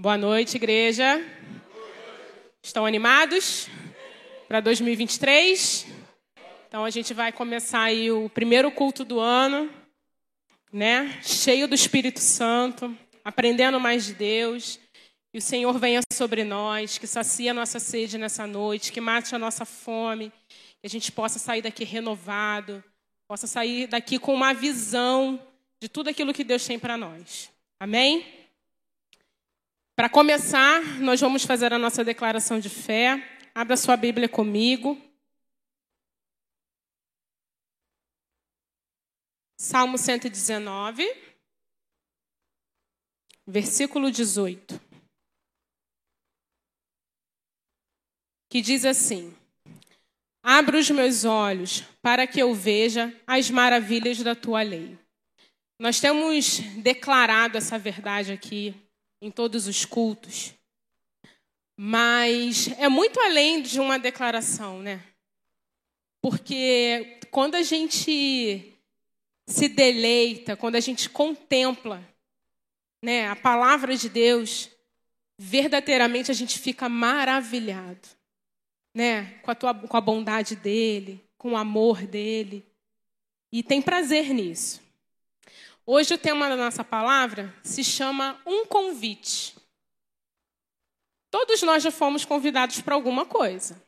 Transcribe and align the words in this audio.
Boa 0.00 0.16
noite, 0.16 0.56
igreja. 0.56 1.22
Estão 2.62 2.86
animados 2.86 3.68
para 4.48 4.58
2023? 4.60 5.86
Então 6.66 6.86
a 6.86 6.88
gente 6.88 7.12
vai 7.12 7.30
começar 7.30 7.82
aí 7.82 8.10
o 8.10 8.30
primeiro 8.30 8.70
culto 8.70 9.04
do 9.04 9.20
ano, 9.20 9.70
né? 10.72 11.20
Cheio 11.22 11.68
do 11.68 11.74
Espírito 11.74 12.18
Santo, 12.18 12.96
aprendendo 13.22 13.78
mais 13.78 14.06
de 14.06 14.14
Deus. 14.14 14.80
Que 15.30 15.36
o 15.36 15.42
Senhor 15.42 15.78
venha 15.78 16.00
sobre 16.10 16.44
nós, 16.44 16.96
que 16.96 17.06
sacia 17.06 17.50
a 17.50 17.54
nossa 17.54 17.78
sede 17.78 18.16
nessa 18.16 18.46
noite, 18.46 18.92
que 18.92 19.02
mate 19.02 19.34
a 19.34 19.38
nossa 19.38 19.66
fome, 19.66 20.32
que 20.80 20.86
a 20.86 20.88
gente 20.88 21.12
possa 21.12 21.38
sair 21.38 21.60
daqui 21.60 21.84
renovado, 21.84 22.82
possa 23.28 23.46
sair 23.46 23.86
daqui 23.86 24.18
com 24.18 24.32
uma 24.32 24.54
visão 24.54 25.38
de 25.78 25.90
tudo 25.90 26.08
aquilo 26.08 26.32
que 26.32 26.42
Deus 26.42 26.66
tem 26.66 26.78
para 26.78 26.96
nós. 26.96 27.50
Amém? 27.78 28.39
Para 30.00 30.08
começar, 30.08 30.80
nós 30.98 31.20
vamos 31.20 31.44
fazer 31.44 31.74
a 31.74 31.78
nossa 31.78 32.02
declaração 32.02 32.58
de 32.58 32.70
fé. 32.70 33.22
Abra 33.54 33.76
sua 33.76 33.98
Bíblia 33.98 34.30
comigo. 34.30 34.98
Salmo 39.58 39.98
119, 39.98 41.04
versículo 43.46 44.10
18. 44.10 44.80
Que 48.48 48.62
diz 48.62 48.86
assim: 48.86 49.36
Abra 50.42 50.78
os 50.78 50.88
meus 50.88 51.26
olhos 51.26 51.82
para 52.00 52.26
que 52.26 52.40
eu 52.40 52.54
veja 52.54 53.14
as 53.26 53.50
maravilhas 53.50 54.22
da 54.22 54.34
tua 54.34 54.62
lei. 54.62 54.98
Nós 55.78 56.00
temos 56.00 56.60
declarado 56.82 57.58
essa 57.58 57.78
verdade 57.78 58.32
aqui 58.32 58.74
em 59.20 59.30
todos 59.30 59.66
os 59.66 59.84
cultos. 59.84 60.54
Mas 61.76 62.68
é 62.78 62.88
muito 62.88 63.18
além 63.20 63.62
de 63.62 63.80
uma 63.80 63.98
declaração, 63.98 64.80
né? 64.80 65.02
Porque 66.20 67.18
quando 67.30 67.54
a 67.54 67.62
gente 67.62 68.76
se 69.46 69.68
deleita, 69.68 70.56
quando 70.56 70.76
a 70.76 70.80
gente 70.80 71.08
contempla 71.08 72.06
né, 73.02 73.28
a 73.28 73.36
palavra 73.36 73.96
de 73.96 74.08
Deus, 74.08 74.68
verdadeiramente 75.38 76.30
a 76.30 76.34
gente 76.34 76.58
fica 76.58 76.88
maravilhado 76.88 78.06
né, 78.94 79.38
com, 79.42 79.50
a 79.50 79.54
tua, 79.54 79.74
com 79.74 79.96
a 79.96 80.00
bondade 80.00 80.56
dele, 80.56 81.24
com 81.38 81.52
o 81.52 81.56
amor 81.56 82.06
dele. 82.06 82.64
E 83.50 83.62
tem 83.62 83.80
prazer 83.80 84.32
nisso. 84.34 84.82
Hoje 85.86 86.14
o 86.14 86.18
tema 86.18 86.48
da 86.48 86.56
nossa 86.56 86.84
palavra 86.84 87.54
se 87.64 87.82
chama 87.82 88.40
Um 88.46 88.66
Convite. 88.66 89.56
Todos 91.30 91.62
nós 91.62 91.82
já 91.82 91.90
fomos 91.90 92.24
convidados 92.24 92.80
para 92.80 92.94
alguma 92.94 93.24
coisa. 93.24 93.82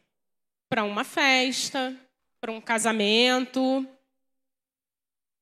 Para 0.68 0.84
uma 0.84 1.04
festa, 1.04 1.94
para 2.40 2.50
um 2.50 2.60
casamento, 2.60 3.86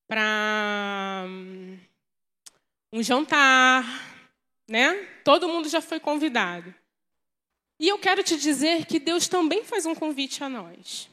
para 0.07 1.23
hum, 1.25 1.79
um 2.91 3.01
jantar, 3.01 3.85
né? 4.67 4.93
Todo 5.23 5.47
mundo 5.47 5.69
já 5.69 5.81
foi 5.81 5.99
convidado. 5.99 6.75
E 7.79 7.87
eu 7.87 7.97
quero 7.97 8.23
te 8.23 8.37
dizer 8.37 8.85
que 8.85 8.99
Deus 8.99 9.27
também 9.27 9.63
faz 9.63 9.85
um 9.85 9.95
convite 9.95 10.43
a 10.43 10.49
nós. 10.49 11.09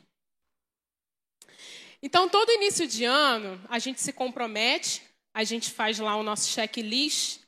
Então, 2.02 2.28
todo 2.28 2.52
início 2.52 2.86
de 2.86 3.04
ano, 3.04 3.60
a 3.68 3.78
gente 3.78 4.00
se 4.00 4.12
compromete 4.12 5.07
a 5.38 5.44
gente 5.44 5.70
faz 5.70 6.00
lá 6.00 6.16
o 6.16 6.24
nosso 6.24 6.48
checklist 6.48 7.42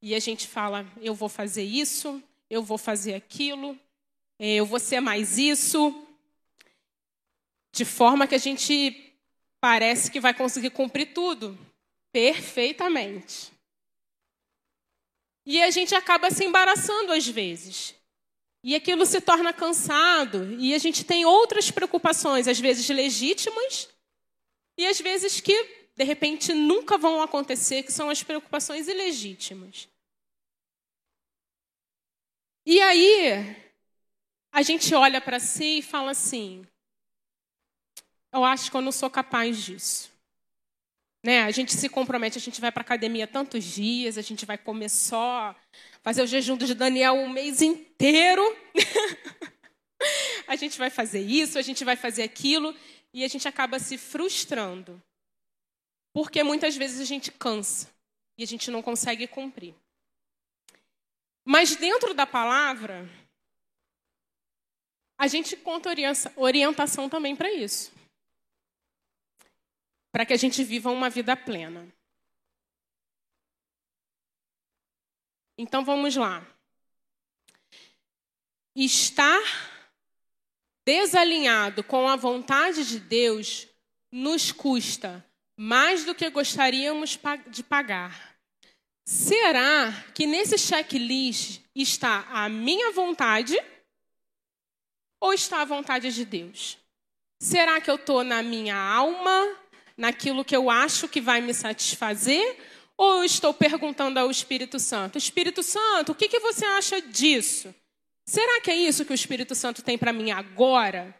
e 0.00 0.14
a 0.14 0.18
gente 0.18 0.48
fala: 0.48 0.90
eu 1.02 1.14
vou 1.14 1.28
fazer 1.28 1.64
isso, 1.64 2.22
eu 2.48 2.62
vou 2.62 2.78
fazer 2.78 3.12
aquilo, 3.12 3.78
é, 4.38 4.54
eu 4.54 4.64
vou 4.64 4.80
ser 4.80 5.00
mais 5.00 5.36
isso, 5.36 5.94
de 7.74 7.84
forma 7.84 8.26
que 8.26 8.34
a 8.34 8.38
gente 8.38 9.12
parece 9.60 10.10
que 10.10 10.18
vai 10.18 10.32
conseguir 10.32 10.70
cumprir 10.70 11.12
tudo 11.12 11.58
perfeitamente. 12.10 13.52
E 15.44 15.62
a 15.62 15.70
gente 15.70 15.94
acaba 15.94 16.30
se 16.30 16.42
embaraçando 16.42 17.12
às 17.12 17.28
vezes. 17.28 17.94
E 18.64 18.74
aquilo 18.74 19.04
se 19.04 19.20
torna 19.20 19.52
cansado, 19.52 20.54
e 20.58 20.74
a 20.74 20.78
gente 20.78 21.04
tem 21.04 21.26
outras 21.26 21.70
preocupações, 21.70 22.48
às 22.48 22.58
vezes 22.58 22.88
legítimas, 22.88 23.90
e 24.78 24.86
às 24.86 24.98
vezes 24.98 25.38
que 25.38 25.75
de 25.96 26.04
repente 26.04 26.52
nunca 26.52 26.98
vão 26.98 27.22
acontecer, 27.22 27.82
que 27.82 27.92
são 27.92 28.10
as 28.10 28.22
preocupações 28.22 28.86
ilegítimas. 28.86 29.88
E 32.66 32.80
aí, 32.80 33.56
a 34.52 34.62
gente 34.62 34.94
olha 34.94 35.20
para 35.20 35.40
si 35.40 35.78
e 35.78 35.82
fala 35.82 36.10
assim: 36.10 36.66
eu 38.32 38.44
acho 38.44 38.70
que 38.70 38.76
eu 38.76 38.82
não 38.82 38.92
sou 38.92 39.08
capaz 39.08 39.64
disso. 39.64 40.10
Né? 41.24 41.42
A 41.42 41.50
gente 41.50 41.74
se 41.74 41.88
compromete, 41.88 42.38
a 42.38 42.40
gente 42.40 42.60
vai 42.60 42.70
para 42.70 42.82
academia 42.82 43.26
tantos 43.26 43.64
dias, 43.64 44.18
a 44.18 44.22
gente 44.22 44.44
vai 44.44 44.58
comer 44.58 44.90
só, 44.90 45.56
fazer 46.02 46.22
o 46.22 46.26
jejum 46.26 46.56
de 46.56 46.74
Daniel 46.74 47.14
um 47.14 47.28
mês 47.28 47.62
inteiro. 47.62 48.42
a 50.46 50.54
gente 50.54 50.78
vai 50.78 50.90
fazer 50.90 51.20
isso, 51.20 51.58
a 51.58 51.62
gente 51.62 51.84
vai 51.84 51.96
fazer 51.96 52.22
aquilo, 52.22 52.74
e 53.12 53.24
a 53.24 53.28
gente 53.28 53.48
acaba 53.48 53.78
se 53.78 53.96
frustrando. 53.96 55.02
Porque 56.16 56.42
muitas 56.42 56.74
vezes 56.74 56.98
a 56.98 57.04
gente 57.04 57.30
cansa 57.30 57.94
e 58.38 58.42
a 58.42 58.46
gente 58.46 58.70
não 58.70 58.80
consegue 58.80 59.28
cumprir. 59.28 59.74
Mas 61.44 61.76
dentro 61.76 62.14
da 62.14 62.26
palavra, 62.26 63.06
a 65.18 65.26
gente 65.26 65.54
conta 65.58 65.90
orientação 66.36 67.10
também 67.10 67.36
para 67.36 67.52
isso. 67.52 67.92
Para 70.10 70.24
que 70.24 70.32
a 70.32 70.38
gente 70.38 70.64
viva 70.64 70.90
uma 70.90 71.10
vida 71.10 71.36
plena. 71.36 71.86
Então 75.58 75.84
vamos 75.84 76.16
lá. 76.16 76.42
Estar 78.74 79.42
desalinhado 80.82 81.84
com 81.84 82.08
a 82.08 82.16
vontade 82.16 82.88
de 82.88 83.00
Deus 83.00 83.68
nos 84.10 84.50
custa 84.50 85.22
mais 85.56 86.04
do 86.04 86.14
que 86.14 86.28
gostaríamos 86.28 87.18
de 87.48 87.62
pagar. 87.62 88.36
Será 89.04 89.92
que 90.14 90.26
nesse 90.26 90.58
checklist 90.58 91.60
está 91.74 92.26
a 92.30 92.48
minha 92.48 92.92
vontade 92.92 93.56
ou 95.20 95.32
está 95.32 95.62
a 95.62 95.64
vontade 95.64 96.12
de 96.12 96.24
Deus? 96.24 96.76
Será 97.40 97.80
que 97.80 97.90
eu 97.90 97.94
estou 97.96 98.24
na 98.24 98.42
minha 98.42 98.76
alma, 98.76 99.56
naquilo 99.96 100.44
que 100.44 100.56
eu 100.56 100.68
acho 100.68 101.08
que 101.08 101.20
vai 101.20 101.40
me 101.40 101.54
satisfazer? 101.54 102.58
Ou 102.96 103.18
eu 103.18 103.24
estou 103.24 103.52
perguntando 103.54 104.18
ao 104.18 104.30
Espírito 104.30 104.80
Santo: 104.80 105.18
Espírito 105.18 105.62
Santo, 105.62 106.12
o 106.12 106.14
que, 106.14 106.28
que 106.28 106.40
você 106.40 106.64
acha 106.64 107.00
disso? 107.00 107.74
Será 108.26 108.60
que 108.60 108.70
é 108.70 108.76
isso 108.76 109.04
que 109.04 109.12
o 109.12 109.14
Espírito 109.14 109.54
Santo 109.54 109.82
tem 109.82 109.96
para 109.96 110.12
mim 110.12 110.32
agora? 110.32 111.14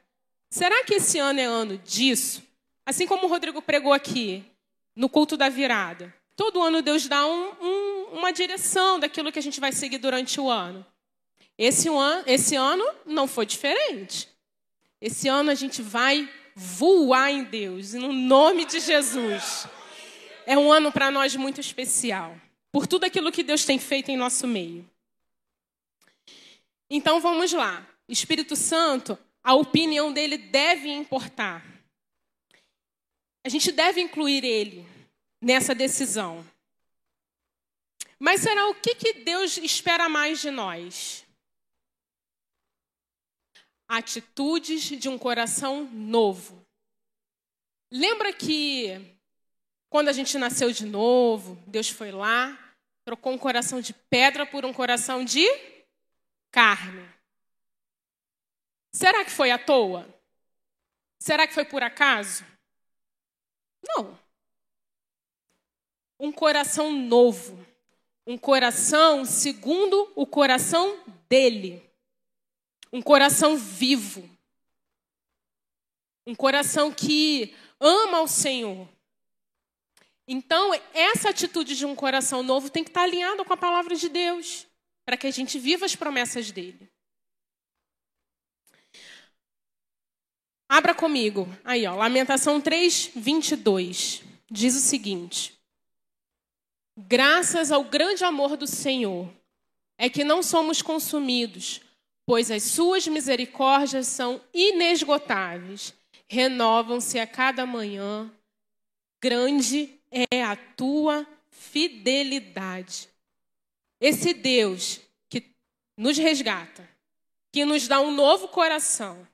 Será 0.50 0.84
que 0.84 0.94
esse 0.94 1.18
ano 1.18 1.38
é 1.38 1.44
ano 1.44 1.78
disso? 1.78 2.42
Assim 2.86 3.06
como 3.06 3.26
o 3.26 3.28
Rodrigo 3.28 3.60
pregou 3.60 3.92
aqui, 3.92 4.44
no 4.94 5.08
culto 5.08 5.36
da 5.36 5.48
virada. 5.48 6.14
Todo 6.36 6.62
ano 6.62 6.80
Deus 6.80 7.08
dá 7.08 7.26
um, 7.26 7.52
um, 7.60 8.04
uma 8.12 8.32
direção 8.32 9.00
daquilo 9.00 9.32
que 9.32 9.38
a 9.38 9.42
gente 9.42 9.58
vai 9.58 9.72
seguir 9.72 9.98
durante 9.98 10.40
o 10.40 10.48
ano. 10.48 10.86
Esse, 11.58 11.88
ano. 11.88 12.22
esse 12.26 12.54
ano 12.54 12.84
não 13.04 13.26
foi 13.26 13.44
diferente. 13.44 14.28
Esse 15.00 15.28
ano 15.28 15.50
a 15.50 15.54
gente 15.54 15.82
vai 15.82 16.28
voar 16.54 17.30
em 17.30 17.44
Deus, 17.44 17.92
no 17.92 18.12
nome 18.12 18.64
de 18.64 18.80
Jesus. 18.80 19.66
É 20.46 20.56
um 20.56 20.70
ano 20.70 20.92
para 20.92 21.10
nós 21.10 21.34
muito 21.34 21.60
especial, 21.60 22.38
por 22.70 22.86
tudo 22.86 23.04
aquilo 23.04 23.32
que 23.32 23.42
Deus 23.42 23.64
tem 23.64 23.78
feito 23.78 24.10
em 24.10 24.16
nosso 24.16 24.46
meio. 24.46 24.88
Então 26.88 27.20
vamos 27.20 27.52
lá. 27.52 27.86
Espírito 28.08 28.54
Santo, 28.54 29.18
a 29.42 29.54
opinião 29.54 30.12
dele 30.12 30.38
deve 30.38 30.88
importar. 30.88 31.75
A 33.46 33.48
gente 33.48 33.70
deve 33.70 34.00
incluir 34.00 34.44
ele 34.44 34.84
nessa 35.40 35.72
decisão. 35.72 36.44
Mas 38.18 38.40
será 38.40 38.66
o 38.66 38.74
que, 38.74 38.96
que 38.96 39.12
Deus 39.20 39.56
espera 39.58 40.08
mais 40.08 40.40
de 40.40 40.50
nós? 40.50 41.24
Atitudes 43.86 44.82
de 44.82 45.08
um 45.08 45.16
coração 45.16 45.84
novo. 45.84 46.66
Lembra 47.88 48.32
que 48.32 49.00
quando 49.88 50.08
a 50.08 50.12
gente 50.12 50.36
nasceu 50.38 50.72
de 50.72 50.84
novo, 50.84 51.54
Deus 51.68 51.88
foi 51.88 52.10
lá, 52.10 52.58
trocou 53.04 53.32
um 53.32 53.38
coração 53.38 53.80
de 53.80 53.94
pedra 54.10 54.44
por 54.44 54.64
um 54.64 54.72
coração 54.72 55.24
de 55.24 55.46
carne. 56.50 57.08
Será 58.92 59.24
que 59.24 59.30
foi 59.30 59.52
à 59.52 59.58
toa? 59.58 60.04
Será 61.20 61.46
que 61.46 61.54
foi 61.54 61.64
por 61.64 61.84
acaso? 61.84 62.44
Não. 63.88 64.18
Um 66.18 66.32
coração 66.32 66.92
novo, 66.92 67.64
um 68.26 68.38
coração 68.38 69.24
segundo 69.24 70.10
o 70.14 70.26
coração 70.26 70.98
dele. 71.28 71.82
Um 72.92 73.02
coração 73.02 73.56
vivo. 73.56 74.28
Um 76.26 76.34
coração 76.34 76.90
que 76.90 77.54
ama 77.78 78.22
o 78.22 78.28
Senhor. 78.28 78.88
Então, 80.26 80.72
essa 80.92 81.30
atitude 81.30 81.76
de 81.76 81.86
um 81.86 81.94
coração 81.94 82.42
novo 82.42 82.68
tem 82.68 82.82
que 82.82 82.90
estar 82.90 83.02
alinhada 83.02 83.44
com 83.44 83.52
a 83.52 83.56
palavra 83.56 83.94
de 83.94 84.08
Deus, 84.08 84.66
para 85.04 85.16
que 85.16 85.26
a 85.26 85.30
gente 85.30 85.58
viva 85.58 85.86
as 85.86 85.94
promessas 85.94 86.50
dele. 86.50 86.90
Abra 90.68 90.94
comigo. 90.94 91.48
Aí, 91.64 91.86
ó, 91.86 91.94
Lamentação 91.94 92.60
3, 92.60 93.12
22. 93.14 94.22
Diz 94.50 94.74
o 94.74 94.80
seguinte: 94.80 95.56
Graças 96.96 97.70
ao 97.70 97.84
grande 97.84 98.24
amor 98.24 98.56
do 98.56 98.66
Senhor, 98.66 99.28
é 99.98 100.08
que 100.08 100.24
não 100.24 100.42
somos 100.42 100.82
consumidos, 100.82 101.80
pois 102.24 102.50
as 102.50 102.64
suas 102.64 103.06
misericórdias 103.06 104.06
são 104.06 104.40
inesgotáveis, 104.52 105.94
renovam-se 106.26 107.18
a 107.18 107.26
cada 107.26 107.64
manhã. 107.64 108.30
Grande 109.20 109.90
é 110.30 110.42
a 110.42 110.56
tua 110.56 111.26
fidelidade. 111.50 113.08
Esse 114.00 114.34
Deus 114.34 115.00
que 115.28 115.44
nos 115.96 116.18
resgata, 116.18 116.88
que 117.52 117.64
nos 117.64 117.88
dá 117.88 118.00
um 118.00 118.10
novo 118.10 118.48
coração, 118.48 119.26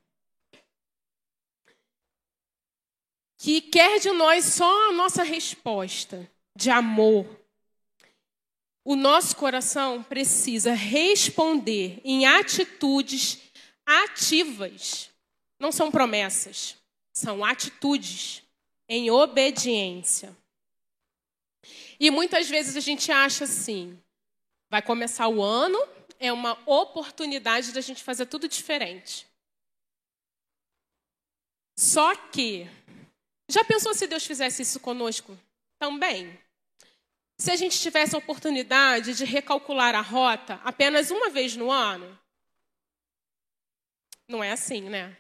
que 3.43 3.61
quer 3.61 3.99
de 3.99 4.13
nós 4.13 4.45
só 4.45 4.91
a 4.91 4.93
nossa 4.93 5.25
resposta 5.25 6.31
de 6.55 6.71
amor. 6.71 7.27
O 8.85 8.95
nosso 8.95 9.35
coração 9.35 10.01
precisa 10.01 10.75
responder 10.75 12.01
em 12.05 12.25
atitudes 12.25 13.41
ativas. 13.85 15.11
Não 15.59 15.73
são 15.73 15.91
promessas, 15.91 16.77
são 17.13 17.45
atitudes 17.45 18.45
em 18.89 19.11
obediência. 19.11 20.37
E 21.99 22.13
muitas 22.13 22.49
vezes 22.49 22.77
a 22.77 22.81
gente 22.81 23.11
acha 23.11 23.43
assim: 23.43 24.01
vai 24.71 24.83
começar 24.83 25.27
o 25.27 25.43
ano, 25.43 25.81
é 26.21 26.33
uma 26.33 26.57
oportunidade 26.65 27.73
da 27.73 27.81
gente 27.81 28.05
fazer 28.05 28.27
tudo 28.27 28.47
diferente. 28.47 29.27
Só 31.77 32.15
que 32.15 32.69
já 33.53 33.63
pensou 33.63 33.93
se 33.93 34.07
Deus 34.07 34.25
fizesse 34.25 34.63
isso 34.63 34.81
conosco 34.81 35.39
também? 35.79 36.39
Se 37.37 37.51
a 37.51 37.57
gente 37.57 37.79
tivesse 37.79 38.15
a 38.15 38.19
oportunidade 38.19 39.15
de 39.15 39.25
recalcular 39.27 39.95
a 39.95 40.01
rota 40.01 40.59
apenas 40.65 41.11
uma 41.11 41.29
vez 41.29 41.55
no 41.55 41.71
ano? 41.71 42.19
Não 44.27 44.43
é 44.43 44.53
assim, 44.53 44.83
né? 44.83 45.15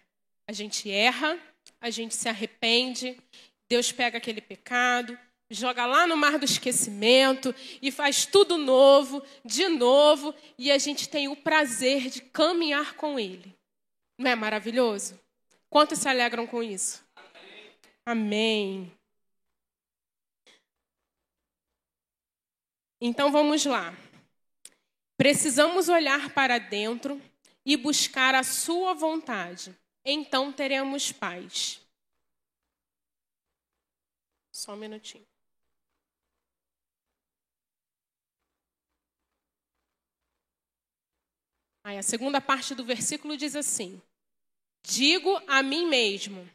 A 0.46 0.52
gente 0.52 0.90
erra, 0.90 1.38
a 1.78 1.90
gente 1.90 2.14
se 2.14 2.26
arrepende, 2.26 3.20
Deus 3.68 3.92
pega 3.92 4.16
aquele 4.16 4.40
pecado, 4.40 5.18
joga 5.50 5.84
lá 5.84 6.06
no 6.06 6.16
mar 6.16 6.38
do 6.38 6.46
esquecimento 6.46 7.54
e 7.82 7.90
faz 7.90 8.24
tudo 8.24 8.56
novo, 8.56 9.22
de 9.44 9.68
novo, 9.68 10.34
e 10.56 10.72
a 10.72 10.78
gente 10.78 11.08
tem 11.08 11.28
o 11.28 11.36
prazer 11.36 12.08
de 12.08 12.22
caminhar 12.22 12.94
com 12.94 13.20
Ele. 13.20 13.54
Não 14.16 14.30
é 14.30 14.34
maravilhoso? 14.34 15.20
Quantos 15.68 15.98
se 15.98 16.08
alegram 16.08 16.46
com 16.46 16.62
isso? 16.62 17.04
Amém. 18.04 18.92
Então 23.00 23.30
vamos 23.30 23.64
lá. 23.64 23.92
Precisamos 25.16 25.88
olhar 25.88 26.34
para 26.34 26.58
dentro 26.58 27.20
e 27.64 27.76
buscar 27.76 28.34
a 28.34 28.42
Sua 28.42 28.92
vontade. 28.92 29.76
Então 30.04 30.52
teremos 30.52 31.12
paz. 31.12 31.80
Só 34.50 34.74
um 34.74 34.76
minutinho. 34.76 35.26
Aí 41.84 41.98
a 41.98 42.02
segunda 42.02 42.40
parte 42.40 42.74
do 42.74 42.84
versículo 42.84 43.36
diz 43.36 43.56
assim: 43.56 44.00
Digo 44.84 45.40
a 45.48 45.62
mim 45.62 45.86
mesmo 45.86 46.48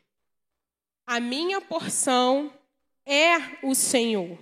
a 1.08 1.22
minha 1.22 1.62
porção 1.62 2.54
é 3.06 3.38
o 3.64 3.74
Senhor. 3.74 4.38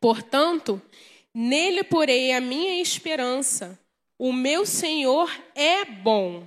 Portanto, 0.00 0.80
nele 1.34 1.82
porei 1.82 2.32
a 2.32 2.40
minha 2.40 2.80
esperança. 2.80 3.76
O 4.16 4.32
meu 4.32 4.64
Senhor 4.64 5.28
é 5.56 5.84
bom 5.84 6.46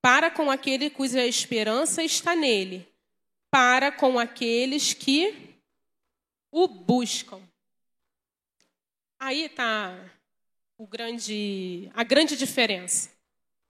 para 0.00 0.30
com 0.30 0.50
aquele 0.50 0.88
cuja 0.88 1.26
esperança 1.26 2.02
está 2.02 2.34
nele, 2.34 2.88
para 3.50 3.92
com 3.92 4.18
aqueles 4.18 4.94
que 4.94 5.34
o 6.50 6.66
buscam. 6.66 7.40
Aí 9.18 9.44
está 9.44 10.10
o 10.78 10.86
grande, 10.86 11.90
a 11.92 12.02
grande 12.02 12.36
diferença. 12.36 13.10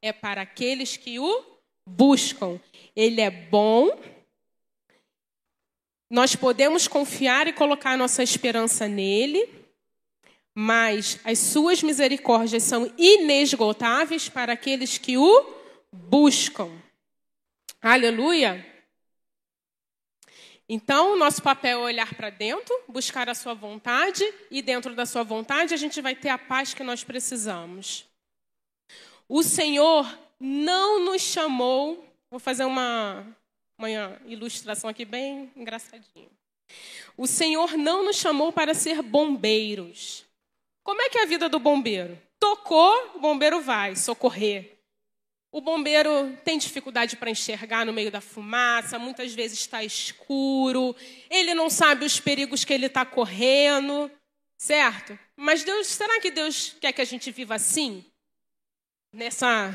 É 0.00 0.12
para 0.12 0.43
aqueles 0.43 0.96
que 0.96 1.19
o 1.19 1.50
buscam. 1.96 2.60
Ele 2.94 3.20
é 3.20 3.31
bom. 3.31 3.98
Nós 6.08 6.34
podemos 6.34 6.88
confiar 6.88 7.46
e 7.46 7.52
colocar 7.52 7.96
nossa 7.96 8.22
esperança 8.22 8.88
nele, 8.88 9.48
mas 10.54 11.20
as 11.25 11.38
suas 11.38 11.82
misericórdias 11.82 12.64
são 12.64 12.92
inesgotáveis 12.98 14.28
para 14.28 14.52
aqueles 14.52 14.98
que 14.98 15.16
o 15.16 15.54
buscam. 15.92 16.70
Aleluia! 17.81 18.66
Então, 20.69 21.16
nosso 21.16 21.42
papel 21.42 21.81
é 21.81 21.84
olhar 21.84 22.14
para 22.14 22.31
dentro, 22.31 22.72
buscar 22.87 23.28
a 23.28 23.34
sua 23.34 23.54
vontade, 23.54 24.25
e 24.50 24.62
dentro 24.62 24.94
da 24.94 25.04
sua 25.04 25.25
vontade 25.25 25.75
a 25.75 25.76
gente 25.76 26.00
vai 26.00 26.14
ter 26.14 26.28
a 26.28 26.38
paz 26.38 26.75
que 26.75 26.84
nós 26.84 27.02
precisamos. 27.02 28.04
O 29.28 29.42
Senhor 29.42 30.06
não 30.40 31.04
nos 31.04 31.20
chamou. 31.20 32.04
Vou 32.31 32.40
fazer 32.40 32.64
uma, 32.64 33.26
uma 33.76 33.90
ilustração 34.25 34.88
aqui 34.88 35.04
bem 35.04 35.52
engraçadinha. 35.54 36.31
O 37.16 37.26
Senhor 37.26 37.76
não 37.76 38.04
nos 38.04 38.16
chamou 38.16 38.50
para 38.50 38.72
ser 38.72 39.02
bombeiros. 39.02 40.25
Como 40.82 41.02
é 41.02 41.11
que 41.11 41.18
é 41.18 41.23
a 41.23 41.26
vida 41.26 41.49
do 41.49 41.59
bombeiro? 41.59 42.18
Tocou, 42.38 43.12
o 43.14 43.20
bombeiro 43.20 43.61
vai 43.61 43.94
socorrer. 43.94 44.78
O 45.52 45.61
bombeiro 45.61 46.37
tem 46.44 46.56
dificuldade 46.56 47.16
para 47.16 47.30
enxergar 47.30 47.85
no 47.85 47.92
meio 47.92 48.11
da 48.11 48.20
fumaça, 48.20 49.00
muitas 49.00 49.35
vezes 49.35 49.59
está 49.59 49.82
escuro, 49.82 50.94
ele 51.28 51.54
não 51.54 51.68
sabe 51.68 52.04
os 52.04 52.20
perigos 52.20 52.64
que 52.64 52.73
ele 52.73 52.87
está 52.87 53.04
correndo, 53.04 54.09
certo? 54.56 55.18
Mas 55.37 55.64
Deus, 55.64 55.88
será 55.88 56.20
que 56.20 56.30
Deus 56.30 56.76
quer 56.80 56.92
que 56.92 57.00
a 57.00 57.04
gente 57.04 57.32
viva 57.32 57.56
assim? 57.56 58.04
Nessa 59.12 59.75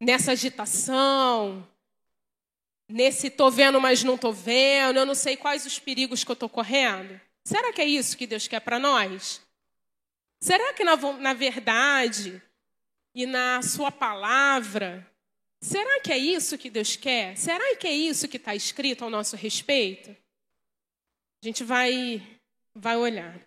nessa 0.00 0.32
agitação, 0.32 1.66
nesse 2.88 3.28
tô 3.30 3.50
vendo, 3.50 3.80
mas 3.80 4.02
não 4.02 4.16
tô 4.16 4.32
vendo, 4.32 4.98
eu 4.98 5.06
não 5.06 5.14
sei 5.14 5.36
quais 5.36 5.66
os 5.66 5.78
perigos 5.78 6.24
que 6.24 6.30
eu 6.30 6.36
tô 6.36 6.48
correndo? 6.48 7.20
Será 7.44 7.72
que 7.72 7.80
é 7.80 7.86
isso 7.86 8.16
que 8.16 8.26
Deus 8.26 8.48
quer 8.48 8.60
para 8.60 8.78
nós? 8.78 9.42
Será 10.40 10.72
que 10.72 10.82
na, 10.82 10.96
na 10.96 11.34
verdade 11.34 12.42
e 13.14 13.26
na 13.26 13.60
sua 13.62 13.92
palavra, 13.92 15.06
será 15.60 16.00
que 16.00 16.12
é 16.12 16.18
isso 16.18 16.56
que 16.56 16.70
Deus 16.70 16.96
quer? 16.96 17.36
Será 17.36 17.76
que 17.76 17.86
é 17.86 17.92
isso 17.92 18.28
que 18.28 18.38
está 18.38 18.54
escrito 18.54 19.04
ao 19.04 19.10
nosso 19.10 19.36
respeito? 19.36 20.10
A 21.42 21.46
gente 21.46 21.62
vai, 21.62 22.22
vai 22.74 22.96
olhar. 22.96 23.38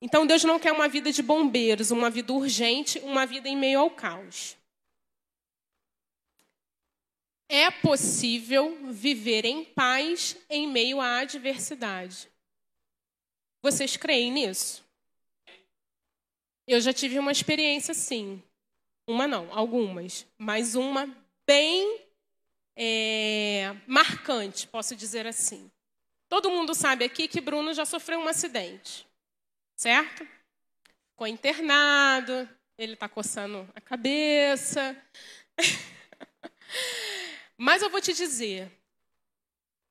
Então 0.00 0.26
Deus 0.26 0.44
não 0.44 0.58
quer 0.58 0.72
uma 0.72 0.88
vida 0.88 1.10
de 1.12 1.22
bombeiros, 1.22 1.90
uma 1.90 2.08
vida 2.08 2.32
urgente, 2.32 2.98
uma 3.00 3.26
vida 3.26 3.48
em 3.48 3.56
meio 3.56 3.80
ao 3.80 3.90
caos. 3.90 4.56
É 7.48 7.70
possível 7.70 8.76
viver 8.92 9.46
em 9.46 9.64
paz 9.64 10.36
em 10.50 10.68
meio 10.68 11.00
à 11.00 11.20
adversidade. 11.20 12.28
Vocês 13.62 13.96
creem 13.96 14.30
nisso? 14.30 14.84
Eu 16.66 16.80
já 16.80 16.92
tive 16.92 17.18
uma 17.18 17.32
experiência 17.32 17.92
assim. 17.92 18.42
Uma 19.06 19.26
não, 19.26 19.50
algumas. 19.50 20.26
Mas 20.36 20.74
uma 20.74 21.08
bem 21.46 22.04
é, 22.76 23.74
marcante, 23.86 24.68
posso 24.68 24.94
dizer 24.94 25.26
assim. 25.26 25.70
Todo 26.28 26.50
mundo 26.50 26.74
sabe 26.74 27.06
aqui 27.06 27.26
que 27.26 27.40
Bruno 27.40 27.72
já 27.72 27.86
sofreu 27.86 28.20
um 28.20 28.28
acidente, 28.28 29.06
certo? 29.74 30.28
Ficou 31.10 31.26
internado, 31.26 32.46
ele 32.76 32.92
está 32.92 33.08
coçando 33.08 33.66
a 33.74 33.80
cabeça. 33.80 34.94
Mas 37.58 37.82
eu 37.82 37.90
vou 37.90 38.00
te 38.00 38.12
dizer 38.12 38.70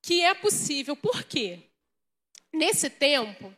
que 0.02 0.22
é 0.22 0.34
possível, 0.34 0.96
por 0.96 1.24
quê? 1.24 1.60
Nesse 2.54 2.90
tempo, 2.90 3.54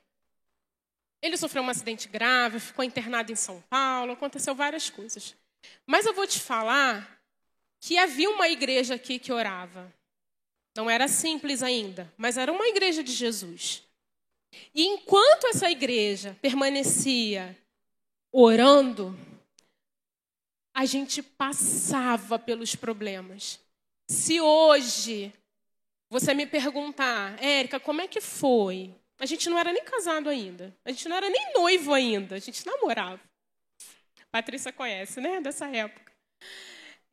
Ele 1.21 1.37
sofreu 1.37 1.61
um 1.61 1.69
acidente 1.69 2.07
grave, 2.07 2.59
ficou 2.59 2.83
internado 2.83 3.31
em 3.31 3.35
São 3.35 3.61
Paulo, 3.69 4.13
aconteceu 4.13 4.55
várias 4.55 4.89
coisas. 4.89 5.35
Mas 5.85 6.07
eu 6.07 6.13
vou 6.13 6.25
te 6.25 6.39
falar 6.39 7.21
que 7.79 7.99
havia 7.99 8.31
uma 8.31 8.49
igreja 8.49 8.95
aqui 8.95 9.19
que 9.19 9.31
orava. 9.31 9.93
Não 10.75 10.89
era 10.89 11.07
simples 11.07 11.61
ainda, 11.61 12.11
mas 12.17 12.35
era 12.35 12.51
uma 12.51 12.67
igreja 12.67 13.03
de 13.03 13.11
Jesus. 13.11 13.83
E 14.73 14.83
enquanto 14.87 15.45
essa 15.47 15.69
igreja 15.69 16.35
permanecia 16.41 17.55
orando, 18.31 19.17
a 20.73 20.85
gente 20.85 21.21
passava 21.21 22.39
pelos 22.39 22.75
problemas. 22.75 23.59
Se 24.09 24.41
hoje 24.41 25.31
você 26.09 26.33
me 26.33 26.47
perguntar, 26.47 27.41
Érica, 27.43 27.79
como 27.79 28.01
é 28.01 28.07
que 28.07 28.19
foi? 28.19 28.91
A 29.19 29.25
gente 29.27 29.47
não 29.47 29.59
era 29.59 29.71
nem 29.71 29.83
casado 29.83 30.29
ainda. 30.29 30.75
A 30.83 30.89
gente 30.89 31.07
não 31.07 31.15
era 31.15 31.29
nem 31.29 31.53
noivo 31.53 31.93
ainda. 31.93 32.35
A 32.35 32.39
gente 32.39 32.65
namorava. 32.65 33.21
Patrícia 34.31 34.73
conhece, 34.73 35.21
né? 35.21 35.39
Dessa 35.39 35.67
época. 35.67 36.11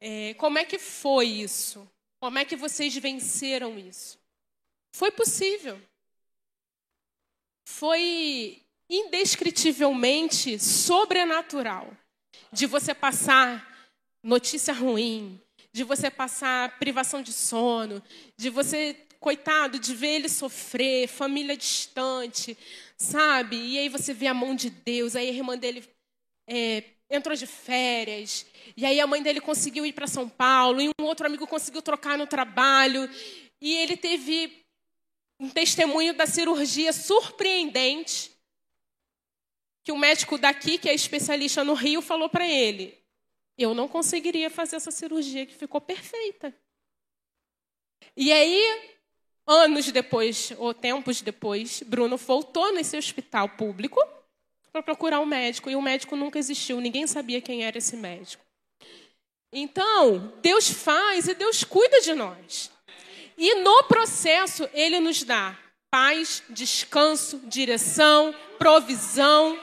É, 0.01 0.33
como 0.35 0.57
é 0.57 0.65
que 0.65 0.79
foi 0.79 1.27
isso? 1.27 1.87
Como 2.19 2.39
é 2.39 2.47
que 2.47 2.57
vocês 2.57 2.97
venceram 2.97 3.79
isso? 3.79 4.19
Foi 4.95 5.11
possível. 5.11 5.79
Foi 7.69 8.63
indescritivelmente 8.89 10.59
sobrenatural 10.59 11.95
de 12.51 12.65
você 12.65 12.95
passar 12.95 13.77
notícia 14.23 14.73
ruim, 14.73 15.39
de 15.77 15.85
você 15.85 16.11
passar 16.11 16.79
privação 16.79 17.21
de 17.21 17.35
sono, 17.35 18.03
de 18.35 18.49
você, 18.49 18.97
coitado, 19.21 19.79
de 19.79 19.95
ver 19.95 20.15
ele 20.15 20.29
sofrer, 20.31 21.07
família 21.07 21.55
distante, 21.55 22.57
sabe? 22.97 23.57
E 23.57 23.79
aí 23.79 23.91
você 23.91 24.15
vê 24.15 24.27
a 24.27 24.33
mão 24.33 24.55
de 24.55 24.71
Deus, 24.71 25.15
aí 25.15 25.29
a 25.29 25.33
irmã 25.33 25.55
dele 25.59 25.87
é, 26.49 26.83
entrou 27.11 27.37
de 27.37 27.47
férias, 27.47 28.47
e 28.75 28.87
aí 28.87 28.99
a 28.99 29.07
mãe 29.07 29.23
dele 29.23 29.39
conseguiu 29.39 29.85
ir 29.85 29.93
para 29.93 30.07
São 30.07 30.31
Paulo, 30.31 30.81
e 30.81 30.89
um 30.99 31.05
outro 31.05 31.27
amigo 31.27 31.47
conseguiu 31.47 31.83
trocar 31.83 32.17
no 32.17 32.27
trabalho, 32.27 33.07
e 33.61 33.77
ele 33.77 33.99
teve 33.99 34.65
um 35.39 35.51
testemunho 35.51 36.15
da 36.15 36.27
cirurgia 36.27 36.91
surpreendente 36.91 38.33
que 39.85 39.93
o 39.93 39.99
médico 39.99 40.39
daqui, 40.39 40.79
que 40.79 40.89
é 40.89 40.95
especialista 40.95 41.63
no 41.63 41.75
Rio, 41.75 42.01
falou 42.01 42.31
para 42.31 42.49
ele: 42.49 42.99
eu 43.59 43.75
não 43.75 43.89
conseguiria 43.89 44.51
fazer 44.51 44.77
essa 44.77 44.91
cirurgia 44.91 45.47
que 45.47 45.55
ficou 45.55 45.81
perfeita. 45.81 46.55
E 48.17 48.33
aí, 48.33 48.91
anos 49.47 49.91
depois, 49.91 50.53
ou 50.59 50.75
tempos 50.75 51.23
depois, 51.23 51.83
Bruno 51.83 52.17
voltou 52.17 52.73
nesse 52.73 52.97
hospital 52.97 53.49
público 53.51 54.01
para 54.73 54.83
procurar 54.83 55.21
um 55.21 55.27
médico, 55.27 55.71
e 55.71 55.77
o 55.77 55.81
médico 55.81 56.17
nunca 56.17 56.39
existiu, 56.39 56.81
ninguém 56.81 57.07
sabia 57.07 57.41
quem 57.41 57.65
era 57.65 57.79
esse 57.79 57.97
médico. 57.97 58.45
Então, 59.51 60.35
Deus 60.43 60.69
faz 60.69 61.29
e 61.29 61.35
Deus 61.35 61.65
cuida 61.65 62.01
de 62.03 62.15
nós. 62.15 62.71
E 63.39 63.55
no 63.57 63.85
processo, 63.85 64.69
Ele 64.75 65.01
nos 65.01 65.23
dá 65.23 65.59
paz, 65.91 66.43
descanso, 66.51 67.41
direção, 67.45 68.35
provisão, 68.59 69.59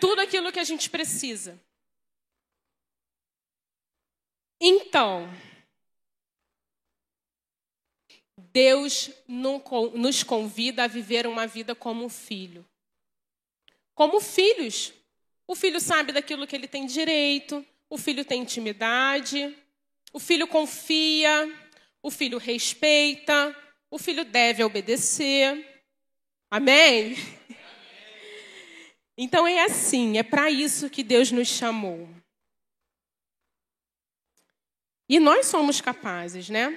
tudo 0.00 0.20
aquilo 0.20 0.52
que 0.52 0.60
a 0.60 0.64
gente 0.64 0.90
precisa. 0.90 1.58
Então, 4.66 5.28
Deus 8.50 9.10
nos 9.28 10.22
convida 10.22 10.84
a 10.84 10.86
viver 10.86 11.26
uma 11.26 11.46
vida 11.46 11.74
como 11.74 12.08
filho. 12.08 12.64
Como 13.94 14.22
filhos. 14.22 14.94
O 15.46 15.54
filho 15.54 15.78
sabe 15.78 16.12
daquilo 16.12 16.46
que 16.46 16.56
ele 16.56 16.66
tem 16.66 16.86
direito, 16.86 17.62
o 17.90 17.98
filho 17.98 18.24
tem 18.24 18.40
intimidade, 18.40 19.54
o 20.14 20.18
filho 20.18 20.48
confia, 20.48 21.54
o 22.02 22.10
filho 22.10 22.38
respeita, 22.38 23.54
o 23.90 23.98
filho 23.98 24.24
deve 24.24 24.64
obedecer. 24.64 25.82
Amém? 26.50 27.16
Então 29.14 29.46
é 29.46 29.62
assim, 29.64 30.16
é 30.16 30.22
para 30.22 30.50
isso 30.50 30.88
que 30.88 31.02
Deus 31.02 31.30
nos 31.30 31.48
chamou. 31.48 32.08
E 35.08 35.20
nós 35.20 35.46
somos 35.46 35.80
capazes, 35.80 36.48
né? 36.48 36.70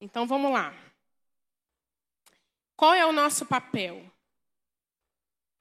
Então 0.00 0.26
vamos 0.26 0.52
lá. 0.52 0.74
Qual 2.76 2.92
é 2.92 3.06
o 3.06 3.12
nosso 3.12 3.46
papel? 3.46 4.04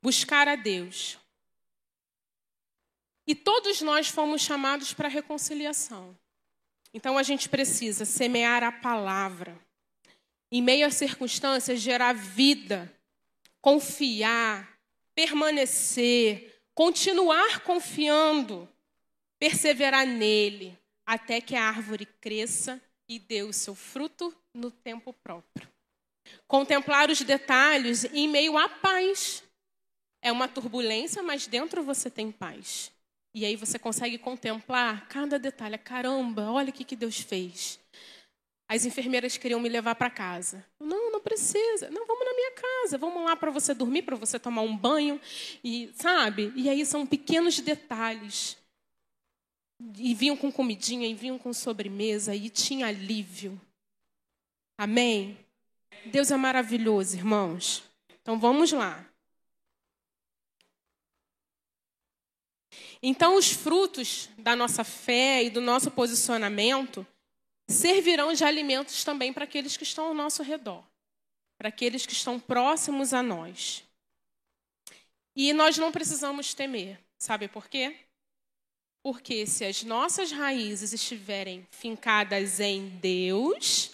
Buscar 0.01 0.47
a 0.47 0.55
Deus. 0.55 1.17
E 3.27 3.35
todos 3.35 3.81
nós 3.81 4.07
fomos 4.07 4.41
chamados 4.41 4.93
para 4.93 5.07
a 5.07 5.11
reconciliação. 5.11 6.17
Então 6.93 7.17
a 7.17 7.23
gente 7.23 7.47
precisa 7.47 8.03
semear 8.03 8.63
a 8.63 8.71
palavra. 8.71 9.57
Em 10.51 10.61
meio 10.61 10.85
às 10.85 10.95
circunstâncias, 10.95 11.79
gerar 11.79 12.13
vida, 12.13 12.91
confiar, 13.61 14.77
permanecer, 15.15 16.61
continuar 16.73 17.61
confiando 17.61 18.67
perseverar 19.41 20.05
nele 20.05 20.77
até 21.03 21.41
que 21.41 21.55
a 21.55 21.63
árvore 21.63 22.05
cresça 22.05 22.79
e 23.09 23.17
dê 23.17 23.41
o 23.41 23.51
seu 23.51 23.73
fruto 23.73 24.31
no 24.53 24.69
tempo 24.69 25.11
próprio. 25.11 25.67
Contemplar 26.47 27.09
os 27.09 27.21
detalhes 27.21 28.05
em 28.05 28.27
meio 28.27 28.55
à 28.55 28.69
paz. 28.69 29.43
É 30.23 30.31
uma 30.31 30.47
turbulência, 30.47 31.23
mas 31.23 31.47
dentro 31.47 31.83
você 31.83 32.07
tem 32.07 32.31
paz. 32.31 32.91
E 33.33 33.43
aí 33.43 33.55
você 33.55 33.79
consegue 33.79 34.19
contemplar 34.19 35.07
cada 35.07 35.39
detalhe. 35.39 35.75
Caramba, 35.79 36.51
olha 36.51 36.69
o 36.69 36.73
que, 36.73 36.83
que 36.83 36.95
Deus 36.95 37.19
fez. 37.19 37.79
As 38.69 38.85
enfermeiras 38.85 39.37
queriam 39.37 39.59
me 39.59 39.69
levar 39.69 39.95
para 39.95 40.11
casa. 40.11 40.63
Não, 40.79 41.11
não 41.11 41.19
precisa. 41.19 41.89
Não, 41.89 42.05
vamos 42.05 42.25
na 42.25 42.33
minha 42.33 42.51
casa. 42.51 42.97
Vamos 42.99 43.25
lá 43.25 43.35
para 43.35 43.49
você 43.49 43.73
dormir, 43.73 44.03
para 44.03 44.15
você 44.15 44.37
tomar 44.37 44.61
um 44.61 44.77
banho. 44.77 45.19
E 45.63 45.91
sabe? 45.95 46.53
E 46.55 46.69
aí 46.69 46.85
são 46.85 47.07
pequenos 47.07 47.59
detalhes 47.59 48.60
e 49.97 50.13
vinham 50.13 50.37
com 50.37 50.51
comidinha, 50.51 51.07
e 51.07 51.13
vinham 51.13 51.37
com 51.37 51.53
sobremesa, 51.53 52.35
e 52.35 52.49
tinha 52.49 52.87
alívio. 52.87 53.59
Amém? 54.77 55.37
Deus 56.05 56.31
é 56.31 56.37
maravilhoso, 56.37 57.15
irmãos. 57.15 57.83
Então 58.21 58.39
vamos 58.39 58.71
lá. 58.71 59.07
Então, 63.03 63.35
os 63.35 63.51
frutos 63.51 64.29
da 64.37 64.55
nossa 64.55 64.83
fé 64.83 65.43
e 65.43 65.49
do 65.49 65.59
nosso 65.59 65.89
posicionamento 65.89 67.05
servirão 67.67 68.33
de 68.33 68.43
alimentos 68.43 69.03
também 69.03 69.33
para 69.33 69.45
aqueles 69.45 69.75
que 69.75 69.83
estão 69.83 70.05
ao 70.05 70.13
nosso 70.13 70.43
redor, 70.43 70.83
para 71.57 71.69
aqueles 71.69 72.05
que 72.05 72.13
estão 72.13 72.39
próximos 72.39 73.13
a 73.13 73.23
nós. 73.23 73.83
E 75.35 75.51
nós 75.53 75.77
não 75.77 75.91
precisamos 75.91 76.53
temer, 76.53 76.99
sabe 77.17 77.47
por 77.47 77.67
quê? 77.67 77.95
Porque 79.03 79.47
se 79.47 79.65
as 79.65 79.83
nossas 79.83 80.31
raízes 80.31 80.93
estiverem 80.93 81.67
fincadas 81.71 82.59
em 82.59 82.87
Deus, 82.99 83.91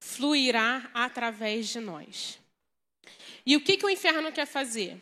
fluirá 0.00 0.90
através 0.92 1.68
de 1.68 1.80
nós. 1.80 2.38
E 3.46 3.56
o 3.56 3.60
que, 3.60 3.76
que 3.76 3.86
o 3.86 3.90
inferno 3.90 4.32
quer 4.32 4.46
fazer? 4.46 5.00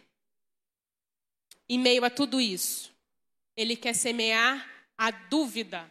Em 1.69 1.79
meio 1.79 2.05
a 2.05 2.11
tudo 2.11 2.41
isso, 2.41 2.93
ele 3.57 3.77
quer 3.77 3.95
semear 3.95 4.69
a 4.97 5.11
dúvida. 5.11 5.91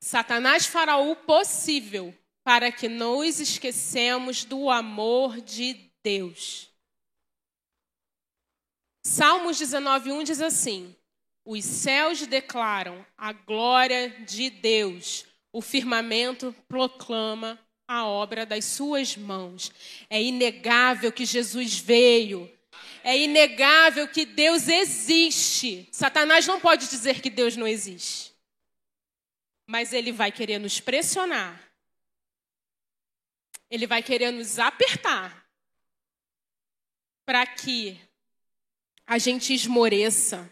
Satanás 0.00 0.66
fará 0.66 0.96
o 0.96 1.14
possível 1.14 2.16
para 2.44 2.72
que 2.72 2.88
nos 2.88 3.40
esquecemos 3.40 4.44
do 4.44 4.68
amor 4.68 5.40
de 5.40 5.90
Deus. 6.02 6.71
Salmos 9.02 9.58
19:1 9.58 10.24
diz 10.24 10.40
assim: 10.40 10.94
Os 11.44 11.64
céus 11.64 12.24
declaram 12.26 13.04
a 13.18 13.32
glória 13.32 14.10
de 14.20 14.48
Deus, 14.48 15.26
o 15.52 15.60
firmamento 15.60 16.54
proclama 16.68 17.58
a 17.86 18.06
obra 18.06 18.46
das 18.46 18.64
suas 18.64 19.16
mãos. 19.16 19.72
É 20.08 20.22
inegável 20.22 21.12
que 21.12 21.26
Jesus 21.26 21.78
veio. 21.78 22.50
É 23.04 23.18
inegável 23.18 24.06
que 24.06 24.24
Deus 24.24 24.68
existe. 24.68 25.88
Satanás 25.90 26.46
não 26.46 26.60
pode 26.60 26.88
dizer 26.88 27.20
que 27.20 27.28
Deus 27.28 27.56
não 27.56 27.66
existe. 27.66 28.32
Mas 29.66 29.92
ele 29.92 30.12
vai 30.12 30.30
querer 30.30 30.58
nos 30.58 30.78
pressionar. 30.78 31.60
Ele 33.68 33.86
vai 33.86 34.02
querer 34.02 34.30
nos 34.30 34.58
apertar 34.58 35.44
para 37.26 37.44
que 37.46 37.98
a 39.06 39.18
gente 39.18 39.52
esmoreça, 39.54 40.50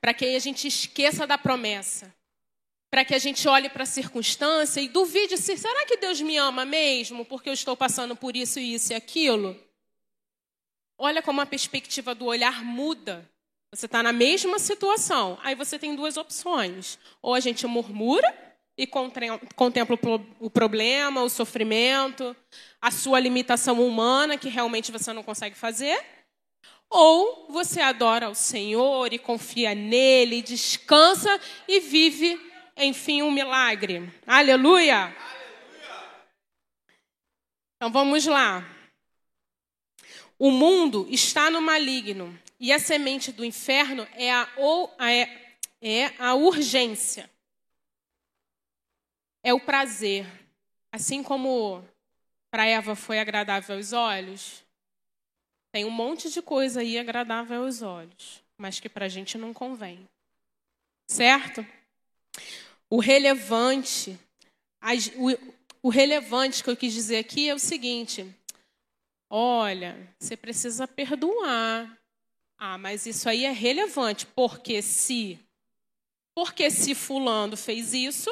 para 0.00 0.14
que 0.14 0.24
a 0.24 0.38
gente 0.38 0.66
esqueça 0.68 1.26
da 1.26 1.36
promessa. 1.36 2.14
para 2.90 3.04
que 3.04 3.14
a 3.14 3.18
gente 3.18 3.46
olhe 3.46 3.68
para 3.68 3.82
a 3.82 3.86
circunstância 3.86 4.80
e 4.80 4.88
duvide 4.88 5.36
se 5.36 5.56
será 5.56 5.84
que 5.84 5.98
Deus 5.98 6.20
me 6.20 6.36
ama 6.36 6.64
mesmo 6.64 7.24
porque 7.24 7.48
eu 7.48 7.52
estou 7.52 7.76
passando 7.76 8.16
por 8.16 8.34
isso, 8.34 8.58
isso 8.58 8.92
e 8.92 8.96
aquilo? 8.96 9.56
Olha 10.96 11.22
como 11.22 11.40
a 11.40 11.46
perspectiva 11.46 12.14
do 12.14 12.24
olhar 12.24 12.64
muda. 12.64 13.28
Você 13.72 13.86
está 13.86 14.02
na 14.02 14.12
mesma 14.12 14.58
situação. 14.58 15.38
Aí 15.42 15.54
você 15.54 15.78
tem 15.78 15.94
duas 15.94 16.16
opções. 16.16 16.98
Ou 17.22 17.34
a 17.34 17.40
gente 17.40 17.66
murmura 17.66 18.26
e 18.76 18.86
contempla 18.86 19.98
o 20.40 20.50
problema, 20.50 21.22
o 21.22 21.28
sofrimento, 21.28 22.34
a 22.80 22.90
sua 22.90 23.20
limitação 23.20 23.86
humana, 23.86 24.38
que 24.38 24.48
realmente 24.48 24.90
você 24.90 25.12
não 25.12 25.22
consegue 25.22 25.54
fazer. 25.54 26.04
Ou 26.90 27.46
você 27.50 27.80
adora 27.80 28.30
o 28.30 28.34
Senhor 28.34 29.12
e 29.12 29.18
confia 29.18 29.74
nele, 29.74 30.42
descansa 30.42 31.38
e 31.66 31.80
vive 31.80 32.48
enfim, 32.78 33.22
um 33.22 33.30
milagre. 33.30 34.12
Aleluia! 34.26 35.06
Aleluia! 35.06 35.18
Então 37.76 37.90
vamos 37.90 38.24
lá. 38.26 38.64
O 40.38 40.50
mundo 40.50 41.06
está 41.10 41.50
no 41.50 41.60
maligno 41.60 42.38
e 42.60 42.72
a 42.72 42.78
semente 42.78 43.32
do 43.32 43.44
inferno 43.44 44.06
é 44.14 44.32
a, 44.32 44.48
ou, 44.56 44.94
é, 45.00 45.56
é 45.80 46.12
a 46.20 46.34
urgência. 46.34 47.28
É 49.42 49.52
o 49.52 49.60
prazer. 49.60 50.26
Assim 50.92 51.22
como 51.22 51.84
para 52.50 52.66
Eva 52.66 52.94
foi 52.94 53.18
agradável 53.18 53.76
aos 53.76 53.92
olhos, 53.92 54.64
tem 55.70 55.84
um 55.84 55.90
monte 55.90 56.30
de 56.30 56.40
coisa 56.40 56.80
aí 56.80 56.98
agradável 56.98 57.64
aos 57.64 57.82
olhos, 57.82 58.42
mas 58.56 58.80
que 58.80 58.88
para 58.88 59.06
a 59.06 59.08
gente 59.08 59.36
não 59.36 59.52
convém. 59.52 60.08
Certo? 61.06 61.66
O 62.90 63.00
relevante, 63.00 64.18
o, 65.16 65.88
o 65.88 65.88
relevante 65.90 66.62
que 66.64 66.70
eu 66.70 66.76
quis 66.76 66.92
dizer 66.92 67.18
aqui 67.18 67.48
é 67.48 67.54
o 67.54 67.58
seguinte: 67.58 68.26
olha, 69.28 69.96
você 70.18 70.36
precisa 70.36 70.86
perdoar. 70.88 71.98
Ah, 72.56 72.76
mas 72.76 73.06
isso 73.06 73.28
aí 73.28 73.44
é 73.44 73.52
relevante, 73.52 74.26
porque 74.26 74.82
se 74.82 75.38
porque 76.34 76.70
se 76.70 76.94
fulano 76.94 77.56
fez 77.56 77.92
isso, 77.92 78.30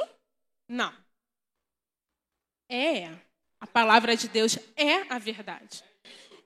não. 0.68 0.94
É. 2.68 3.08
A 3.58 3.66
palavra 3.66 4.16
de 4.16 4.28
Deus 4.28 4.58
é 4.76 5.12
a 5.12 5.18
verdade. 5.18 5.82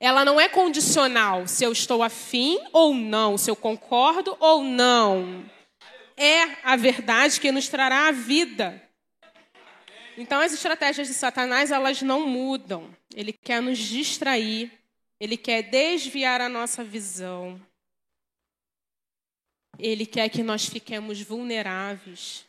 Ela 0.01 0.25
não 0.25 0.41
é 0.41 0.49
condicional 0.49 1.47
se 1.47 1.63
eu 1.63 1.71
estou 1.71 2.03
afim 2.03 2.59
ou 2.73 2.95
não, 2.95 3.37
se 3.37 3.51
eu 3.51 3.55
concordo 3.55 4.37
ou 4.41 4.63
não 4.63 5.45
é 6.21 6.59
a 6.63 6.77
verdade 6.77 7.41
que 7.41 7.51
nos 7.51 7.67
trará 7.67 8.09
a 8.09 8.13
vida. 8.13 8.87
Então 10.19 10.39
as 10.39 10.53
estratégias 10.53 11.09
de 11.09 11.15
Satanás, 11.15 11.71
elas 11.71 12.03
não 12.03 12.27
mudam. 12.27 12.95
Ele 13.15 13.33
quer 13.33 13.63
nos 13.63 13.79
distrair, 13.79 14.71
ele 15.19 15.39
quer 15.39 15.63
desviar 15.63 16.43
a 16.43 16.49
nossa 16.49 16.85
visão. 16.85 17.59
Ele 19.79 20.05
quer 20.05 20.29
que 20.29 20.43
nós 20.43 20.67
fiquemos 20.67 21.23
vulneráveis, 21.23 22.45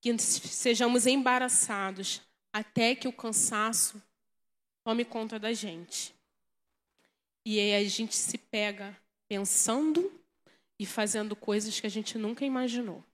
que 0.00 0.16
sejamos 0.18 1.06
embaraçados 1.06 2.22
até 2.54 2.94
que 2.94 3.06
o 3.06 3.12
cansaço 3.12 4.02
tome 4.84 5.04
conta 5.04 5.38
da 5.38 5.52
gente. 5.52 6.14
E 7.44 7.58
aí 7.58 7.74
a 7.74 7.88
gente 7.88 8.14
se 8.14 8.36
pega 8.36 8.96
pensando 9.28 10.12
e 10.78 10.86
fazendo 10.86 11.36
coisas 11.36 11.78
que 11.78 11.86
a 11.86 11.90
gente 11.90 12.18
nunca 12.18 12.44
imaginou. 12.44 13.04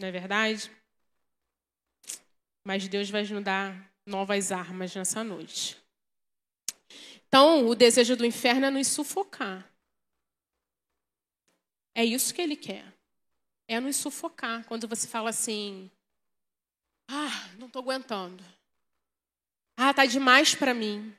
Não 0.00 0.08
é 0.08 0.10
verdade? 0.10 0.70
Mas 2.64 2.86
Deus 2.86 3.10
vai 3.10 3.24
nos 3.24 3.42
dar 3.42 3.90
novas 4.06 4.52
armas 4.52 4.94
nessa 4.94 5.24
noite. 5.24 5.76
Então, 7.26 7.66
o 7.66 7.74
desejo 7.74 8.16
do 8.16 8.24
inferno 8.24 8.66
é 8.66 8.70
nos 8.70 8.88
sufocar. 8.88 9.70
É 11.94 12.04
isso 12.04 12.32
que 12.32 12.40
ele 12.40 12.56
quer. 12.56 12.90
É 13.66 13.80
nos 13.80 13.96
sufocar. 13.96 14.64
Quando 14.64 14.88
você 14.88 15.06
fala 15.06 15.30
assim: 15.30 15.90
Ah, 17.08 17.48
não 17.58 17.66
estou 17.66 17.82
aguentando. 17.82 18.42
Ah, 19.80 19.94
tá 19.94 20.04
demais 20.04 20.56
para 20.56 20.74
mim. 20.74 21.14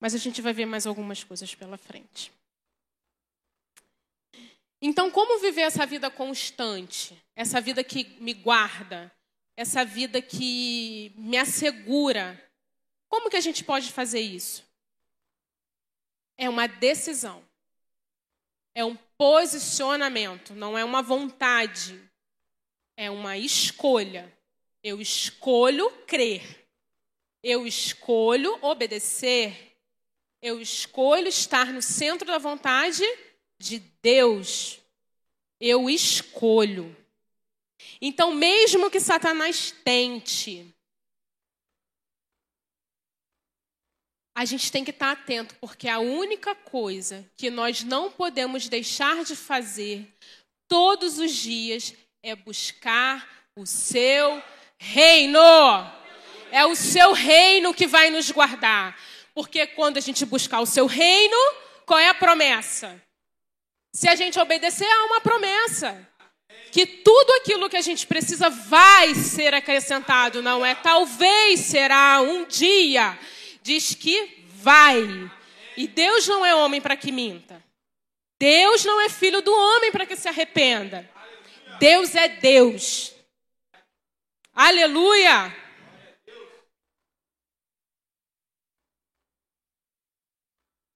Mas 0.00 0.14
a 0.14 0.18
gente 0.18 0.40
vai 0.40 0.54
ver 0.54 0.64
mais 0.64 0.86
algumas 0.86 1.22
coisas 1.22 1.54
pela 1.54 1.76
frente. 1.76 2.32
Então, 4.80 5.10
como 5.10 5.38
viver 5.38 5.60
essa 5.60 5.84
vida 5.84 6.10
constante? 6.10 7.22
Essa 7.36 7.60
vida 7.60 7.84
que 7.84 8.04
me 8.18 8.32
guarda? 8.32 9.12
Essa 9.54 9.84
vida 9.84 10.22
que 10.22 11.12
me 11.14 11.36
assegura? 11.36 12.42
Como 13.06 13.28
que 13.28 13.36
a 13.36 13.42
gente 13.42 13.62
pode 13.62 13.92
fazer 13.92 14.20
isso? 14.20 14.64
É 16.38 16.48
uma 16.48 16.66
decisão. 16.66 17.44
É 18.74 18.82
um 18.82 18.96
posicionamento, 19.18 20.54
não 20.54 20.78
é 20.78 20.82
uma 20.82 21.02
vontade. 21.02 22.02
É 22.96 23.10
uma 23.10 23.36
escolha. 23.36 24.34
Eu 24.82 25.02
escolho 25.02 25.90
crer. 26.06 26.61
Eu 27.42 27.66
escolho 27.66 28.58
obedecer. 28.62 29.72
Eu 30.40 30.60
escolho 30.60 31.28
estar 31.28 31.66
no 31.72 31.80
centro 31.80 32.26
da 32.26 32.38
vontade 32.38 33.04
de 33.62 33.78
Deus, 34.02 34.80
eu 35.60 35.88
escolho. 35.88 36.96
Então, 38.00 38.34
mesmo 38.34 38.90
que 38.90 38.98
Satanás 38.98 39.70
tente, 39.84 40.66
a 44.34 44.44
gente 44.44 44.72
tem 44.72 44.84
que 44.84 44.90
estar 44.90 45.12
atento, 45.12 45.54
porque 45.60 45.88
a 45.88 46.00
única 46.00 46.56
coisa 46.56 47.24
que 47.36 47.48
nós 47.48 47.84
não 47.84 48.10
podemos 48.10 48.68
deixar 48.68 49.22
de 49.24 49.36
fazer 49.36 50.12
todos 50.66 51.18
os 51.20 51.32
dias 51.32 51.94
é 52.20 52.34
buscar 52.34 53.46
o 53.54 53.64
seu 53.64 54.42
reino. 54.76 55.38
É 56.52 56.66
o 56.66 56.76
seu 56.76 57.14
reino 57.14 57.72
que 57.72 57.86
vai 57.86 58.10
nos 58.10 58.30
guardar. 58.30 58.94
Porque 59.34 59.66
quando 59.66 59.96
a 59.96 60.00
gente 60.00 60.26
buscar 60.26 60.60
o 60.60 60.66
seu 60.66 60.84
reino, 60.84 61.34
qual 61.86 61.98
é 61.98 62.08
a 62.08 62.14
promessa? 62.14 63.02
Se 63.90 64.06
a 64.06 64.14
gente 64.14 64.38
obedecer, 64.38 64.84
há 64.84 65.04
uma 65.06 65.22
promessa. 65.22 66.06
Que 66.70 66.84
tudo 66.84 67.32
aquilo 67.40 67.70
que 67.70 67.76
a 67.78 67.80
gente 67.80 68.06
precisa 68.06 68.50
vai 68.50 69.14
ser 69.14 69.54
acrescentado, 69.54 70.42
não 70.42 70.64
é? 70.64 70.74
Talvez 70.74 71.60
será 71.60 72.20
um 72.20 72.44
dia. 72.44 73.18
Diz 73.62 73.94
que 73.94 74.44
vai. 74.56 75.30
E 75.74 75.88
Deus 75.88 76.28
não 76.28 76.44
é 76.44 76.54
homem 76.54 76.82
para 76.82 76.96
que 76.96 77.10
minta. 77.10 77.64
Deus 78.38 78.84
não 78.84 79.00
é 79.00 79.08
filho 79.08 79.40
do 79.40 79.52
homem 79.52 79.90
para 79.90 80.04
que 80.04 80.16
se 80.16 80.28
arrependa. 80.28 81.08
Deus 81.78 82.14
é 82.14 82.28
Deus. 82.28 83.14
Aleluia! 84.54 85.61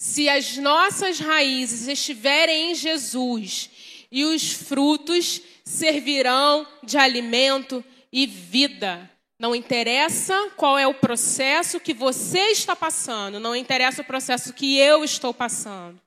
Se 0.07 0.29
as 0.29 0.57
nossas 0.57 1.19
raízes 1.19 1.89
estiverem 1.89 2.71
em 2.71 2.75
Jesus 2.77 3.69
e 4.09 4.25
os 4.25 4.53
frutos 4.53 5.43
servirão 5.65 6.65
de 6.81 6.97
alimento 6.97 7.85
e 8.13 8.25
vida. 8.25 9.11
Não 9.37 9.53
interessa 9.53 10.53
qual 10.57 10.79
é 10.79 10.87
o 10.87 10.95
processo 10.95 11.81
que 11.81 11.93
você 11.93 12.53
está 12.53 12.77
passando, 12.77 13.41
não 13.41 13.55
interessa 13.57 14.03
o 14.03 14.05
processo 14.05 14.53
que 14.53 14.79
eu 14.79 15.03
estou 15.03 15.35
passando. 15.35 16.01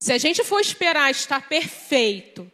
Se 0.00 0.14
a 0.14 0.18
gente 0.18 0.42
for 0.42 0.58
esperar 0.58 1.10
estar 1.10 1.46
perfeito 1.46 2.50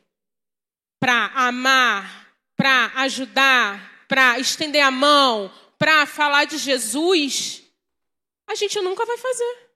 para 0.98 1.26
amar, 1.36 2.34
para 2.56 2.90
ajudar, 2.96 4.06
para 4.08 4.40
estender 4.40 4.82
a 4.82 4.90
mão, 4.90 5.54
para 5.78 6.04
falar 6.04 6.46
de 6.46 6.58
Jesus, 6.58 7.62
a 8.48 8.56
gente 8.56 8.80
nunca 8.80 9.06
vai 9.06 9.16
fazer. 9.16 9.69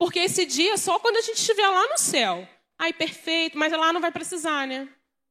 Porque 0.00 0.18
esse 0.20 0.46
dia 0.46 0.72
é 0.72 0.76
só 0.78 0.98
quando 0.98 1.18
a 1.18 1.20
gente 1.20 1.36
estiver 1.36 1.68
lá 1.68 1.86
no 1.88 1.98
céu. 1.98 2.48
Ai, 2.78 2.90
perfeito, 2.90 3.58
mas 3.58 3.70
lá 3.70 3.92
não 3.92 4.00
vai 4.00 4.10
precisar, 4.10 4.66
né? 4.66 4.88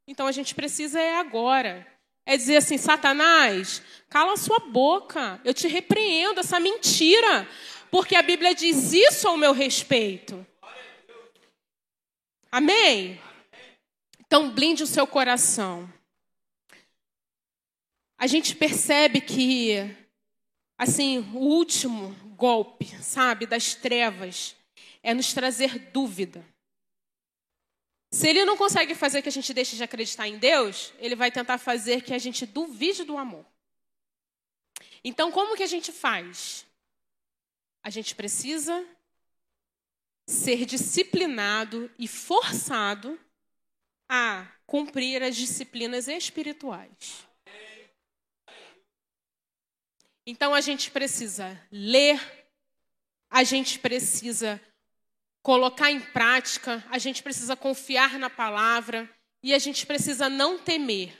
Então 0.08 0.28
a 0.28 0.32
gente 0.32 0.54
precisa 0.54 1.02
é 1.02 1.18
agora. 1.18 1.88
É 2.24 2.38
dizer 2.38 2.58
assim, 2.58 2.78
Satanás, 2.78 3.82
cala 4.10 4.34
a 4.34 4.38
sua 4.38 4.60
boca. 4.60 5.42
Eu 5.44 5.56
te 5.56 5.68
repreendo 5.68 6.42
essa 6.42 6.60
mentira. 6.60 7.50
Porque 7.90 8.16
a 8.16 8.22
Bíblia 8.22 8.54
diz 8.54 8.94
isso 8.94 9.28
ao 9.28 9.38
meu 9.38 9.54
respeito. 9.54 10.46
Amém? 12.52 13.20
Então 14.20 14.52
blinde 14.52 14.84
o 14.84 14.88
seu 14.88 15.08
coração. 15.08 15.92
A 18.20 18.28
gente 18.28 18.56
percebe 18.56 19.20
que, 19.20 19.90
assim, 20.78 21.28
o 21.34 21.40
último 21.40 22.16
golpe, 22.38 22.86
sabe, 23.02 23.48
das 23.48 23.74
trevas, 23.74 24.59
é 25.02 25.14
nos 25.14 25.34
trazer 25.34 25.92
dúvida. 25.92 26.46
Se 28.12 28.28
ele 28.28 28.44
não 28.46 28.58
consegue 28.58 28.96
fazer 28.96 29.22
que 29.22 29.30
a 29.30 29.32
gente 29.32 29.54
deixe 29.54 29.76
de 29.76 29.84
acreditar 29.84 30.28
em 30.28 30.38
Deus, 30.38 30.94
ele 30.98 31.16
vai 31.16 31.32
tentar 31.32 31.58
fazer 31.58 32.04
que 32.04 32.14
a 32.14 32.18
gente 32.18 32.46
duvide 32.46 33.04
do 33.04 33.18
amor. 33.18 33.46
Então, 35.04 35.32
como 35.32 35.56
que 35.56 35.64
a 35.64 35.68
gente 35.68 35.92
faz? 35.92 36.66
A 37.84 37.90
gente 37.90 38.16
precisa 38.16 38.86
ser 40.26 40.66
disciplinado 40.66 41.90
e 41.98 42.08
forçado 42.08 43.20
a 44.08 44.48
cumprir 44.66 45.24
as 45.24 45.36
disciplinas 45.36 46.08
espirituais. 46.08 47.28
Então 50.26 50.54
a 50.54 50.62
gente 50.62 50.92
precisa 50.92 51.60
ler, 51.72 52.20
a 53.32 53.44
gente 53.44 53.80
precisa 53.80 54.62
colocar 55.50 55.90
em 55.90 56.00
prática, 56.00 56.86
a 56.92 57.00
gente 57.00 57.24
precisa 57.24 57.56
confiar 57.56 58.20
na 58.20 58.30
palavra 58.30 59.10
e 59.42 59.52
a 59.52 59.58
gente 59.58 59.84
precisa 59.84 60.30
não 60.30 60.60
temer 60.60 61.12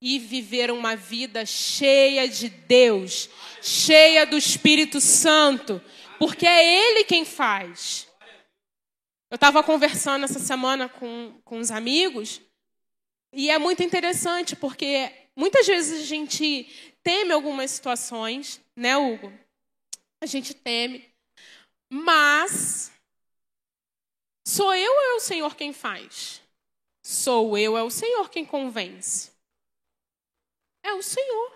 e 0.00 0.16
viver 0.16 0.70
uma 0.70 0.94
vida 0.94 1.44
cheia 1.44 2.28
de 2.28 2.48
Deus, 2.48 3.28
cheia 3.60 4.24
do 4.24 4.38
Espírito 4.38 5.00
Santo, 5.00 5.82
porque 6.20 6.46
é 6.46 6.64
Ele 6.64 7.02
quem 7.02 7.24
faz. 7.24 8.06
Eu 9.28 9.34
estava 9.34 9.60
conversando 9.64 10.22
essa 10.24 10.38
semana 10.38 10.88
com, 10.88 11.34
com 11.44 11.58
uns 11.58 11.72
amigos 11.72 12.40
e 13.32 13.50
é 13.50 13.58
muito 13.58 13.82
interessante 13.82 14.54
porque 14.54 15.10
muitas 15.34 15.66
vezes 15.66 16.02
a 16.02 16.04
gente 16.04 16.94
teme 17.02 17.32
algumas 17.32 17.72
situações, 17.72 18.60
né, 18.76 18.96
Hugo? 18.96 19.32
A 20.22 20.26
gente 20.26 20.54
teme, 20.54 21.04
mas 21.90 22.92
sou 24.48 24.74
eu 24.74 24.92
ou 24.92 25.02
é 25.02 25.14
o 25.14 25.20
Senhor 25.20 25.54
quem 25.54 25.72
faz? 25.72 26.40
Sou 27.02 27.56
eu, 27.56 27.76
é 27.76 27.82
o 27.82 27.90
Senhor 27.90 28.30
quem 28.30 28.44
convence. 28.44 29.30
É 30.82 30.92
o 30.94 31.02
Senhor. 31.02 31.52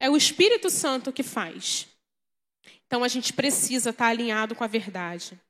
É 0.00 0.10
o 0.10 0.16
Espírito 0.16 0.70
Santo 0.70 1.12
que 1.12 1.22
faz. 1.22 1.88
Então 2.86 3.04
a 3.04 3.08
gente 3.08 3.32
precisa 3.32 3.90
estar 3.90 4.08
alinhado 4.08 4.54
com 4.54 4.64
a 4.64 4.66
verdade. 4.66 5.40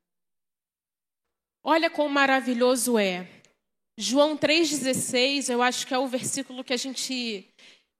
Olha 1.64 1.88
quão 1.88 2.08
maravilhoso 2.08 2.98
é. 2.98 3.28
João 3.96 4.36
3,16, 4.36 5.52
eu 5.52 5.62
acho 5.62 5.86
que 5.86 5.94
é 5.94 5.98
o 5.98 6.08
versículo 6.08 6.64
que 6.64 6.72
a 6.72 6.76
gente 6.76 7.48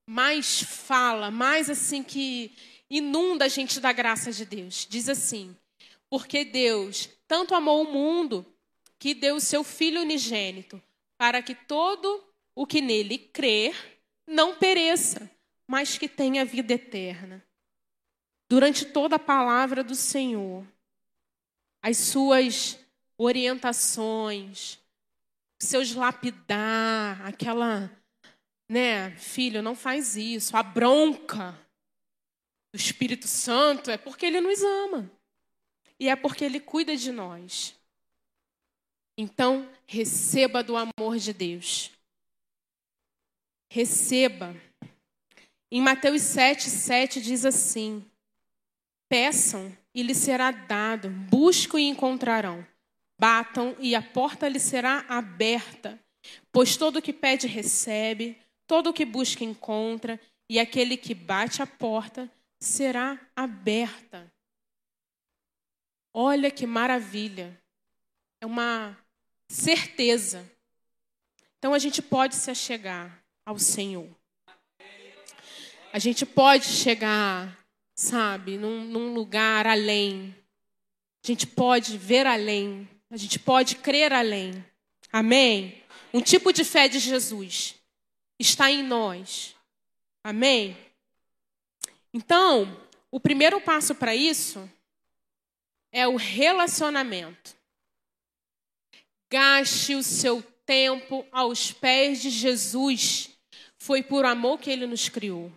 mais 0.07 0.61
fala, 0.61 1.31
mais 1.31 1.69
assim 1.69 2.03
que 2.03 2.51
inunda 2.89 3.45
a 3.45 3.47
gente 3.47 3.79
da 3.79 3.91
graça 3.91 4.31
de 4.31 4.45
Deus. 4.45 4.85
Diz 4.89 5.07
assim: 5.07 5.55
Porque 6.09 6.43
Deus 6.43 7.09
tanto 7.27 7.55
amou 7.55 7.81
o 7.81 7.91
mundo 7.91 8.45
que 9.03 9.13
deu 9.13 9.35
o 9.35 9.41
seu 9.41 9.65
Filho 9.65 9.99
unigênito, 9.99 10.81
para 11.17 11.41
que 11.41 11.53
todo 11.53 12.23
o 12.55 12.65
que 12.65 12.79
nele 12.79 13.17
crer 13.17 13.99
não 14.25 14.55
pereça, 14.55 15.29
mas 15.67 15.97
que 15.97 16.07
tenha 16.07 16.45
vida 16.45 16.75
eterna. 16.75 17.45
Durante 18.49 18.85
toda 18.85 19.17
a 19.17 19.19
palavra 19.19 19.83
do 19.83 19.93
Senhor, 19.93 20.65
as 21.81 21.97
suas 21.97 22.79
orientações, 23.17 24.79
seus 25.59 25.93
lapidar, 25.93 27.27
aquela, 27.27 27.91
né, 28.69 29.11
filho, 29.17 29.61
não 29.61 29.75
faz 29.75 30.15
isso, 30.15 30.55
a 30.55 30.63
bronca 30.63 31.51
do 32.73 32.77
Espírito 32.77 33.27
Santo 33.27 33.91
é 33.91 33.97
porque 33.97 34.25
ele 34.25 34.39
nos 34.39 34.63
ama. 34.63 35.11
E 35.99 36.07
é 36.07 36.15
porque 36.15 36.45
ele 36.45 36.61
cuida 36.61 36.95
de 36.95 37.11
nós. 37.11 37.82
Então, 39.17 39.69
receba 39.85 40.63
do 40.63 40.75
amor 40.75 41.17
de 41.17 41.33
Deus. 41.33 41.91
Receba. 43.71 44.55
Em 45.71 45.81
Mateus 45.81 46.21
7, 46.21 46.69
7 46.69 47.21
diz 47.21 47.45
assim: 47.45 48.05
Peçam 49.09 49.75
e 49.93 50.01
lhe 50.03 50.15
será 50.15 50.51
dado, 50.51 51.09
buscam 51.09 51.79
e 51.79 51.87
encontrarão 51.87 52.65
Batam 53.23 53.73
e 53.79 53.95
a 53.95 54.01
porta 54.01 54.49
lhe 54.49 54.59
será 54.59 55.05
aberta, 55.07 55.97
pois 56.51 56.75
todo 56.75 56.97
o 56.97 57.01
que 57.01 57.13
pede 57.13 57.47
recebe, 57.47 58.37
todo 58.67 58.89
o 58.89 58.93
que 58.93 59.05
busca 59.05 59.45
encontra, 59.45 60.19
e 60.49 60.59
aquele 60.59 60.97
que 60.97 61.13
bate 61.13 61.61
a 61.61 61.65
porta 61.65 62.29
será 62.59 63.17
aberta. 63.33 64.29
Olha 66.13 66.51
que 66.51 66.67
maravilha. 66.67 67.57
É 68.41 68.45
uma 68.45 68.97
certeza. 69.53 70.49
Então 71.57 71.73
a 71.73 71.79
gente 71.79 72.01
pode 72.01 72.35
se 72.35 72.49
achegar 72.49 73.23
ao 73.45 73.59
Senhor. 73.59 74.09
A 75.93 75.99
gente 75.99 76.25
pode 76.25 76.65
chegar, 76.65 77.57
sabe, 77.95 78.57
num, 78.57 78.83
num 78.83 79.13
lugar 79.13 79.67
além. 79.67 80.35
A 81.23 81.27
gente 81.27 81.45
pode 81.45 81.97
ver 81.97 82.25
além. 82.25 82.89
A 83.11 83.17
gente 83.17 83.37
pode 83.37 83.75
crer 83.75 84.11
além. 84.11 84.65
Amém? 85.11 85.83
Um 86.11 86.19
tipo 86.19 86.51
de 86.51 86.63
fé 86.63 86.87
de 86.87 86.97
Jesus 86.97 87.75
está 88.39 88.71
em 88.71 88.81
nós. 88.81 89.55
Amém? 90.23 90.75
Então, 92.11 92.85
o 93.11 93.19
primeiro 93.19 93.61
passo 93.61 93.93
para 93.93 94.15
isso 94.15 94.69
é 95.91 96.07
o 96.07 96.15
relacionamento. 96.15 97.55
Gaste 99.33 99.95
o 99.95 100.03
seu 100.03 100.43
tempo 100.63 101.25
aos 101.31 101.71
pés 101.71 102.21
de 102.21 102.29
Jesus. 102.29 103.31
Foi 103.79 104.03
por 104.03 104.25
amor 104.25 104.59
que 104.59 104.69
ele 104.69 104.85
nos 104.85 105.09
criou. 105.09 105.51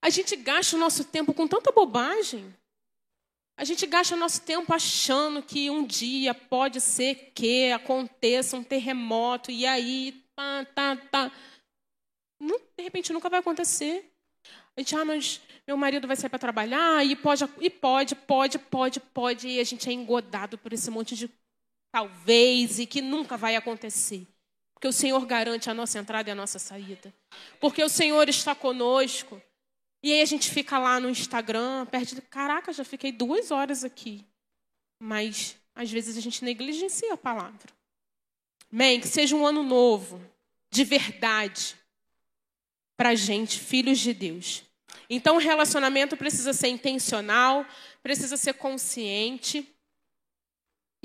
A 0.00 0.08
gente 0.08 0.36
gasta 0.36 0.76
o 0.76 0.78
nosso 0.78 1.02
tempo 1.02 1.34
com 1.34 1.48
tanta 1.48 1.72
bobagem. 1.72 2.54
A 3.56 3.64
gente 3.64 3.84
gasta 3.88 4.14
nosso 4.14 4.40
tempo 4.42 4.72
achando 4.72 5.42
que 5.42 5.68
um 5.68 5.84
dia 5.84 6.32
pode 6.32 6.80
ser 6.80 7.32
que 7.34 7.72
aconteça 7.72 8.56
um 8.56 8.62
terremoto 8.62 9.50
e 9.50 9.66
aí, 9.66 10.24
tá, 10.36 10.64
tá, 10.66 10.96
tá. 11.10 11.32
De 12.40 12.84
repente 12.84 13.12
nunca 13.12 13.28
vai 13.28 13.40
acontecer. 13.40 14.12
A 14.76 14.80
gente, 14.80 14.94
ah, 14.94 15.04
mas 15.04 15.40
meu 15.66 15.76
marido 15.76 16.06
vai 16.06 16.14
sair 16.14 16.30
para 16.30 16.38
trabalhar 16.38 17.04
e 17.04 17.16
pode, 17.16 17.42
e 17.60 17.68
pode, 17.68 18.14
pode, 18.14 18.60
pode, 18.60 19.00
pode. 19.00 19.48
E 19.48 19.58
a 19.58 19.64
gente 19.64 19.88
é 19.88 19.92
engodado 19.92 20.56
por 20.56 20.72
esse 20.72 20.88
monte 20.88 21.16
de 21.16 21.28
talvez 21.96 22.78
e 22.78 22.84
que 22.84 23.00
nunca 23.00 23.38
vai 23.38 23.56
acontecer. 23.56 24.26
Porque 24.74 24.86
o 24.86 24.92
Senhor 24.92 25.24
garante 25.24 25.70
a 25.70 25.74
nossa 25.74 25.98
entrada 25.98 26.28
e 26.28 26.32
a 26.32 26.34
nossa 26.34 26.58
saída. 26.58 27.10
Porque 27.58 27.82
o 27.82 27.88
Senhor 27.88 28.28
está 28.28 28.54
conosco. 28.54 29.40
E 30.02 30.12
aí 30.12 30.20
a 30.20 30.26
gente 30.26 30.50
fica 30.50 30.78
lá 30.78 31.00
no 31.00 31.08
Instagram, 31.08 31.86
perde. 31.86 32.20
Caraca, 32.20 32.70
já 32.70 32.84
fiquei 32.84 33.10
duas 33.10 33.50
horas 33.50 33.82
aqui. 33.82 34.26
Mas 35.00 35.56
às 35.74 35.90
vezes 35.90 36.18
a 36.18 36.20
gente 36.20 36.44
negligencia 36.44 37.14
a 37.14 37.16
palavra. 37.16 37.72
Amém? 38.70 39.00
Que 39.00 39.08
seja 39.08 39.34
um 39.34 39.46
ano 39.46 39.62
novo, 39.62 40.20
de 40.70 40.84
verdade, 40.84 41.76
para 42.94 43.14
gente, 43.14 43.58
filhos 43.58 43.98
de 43.98 44.12
Deus. 44.12 44.64
Então 45.08 45.36
o 45.36 45.40
relacionamento 45.40 46.14
precisa 46.14 46.52
ser 46.52 46.68
intencional, 46.68 47.66
precisa 48.02 48.36
ser 48.36 48.52
consciente. 48.52 49.66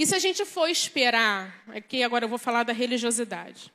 E 0.02 0.06
se 0.08 0.16
a 0.16 0.20
gente 0.20 0.44
for 0.46 0.68
esperar, 0.68 1.64
aqui 1.68 2.02
agora 2.02 2.26
eu 2.26 2.28
vou 2.28 2.40
falar 2.40 2.64
da 2.64 2.74
religiosidade. 2.74 3.72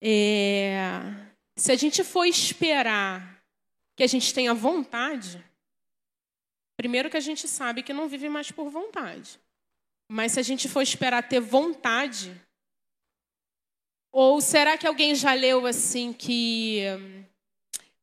É, 0.00 0.88
se 1.54 1.70
a 1.70 1.76
gente 1.76 2.02
for 2.02 2.24
esperar 2.24 3.44
que 3.94 4.02
a 4.02 4.06
gente 4.06 4.32
tenha 4.32 4.54
vontade, 4.54 5.44
primeiro 6.74 7.10
que 7.10 7.18
a 7.18 7.20
gente 7.20 7.46
sabe 7.46 7.82
que 7.82 7.92
não 7.92 8.08
vive 8.08 8.30
mais 8.30 8.50
por 8.50 8.70
vontade. 8.70 9.38
Mas 10.10 10.32
se 10.32 10.40
a 10.40 10.42
gente 10.42 10.70
for 10.70 10.80
esperar 10.80 11.28
ter 11.28 11.38
vontade, 11.38 12.34
ou 14.10 14.40
será 14.40 14.78
que 14.78 14.86
alguém 14.86 15.14
já 15.14 15.34
leu 15.34 15.66
assim 15.66 16.14
que 16.14 16.80
hum, 16.98 17.24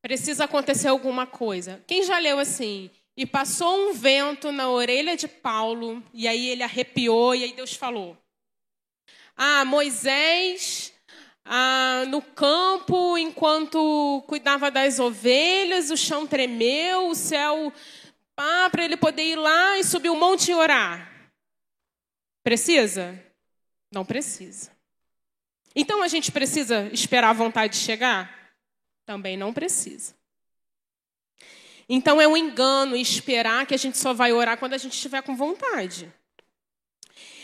precisa 0.03 0.43
acontecer 0.43 0.87
alguma 0.87 1.25
coisa? 1.25 1.83
Quem 1.87 2.03
já 2.03 2.19
leu 2.19 2.37
assim? 2.37 2.91
E 3.17 3.25
passou 3.25 3.89
um 3.89 3.93
vento 3.93 4.51
na 4.51 4.69
orelha 4.69 5.17
de 5.17 5.27
Paulo, 5.27 6.01
e 6.13 6.27
aí 6.27 6.47
ele 6.47 6.63
arrepiou, 6.63 7.35
e 7.35 7.43
aí 7.43 7.53
Deus 7.53 7.73
falou: 7.73 8.17
Ah, 9.35 9.65
Moisés 9.65 10.93
ah, 11.51 12.05
no 12.07 12.21
campo, 12.21 13.17
enquanto 13.17 14.23
cuidava 14.27 14.69
das 14.69 14.99
ovelhas, 14.99 15.89
o 15.89 15.97
chão 15.97 16.27
tremeu, 16.27 17.07
o 17.07 17.15
céu, 17.15 17.73
ah, 18.37 18.69
para 18.69 18.85
ele 18.85 18.95
poder 18.95 19.23
ir 19.23 19.35
lá 19.35 19.79
e 19.79 19.83
subir 19.83 20.09
o 20.09 20.15
monte 20.15 20.51
e 20.51 20.53
orar. 20.53 21.11
Precisa? 22.43 23.19
Não 23.91 24.05
precisa. 24.05 24.71
Então 25.75 26.03
a 26.03 26.07
gente 26.07 26.31
precisa 26.31 26.87
esperar 26.93 27.31
a 27.31 27.33
vontade 27.33 27.77
chegar? 27.77 28.53
Também 29.03 29.35
não 29.35 29.51
precisa. 29.51 30.13
Então 31.89 32.21
é 32.21 32.27
um 32.27 32.37
engano 32.37 32.95
esperar 32.95 33.65
que 33.65 33.73
a 33.73 33.77
gente 33.77 33.97
só 33.97 34.13
vai 34.13 34.31
orar 34.31 34.59
quando 34.59 34.75
a 34.75 34.77
gente 34.77 34.93
estiver 34.93 35.23
com 35.23 35.35
vontade. 35.35 36.13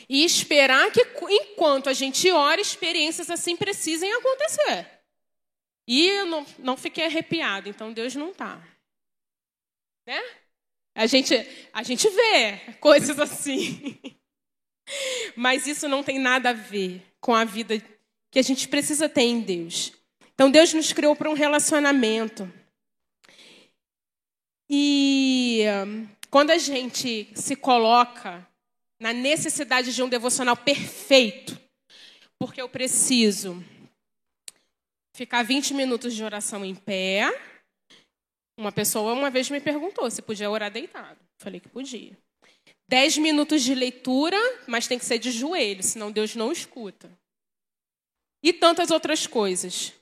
E 0.08 0.24
esperar 0.24 0.92
que, 0.92 1.04
enquanto 1.28 1.90
a 1.90 1.94
gente 1.94 2.30
ora, 2.30 2.62
experiências 2.62 3.32
assim 3.32 3.58
precisem 3.58 4.14
acontecer. 4.14 4.88
E 5.88 6.08
eu 6.08 6.28
não, 6.28 6.46
não 6.60 6.78
fiquei 6.78 7.06
arrepiado, 7.06 7.70
então 7.70 7.92
Deus 7.92 8.14
não 8.16 8.30
está. 8.30 8.62
Né? 10.06 10.24
A 10.94 11.08
gente, 11.08 11.34
a 11.74 11.82
gente 11.82 12.08
vê 12.08 12.74
coisas 12.80 13.20
assim. 13.20 14.00
Mas 15.36 15.66
isso 15.66 15.88
não 15.88 16.04
tem 16.04 16.20
nada 16.20 16.52
a 16.52 16.54
ver 16.54 17.04
com 17.20 17.34
a 17.34 17.44
vida 17.44 17.82
que 18.30 18.38
a 18.38 18.44
gente 18.44 18.68
precisa 18.68 19.10
ter 19.10 19.24
em 19.24 19.42
Deus. 19.42 19.92
Então 20.36 20.52
Deus 20.52 20.72
nos 20.72 20.94
criou 20.94 21.16
para 21.16 21.30
um 21.30 21.34
relacionamento. 21.34 22.52
E 24.70 25.64
quando 26.30 26.52
a 26.52 26.58
gente 26.58 27.30
se 27.36 27.56
coloca 27.56 28.46
na 29.00 29.14
necessidade 29.14 29.94
de 29.94 30.02
um 30.02 30.10
devocional 30.10 30.58
perfeito, 30.58 31.60
porque 32.40 32.62
eu 32.62 32.70
preciso 32.70 33.64
ficar 35.16 35.44
20 35.44 35.74
minutos 35.74 36.14
de 36.14 36.24
oração 36.24 36.66
em 36.66 36.76
pé. 36.76 37.30
Uma 38.58 38.72
pessoa 38.72 39.14
uma 39.14 39.30
vez 39.30 39.50
me 39.50 39.60
perguntou 39.62 40.10
se 40.10 40.22
podia 40.22 40.50
orar 40.50 40.72
deitado. 40.72 41.20
Falei 41.38 41.60
que 41.60 41.70
podia. 41.70 42.18
10 42.88 43.18
minutos 43.18 43.64
de 43.64 43.74
leitura, 43.74 44.38
mas 44.68 44.88
tem 44.88 45.00
que 45.00 45.06
ser 45.06 45.18
de 45.18 45.32
joelho, 45.32 45.82
senão 45.82 46.12
Deus 46.12 46.36
não 46.36 46.52
escuta. 46.52 47.10
E 48.44 48.54
tantas 48.54 48.92
outras 48.92 49.26
coisas. 49.26 49.94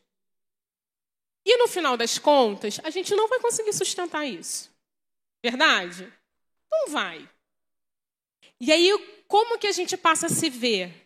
E 1.45 1.57
no 1.57 1.67
final 1.67 1.97
das 1.97 2.17
contas, 2.17 2.79
a 2.83 2.89
gente 2.89 3.13
não 3.15 3.27
vai 3.27 3.39
conseguir 3.39 3.73
sustentar 3.73 4.25
isso. 4.25 4.71
Verdade? 5.43 6.11
Não 6.71 6.87
vai. 6.87 7.29
E 8.59 8.71
aí, 8.71 8.89
como 9.27 9.57
que 9.57 9.67
a 9.67 9.71
gente 9.71 9.97
passa 9.97 10.27
a 10.27 10.29
se 10.29 10.49
ver? 10.49 11.03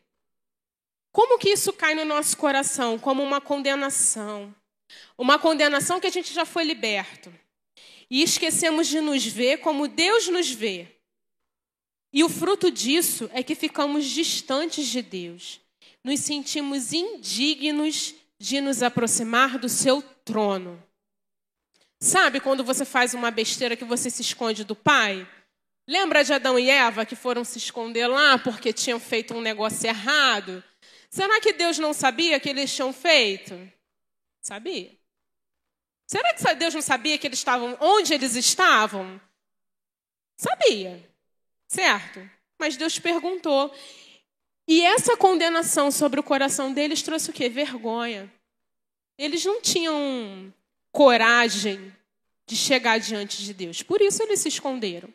Como 1.11 1.39
que 1.39 1.49
isso 1.49 1.73
cai 1.73 1.95
no 1.95 2.05
nosso 2.05 2.37
coração? 2.37 2.99
Como 2.99 3.23
uma 3.23 3.41
condenação. 3.41 4.53
Uma 5.17 5.39
condenação 5.39 5.99
que 5.99 6.07
a 6.07 6.11
gente 6.11 6.33
já 6.33 6.45
foi 6.45 6.63
liberto. 6.63 7.33
E 8.09 8.21
esquecemos 8.21 8.87
de 8.87 9.01
nos 9.01 9.25
ver 9.25 9.57
como 9.57 9.87
Deus 9.87 10.27
nos 10.27 10.51
vê. 10.51 10.87
E 12.13 12.23
o 12.23 12.29
fruto 12.29 12.69
disso 12.69 13.29
é 13.33 13.41
que 13.43 13.55
ficamos 13.55 14.05
distantes 14.05 14.87
de 14.87 15.01
Deus. 15.01 15.59
Nos 16.03 16.19
sentimos 16.21 16.93
indignos 16.93 18.13
de 18.39 18.61
nos 18.61 18.83
aproximar 18.83 19.57
do 19.57 19.67
seu 19.67 20.01
trono. 20.23 20.81
Sabe 21.99 22.39
quando 22.39 22.63
você 22.63 22.85
faz 22.85 23.13
uma 23.13 23.31
besteira 23.31 23.75
que 23.75 23.85
você 23.85 24.09
se 24.09 24.21
esconde 24.21 24.63
do 24.63 24.75
pai? 24.75 25.27
Lembra 25.87 26.23
de 26.23 26.33
Adão 26.33 26.59
e 26.59 26.69
Eva 26.69 27.05
que 27.05 27.15
foram 27.15 27.43
se 27.43 27.57
esconder 27.57 28.07
lá 28.07 28.37
porque 28.37 28.73
tinham 28.73 28.99
feito 28.99 29.33
um 29.33 29.41
negócio 29.41 29.87
errado? 29.87 30.63
Será 31.09 31.39
que 31.39 31.53
Deus 31.53 31.79
não 31.79 31.93
sabia 31.93 32.39
que 32.39 32.49
eles 32.49 32.73
tinham 32.73 32.93
feito? 32.93 33.71
Sabia. 34.41 34.95
Será 36.05 36.33
que 36.33 36.55
Deus 36.55 36.73
não 36.73 36.81
sabia 36.81 37.17
que 37.17 37.27
eles 37.27 37.39
estavam 37.39 37.77
onde 37.79 38.13
eles 38.13 38.35
estavam? 38.35 39.19
Sabia. 40.37 41.09
Certo? 41.67 42.29
Mas 42.59 42.77
Deus 42.77 42.99
perguntou. 42.99 43.73
E 44.67 44.81
essa 44.83 45.15
condenação 45.15 45.89
sobre 45.89 46.19
o 46.19 46.23
coração 46.23 46.73
deles 46.73 47.01
trouxe 47.01 47.29
o 47.29 47.33
quê? 47.33 47.47
Vergonha. 47.47 48.31
Eles 49.17 49.45
não 49.45 49.61
tinham 49.61 50.53
coragem 50.91 51.93
de 52.45 52.55
chegar 52.55 52.99
diante 52.99 53.43
de 53.43 53.53
Deus. 53.53 53.81
Por 53.81 54.01
isso 54.01 54.21
eles 54.23 54.41
se 54.41 54.49
esconderam. 54.49 55.09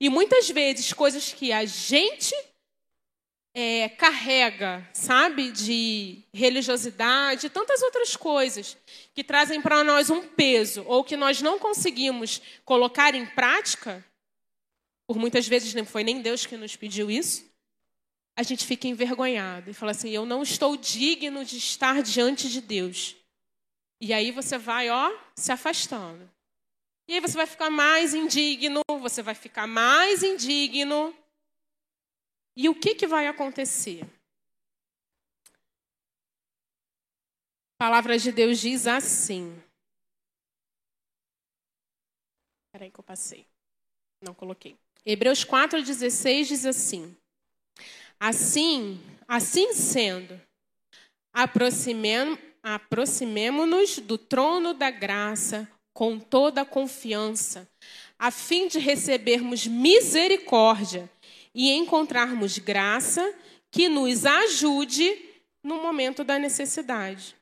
E 0.00 0.08
muitas 0.08 0.48
vezes, 0.48 0.92
coisas 0.92 1.32
que 1.32 1.52
a 1.52 1.64
gente 1.64 2.34
é, 3.54 3.88
carrega, 3.88 4.88
sabe, 4.92 5.50
de 5.50 6.22
religiosidade, 6.32 7.50
tantas 7.50 7.82
outras 7.82 8.14
coisas 8.14 8.76
que 9.12 9.24
trazem 9.24 9.60
para 9.60 9.82
nós 9.82 10.10
um 10.10 10.22
peso 10.22 10.84
ou 10.86 11.02
que 11.02 11.16
nós 11.16 11.42
não 11.42 11.58
conseguimos 11.58 12.40
colocar 12.64 13.14
em 13.14 13.26
prática, 13.26 14.04
por 15.06 15.18
muitas 15.18 15.48
vezes 15.48 15.74
não 15.74 15.84
foi 15.84 16.04
nem 16.04 16.22
Deus 16.22 16.46
que 16.46 16.56
nos 16.56 16.76
pediu 16.76 17.10
isso, 17.10 17.47
a 18.38 18.42
gente 18.44 18.64
fica 18.64 18.86
envergonhado 18.86 19.68
e 19.68 19.74
fala 19.74 19.90
assim: 19.90 20.10
eu 20.10 20.24
não 20.24 20.44
estou 20.44 20.76
digno 20.76 21.44
de 21.44 21.56
estar 21.56 22.00
diante 22.04 22.48
de 22.48 22.60
Deus. 22.60 23.16
E 24.00 24.12
aí 24.12 24.30
você 24.30 24.56
vai, 24.56 24.88
ó, 24.90 25.10
se 25.34 25.50
afastando. 25.50 26.30
E 27.08 27.14
aí 27.14 27.20
você 27.20 27.36
vai 27.36 27.46
ficar 27.46 27.68
mais 27.68 28.14
indigno, 28.14 28.80
você 29.00 29.22
vai 29.24 29.34
ficar 29.34 29.66
mais 29.66 30.22
indigno. 30.22 31.12
E 32.54 32.68
o 32.68 32.76
que, 32.76 32.94
que 32.94 33.08
vai 33.08 33.26
acontecer? 33.26 34.04
A 37.74 37.86
palavra 37.86 38.16
de 38.16 38.30
Deus 38.30 38.60
diz 38.60 38.86
assim. 38.86 39.50
Espera 42.66 42.84
aí 42.84 42.90
que 42.92 43.00
eu 43.00 43.04
passei. 43.04 43.44
Não 44.22 44.32
coloquei. 44.32 44.78
Hebreus 45.04 45.44
4,16 45.44 46.44
diz 46.44 46.64
assim. 46.64 47.17
Assim, 48.20 49.00
assim 49.26 49.72
sendo, 49.72 50.40
aproximemo-nos 52.62 53.98
do 53.98 54.18
trono 54.18 54.74
da 54.74 54.90
graça 54.90 55.70
com 55.92 56.18
toda 56.18 56.62
a 56.62 56.66
confiança, 56.66 57.68
a 58.18 58.30
fim 58.30 58.68
de 58.68 58.78
recebermos 58.78 59.66
misericórdia 59.66 61.10
e 61.54 61.72
encontrarmos 61.72 62.58
graça 62.58 63.34
que 63.70 63.88
nos 63.88 64.24
ajude 64.24 65.24
no 65.62 65.82
momento 65.82 66.22
da 66.22 66.38
necessidade. 66.38 67.36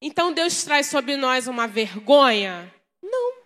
Então 0.00 0.32
Deus 0.32 0.62
traz 0.64 0.86
sobre 0.86 1.16
nós 1.16 1.46
uma 1.46 1.66
vergonha? 1.66 2.72
Não. 3.02 3.42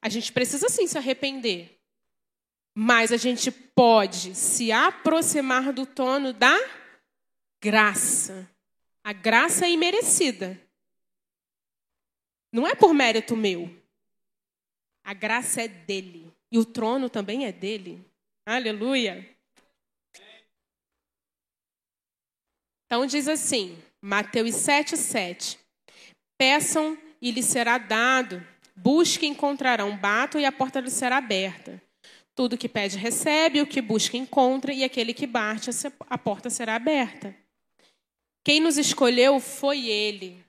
A 0.00 0.08
gente 0.08 0.32
precisa 0.32 0.68
sim 0.68 0.86
se 0.86 0.96
arrepender. 0.96 1.77
Mas 2.80 3.10
a 3.10 3.16
gente 3.16 3.50
pode 3.50 4.36
se 4.36 4.70
aproximar 4.70 5.72
do 5.72 5.84
trono 5.84 6.32
da 6.32 6.56
graça. 7.60 8.48
A 9.02 9.12
graça 9.12 9.66
é 9.66 9.72
imerecida. 9.72 10.56
Não 12.52 12.68
é 12.68 12.76
por 12.76 12.94
mérito 12.94 13.36
meu. 13.36 13.68
A 15.02 15.12
graça 15.12 15.62
é 15.62 15.66
dele. 15.66 16.32
E 16.52 16.56
o 16.56 16.64
trono 16.64 17.10
também 17.10 17.46
é 17.46 17.50
dele. 17.50 18.00
Aleluia. 18.46 19.28
Então 22.86 23.04
diz 23.06 23.26
assim, 23.26 23.76
Mateus 24.00 24.54
7, 24.54 24.96
7. 24.96 25.58
Peçam 26.38 26.96
e 27.20 27.32
lhes 27.32 27.46
será 27.46 27.76
dado. 27.76 28.40
Busquem 28.76 29.30
e 29.30 29.32
encontrarão. 29.32 29.96
Batam 29.96 30.40
e 30.40 30.44
a 30.44 30.52
porta 30.52 30.78
lhes 30.78 30.92
será 30.92 31.16
aberta. 31.16 31.87
Tudo 32.38 32.56
que 32.56 32.68
pede 32.68 32.96
recebe, 32.96 33.60
o 33.60 33.66
que 33.66 33.82
busca 33.82 34.16
encontra, 34.16 34.72
e 34.72 34.84
aquele 34.84 35.12
que 35.12 35.26
bate, 35.26 35.70
a 36.08 36.16
porta 36.16 36.48
será 36.48 36.76
aberta. 36.76 37.34
Quem 38.44 38.60
nos 38.60 38.78
escolheu 38.78 39.40
foi 39.40 39.88
ele. 39.88 40.40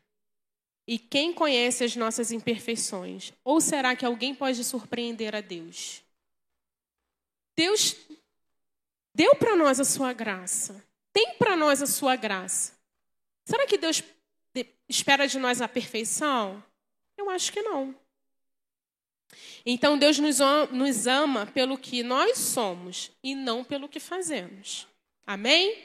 E 0.88 1.00
quem 1.00 1.34
conhece 1.34 1.84
as 1.84 1.96
nossas 1.96 2.32
imperfeições? 2.32 3.34
Ou 3.44 3.60
será 3.60 3.96
que 3.96 4.06
alguém 4.06 4.36
pode 4.36 4.64
surpreender 4.64 5.36
a 5.36 5.42
Deus? 5.42 6.04
Deus 7.56 7.96
deu 9.16 9.36
para 9.36 9.56
nós 9.56 9.80
a 9.80 9.84
sua 9.84 10.14
graça. 10.14 10.86
Tem 11.12 11.38
para 11.40 11.56
nós 11.56 11.82
a 11.82 11.88
sua 11.88 12.16
graça. 12.16 12.74
Será 13.44 13.66
que 13.66 13.80
Deus 13.80 14.04
espera 14.88 15.28
de 15.28 15.40
nós 15.40 15.60
a 15.60 15.68
perfeição? 15.68 16.64
Eu 17.18 17.32
acho 17.32 17.52
que 17.52 17.64
não. 17.64 17.99
Então 19.66 19.98
Deus 19.98 20.18
nos 20.20 21.08
ama 21.08 21.46
pelo 21.46 21.78
que 21.78 22.02
nós 22.04 22.38
somos 22.38 23.12
e 23.24 23.36
não 23.36 23.64
pelo 23.64 23.90
que 23.90 24.00
fazemos. 24.00 24.88
Amém? 25.26 25.78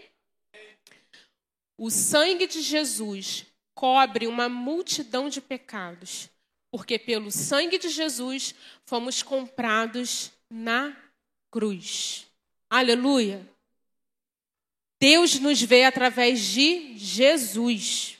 O 1.76 1.90
sangue 1.90 2.46
de 2.46 2.62
Jesus 2.62 3.46
cobre 3.74 4.26
uma 4.26 4.48
multidão 4.48 5.28
de 5.28 5.40
pecados, 5.40 6.30
porque 6.70 6.98
pelo 6.98 7.30
sangue 7.30 7.78
de 7.78 7.88
Jesus 7.88 8.54
fomos 8.84 9.22
comprados 9.22 10.30
na 10.48 10.96
cruz. 11.50 12.26
Aleluia! 12.70 13.46
Deus 15.00 15.38
nos 15.38 15.60
vê 15.60 15.84
através 15.84 16.40
de 16.40 16.96
Jesus. 16.96 18.18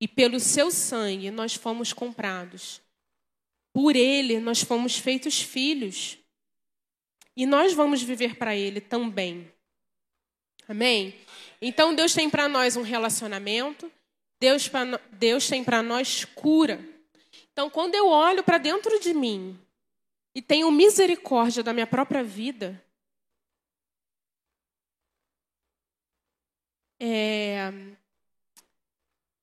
E 0.00 0.08
pelo 0.08 0.40
seu 0.40 0.70
sangue 0.70 1.30
nós 1.30 1.54
fomos 1.54 1.92
comprados. 1.92 2.80
Por 3.72 3.96
ele 3.96 4.40
nós 4.40 4.62
fomos 4.62 4.96
feitos 4.96 5.40
filhos. 5.40 6.18
E 7.36 7.46
nós 7.46 7.72
vamos 7.72 8.02
viver 8.02 8.36
para 8.36 8.56
ele 8.56 8.80
também. 8.80 9.50
Amém? 10.68 11.18
Então 11.60 11.94
Deus 11.94 12.14
tem 12.14 12.28
para 12.28 12.48
nós 12.48 12.76
um 12.76 12.82
relacionamento, 12.82 13.90
Deus, 14.40 14.68
pra, 14.68 14.84
Deus 15.12 15.46
tem 15.48 15.62
para 15.62 15.82
nós 15.82 16.24
cura. 16.24 16.80
Então, 17.52 17.68
quando 17.68 17.94
eu 17.94 18.08
olho 18.08 18.42
para 18.42 18.56
dentro 18.56 18.98
de 19.00 19.12
mim 19.12 19.60
e 20.34 20.40
tenho 20.40 20.70
misericórdia 20.70 21.62
da 21.62 21.74
minha 21.74 21.86
própria 21.86 22.24
vida, 22.24 22.82
é, 26.98 27.70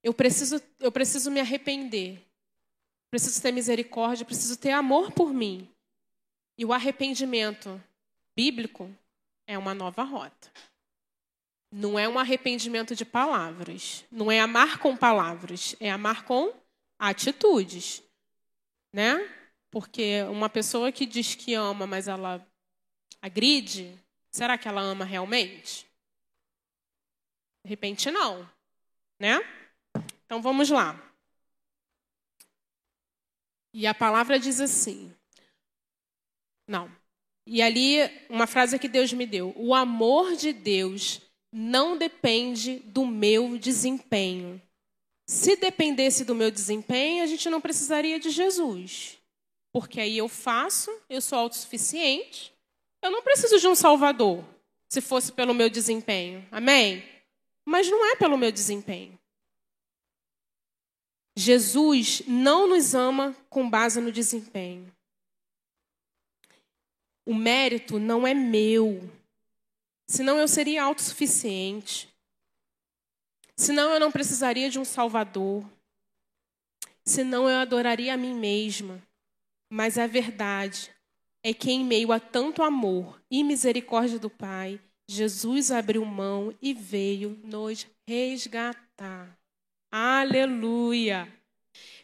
eu, 0.02 0.14
preciso, 0.14 0.60
eu 0.80 0.92
preciso 0.92 1.30
me 1.30 1.40
arrepender, 1.40 2.26
preciso 3.10 3.42
ter 3.42 3.52
misericórdia, 3.52 4.26
preciso 4.26 4.58
ter 4.58 4.72
amor 4.72 5.12
por 5.12 5.34
mim. 5.34 5.70
E 6.58 6.66
o 6.66 6.74
arrependimento 6.74 7.82
bíblico 8.36 8.94
é 9.46 9.58
uma 9.58 9.74
nova 9.74 10.04
rota. 10.04 10.52
Não 11.72 12.00
é 12.00 12.08
um 12.08 12.18
arrependimento 12.18 12.96
de 12.96 13.06
palavras. 13.06 14.06
Não 14.12 14.32
é 14.32 14.40
amar 14.40 14.80
com 14.80 14.96
palavras. 14.96 15.76
É 15.80 15.92
amar 15.92 16.24
com 16.24 16.54
atitudes. 16.98 18.04
Né? 18.92 19.18
Porque 19.70 20.24
uma 20.24 20.50
pessoa 20.50 20.92
que 20.92 21.06
diz 21.06 21.36
que 21.36 21.54
ama, 21.54 21.86
mas 21.86 22.08
ela 22.08 22.46
agride, 23.22 23.98
será 24.32 24.58
que 24.58 24.68
ela 24.68 24.82
ama 24.82 25.04
realmente? 25.04 25.86
De 27.64 27.70
repente, 27.70 28.10
não. 28.10 28.50
Né? 29.20 29.40
Então 30.26 30.42
vamos 30.42 30.70
lá. 30.70 31.07
E 33.80 33.86
a 33.86 33.94
palavra 33.94 34.40
diz 34.40 34.60
assim: 34.60 35.14
não. 36.68 36.92
E 37.46 37.62
ali, 37.62 37.98
uma 38.28 38.48
frase 38.48 38.80
que 38.80 38.88
Deus 38.88 39.14
me 39.14 39.28
deu: 39.28 39.54
O 39.56 39.76
amor 39.76 40.36
de 40.36 40.52
Deus 40.52 41.22
não 41.54 41.96
depende 41.96 42.80
do 42.80 43.06
meu 43.06 43.56
desempenho. 43.56 44.60
Se 45.28 45.56
dependesse 45.58 46.26
do 46.26 46.34
meu 46.34 46.50
desempenho, 46.50 47.24
a 47.24 47.28
gente 47.28 47.48
não 47.52 47.62
precisaria 47.62 48.20
de 48.20 48.32
Jesus. 48.32 49.20
Porque 49.72 50.02
aí 50.02 50.18
eu 50.18 50.28
faço, 50.28 50.90
eu 51.08 51.22
sou 51.22 51.38
autossuficiente, 51.38 52.52
eu 53.00 53.12
não 53.12 53.22
preciso 53.22 53.60
de 53.60 53.68
um 53.68 53.76
Salvador, 53.76 54.44
se 54.90 55.02
fosse 55.02 55.32
pelo 55.32 55.54
meu 55.54 55.70
desempenho. 55.70 56.44
Amém? 56.50 57.04
Mas 57.64 57.88
não 57.88 58.12
é 58.12 58.16
pelo 58.16 58.40
meu 58.40 58.52
desempenho. 58.52 59.17
Jesus 61.40 62.24
não 62.26 62.68
nos 62.68 62.96
ama 62.96 63.36
com 63.48 63.70
base 63.70 64.02
no 64.02 64.12
desempenho. 64.12 64.92
O 67.24 67.36
mérito 67.36 68.00
não 68.00 68.26
é 68.26 68.34
meu. 68.34 69.08
Senão 70.08 70.40
eu 70.40 70.48
seria 70.48 70.82
autossuficiente. 70.82 72.10
Senão 73.56 73.92
eu 73.92 74.00
não 74.00 74.12
precisaria 74.12 74.68
de 74.68 74.80
um 74.80 74.84
Salvador. 74.84 75.64
Senão 77.06 77.48
eu 77.48 77.58
adoraria 77.58 78.16
a 78.16 78.18
mim 78.18 78.34
mesma. 78.34 79.00
Mas 79.72 80.00
a 80.00 80.08
verdade 80.08 80.92
é 81.44 81.54
que, 81.54 81.70
em 81.70 81.86
meio 81.86 82.12
a 82.12 82.20
tanto 82.20 82.64
amor 82.64 83.22
e 83.30 83.44
misericórdia 83.44 84.18
do 84.18 84.30
Pai, 84.30 84.82
Jesus 85.08 85.70
abriu 85.70 86.04
mão 86.04 86.52
e 86.60 86.74
veio 86.74 87.40
nos 87.44 87.86
resgatar. 88.08 89.37
Aleluia! 89.92 91.32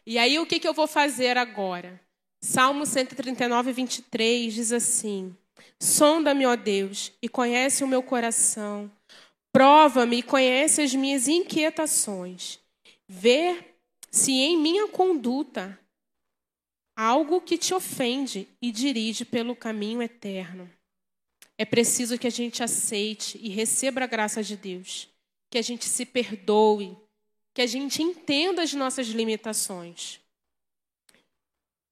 E 0.06 0.18
aí, 0.18 0.40
o 0.40 0.46
que, 0.46 0.60
que 0.60 0.68
eu 0.68 0.74
vou 0.74 0.88
fazer 0.88 1.38
agora? 1.38 2.00
Salmo 2.42 2.86
139, 2.86 3.72
23 3.72 4.54
diz 4.54 4.72
assim: 4.72 5.36
Sonda-me, 5.80 6.46
ó 6.46 6.56
Deus, 6.56 7.12
e 7.22 7.30
conhece 7.30 7.84
o 7.84 7.88
meu 7.88 8.04
coração. 8.04 8.92
Prova-me 9.52 10.18
e 10.18 10.24
conhece 10.24 10.82
as 10.82 10.94
minhas 10.94 11.28
inquietações. 11.28 12.60
Vê 13.08 13.64
se 14.10 14.32
em 14.32 14.58
minha 14.58 14.88
conduta 14.88 15.80
algo 16.98 17.42
que 17.42 17.58
te 17.58 17.74
ofende 17.74 18.48
e 18.62 18.72
dirige 18.72 19.26
pelo 19.26 19.56
caminho 19.56 20.02
eterno. 20.02 20.70
É 21.58 21.66
preciso 21.66 22.18
que 22.18 22.28
a 22.28 22.32
gente 22.32 22.64
aceite 22.64 23.40
e 23.42 23.50
receba 23.50 24.04
a 24.04 24.08
graça 24.08 24.42
de 24.42 24.56
Deus, 24.56 25.08
que 25.52 25.58
a 25.58 25.62
gente 25.62 25.86
se 25.86 26.06
perdoe, 26.06 26.98
que 27.54 27.62
a 27.62 27.68
gente 27.68 28.02
entenda 28.02 28.64
as 28.64 28.74
nossas 28.74 29.08
limitações. 29.08 30.20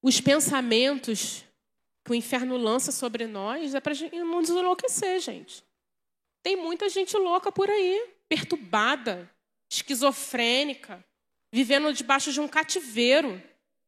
Os 0.02 0.20
pensamentos 0.20 1.44
que 2.04 2.10
o 2.10 2.14
inferno 2.14 2.56
lança 2.56 2.90
sobre 2.90 3.26
nós 3.26 3.74
é 3.74 3.80
para 3.80 3.94
não 4.12 4.40
nos 4.40 4.50
enlouquecer, 4.50 5.20
gente. 5.20 5.62
Tem 6.42 6.56
muita 6.56 6.88
gente 6.88 7.16
louca 7.16 7.52
por 7.52 7.70
aí, 7.70 8.10
perturbada, 8.28 9.30
esquizofrênica, 9.70 11.04
vivendo 11.52 11.92
debaixo 11.92 12.32
de 12.32 12.40
um 12.40 12.48
cativeiro, 12.48 13.40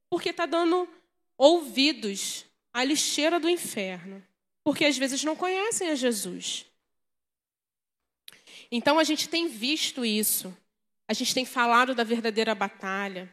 porque 0.08 0.30
está 0.30 0.46
dando 0.46 0.88
ouvidos 1.36 2.46
à 2.72 2.84
lixeira 2.84 3.40
do 3.40 3.48
inferno, 3.48 4.24
porque 4.62 4.84
às 4.84 4.96
vezes 4.96 5.24
não 5.24 5.34
conhecem 5.34 5.90
a 5.90 5.96
Jesus. 5.96 6.66
Então 8.70 8.98
a 8.98 9.04
gente 9.04 9.28
tem 9.28 9.48
visto 9.48 10.04
isso, 10.04 10.56
a 11.08 11.12
gente 11.12 11.34
tem 11.34 11.44
falado 11.44 11.94
da 11.94 12.04
verdadeira 12.04 12.54
batalha, 12.54 13.32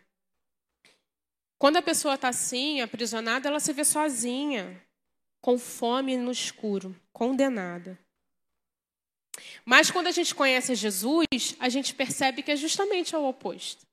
quando 1.61 1.77
a 1.77 1.81
pessoa 1.81 2.15
está 2.15 2.29
assim, 2.29 2.81
aprisionada, 2.81 3.47
ela 3.47 3.59
se 3.59 3.71
vê 3.71 3.85
sozinha, 3.85 4.83
com 5.39 5.59
fome 5.59 6.17
no 6.17 6.31
escuro, 6.31 6.99
condenada. 7.13 7.99
Mas 9.63 9.91
quando 9.91 10.07
a 10.07 10.11
gente 10.11 10.33
conhece 10.33 10.73
Jesus, 10.73 11.27
a 11.59 11.69
gente 11.69 11.93
percebe 11.93 12.41
que 12.41 12.51
é 12.51 12.55
justamente 12.55 13.15
o 13.15 13.27
oposto. 13.27 13.85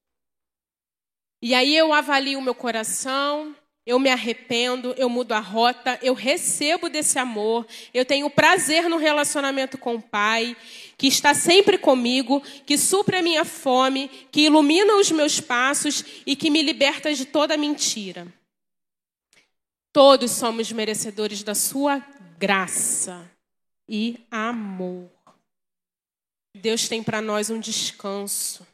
E 1.43 1.55
aí 1.55 1.77
eu 1.77 1.93
avalio 1.93 2.39
o 2.39 2.43
meu 2.43 2.55
coração, 2.55 3.55
eu 3.89 3.99
me 3.99 4.11
arrependo, 4.11 4.95
eu 4.99 5.09
mudo 5.09 5.33
a 5.33 5.41
rota, 5.41 5.99
eu 6.03 6.13
recebo 6.13 6.91
desse 6.91 7.19
amor, 7.19 7.67
eu 7.95 8.05
tenho 8.05 8.29
prazer 8.29 8.87
no 8.87 8.99
relacionamento 8.99 9.79
com 9.79 9.95
o 9.95 10.03
Pai, 10.03 10.55
que 10.99 11.07
está 11.07 11.33
sempre 11.33 11.79
comigo, 11.79 12.43
que 12.67 12.77
supre 12.77 13.17
a 13.17 13.23
minha 13.23 13.47
fome, 13.47 14.09
que 14.31 14.43
ilumina 14.43 14.95
os 14.97 15.11
meus 15.11 15.41
passos 15.41 16.05
e 16.27 16.37
que 16.37 16.51
me 16.51 16.61
liberta 16.61 17.15
de 17.15 17.25
toda 17.25 17.57
mentira. 17.57 18.31
Todos 19.91 20.33
somos 20.33 20.71
merecedores 20.71 21.43
da 21.43 21.55
Sua 21.55 22.05
graça 22.39 23.27
e 23.89 24.19
amor. 24.31 25.09
Deus 26.55 26.87
tem 26.89 27.03
para 27.03 27.23
nós 27.23 27.49
um 27.49 27.59
descanso. 27.59 28.68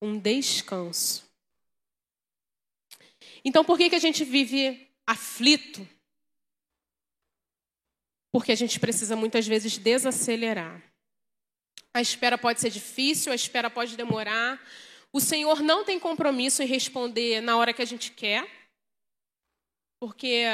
Um 0.00 0.18
descanso. 0.18 1.28
Então, 3.44 3.64
por 3.64 3.78
que, 3.78 3.90
que 3.90 3.96
a 3.96 4.00
gente 4.00 4.24
vive 4.24 4.88
aflito? 5.06 5.86
Porque 8.32 8.52
a 8.52 8.56
gente 8.56 8.78
precisa 8.78 9.16
muitas 9.16 9.46
vezes 9.46 9.78
desacelerar. 9.78 10.82
A 11.94 12.00
espera 12.00 12.36
pode 12.36 12.60
ser 12.60 12.70
difícil, 12.70 13.32
a 13.32 13.34
espera 13.34 13.70
pode 13.70 13.96
demorar. 13.96 14.60
O 15.12 15.20
Senhor 15.20 15.62
não 15.62 15.84
tem 15.84 15.98
compromisso 15.98 16.62
em 16.62 16.66
responder 16.66 17.40
na 17.40 17.56
hora 17.56 17.72
que 17.72 17.82
a 17.82 17.86
gente 17.86 18.12
quer. 18.12 18.46
Porque 20.00 20.44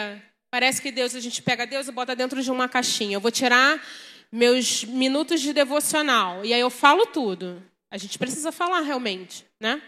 parece 0.50 0.80
que 0.80 0.92
Deus, 0.92 1.14
a 1.14 1.20
gente 1.20 1.42
pega 1.42 1.66
Deus 1.66 1.88
e 1.88 1.92
bota 1.92 2.14
dentro 2.14 2.40
de 2.42 2.50
uma 2.50 2.68
caixinha. 2.68 3.16
Eu 3.16 3.20
vou 3.20 3.30
tirar 3.30 3.84
meus 4.30 4.84
minutos 4.84 5.40
de 5.40 5.52
devocional. 5.52 6.44
E 6.44 6.54
aí 6.54 6.60
eu 6.60 6.70
falo 6.70 7.06
tudo. 7.06 7.62
A 7.94 7.96
gente 7.96 8.18
precisa 8.18 8.50
falar 8.50 8.80
realmente, 8.80 9.46
né? 9.60 9.80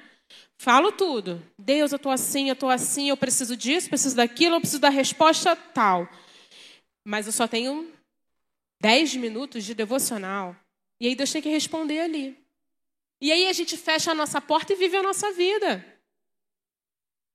Falo 0.56 0.92
tudo. 0.92 1.44
Deus, 1.58 1.90
eu 1.90 1.96
estou 1.96 2.12
assim, 2.12 2.46
eu 2.46 2.52
estou 2.52 2.70
assim, 2.70 3.08
eu 3.08 3.16
preciso 3.16 3.56
disso, 3.56 3.88
preciso 3.88 4.14
daquilo, 4.14 4.54
eu 4.54 4.60
preciso 4.60 4.80
da 4.80 4.88
resposta 4.88 5.56
tal. 5.56 6.08
Mas 7.04 7.26
eu 7.26 7.32
só 7.32 7.48
tenho 7.48 7.92
10 8.80 9.16
minutos 9.16 9.64
de 9.64 9.74
devocional. 9.74 10.54
E 11.00 11.08
aí 11.08 11.16
Deus 11.16 11.32
tem 11.32 11.42
que 11.42 11.48
responder 11.48 11.98
ali. 11.98 12.38
E 13.20 13.32
aí 13.32 13.48
a 13.48 13.52
gente 13.52 13.76
fecha 13.76 14.12
a 14.12 14.14
nossa 14.14 14.40
porta 14.40 14.72
e 14.72 14.76
vive 14.76 14.98
a 14.98 15.02
nossa 15.02 15.32
vida. 15.32 15.84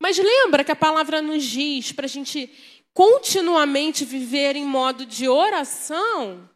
Mas 0.02 0.18
lembra 0.18 0.64
que 0.64 0.72
a 0.72 0.76
palavra 0.76 1.22
nos 1.22 1.44
diz 1.44 1.92
para 1.92 2.06
a 2.06 2.10
gente 2.10 2.50
continuamente 2.94 4.06
viver 4.06 4.56
em 4.56 4.64
modo 4.64 5.06
de 5.06 5.28
oração 5.28 6.50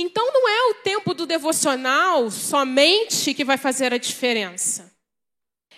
então 0.00 0.32
não 0.32 0.48
é 0.48 0.70
o 0.70 0.74
tempo 0.74 1.12
do 1.12 1.26
devocional 1.26 2.30
somente 2.30 3.34
que 3.34 3.44
vai 3.44 3.58
fazer 3.58 3.92
a 3.92 3.98
diferença. 3.98 4.96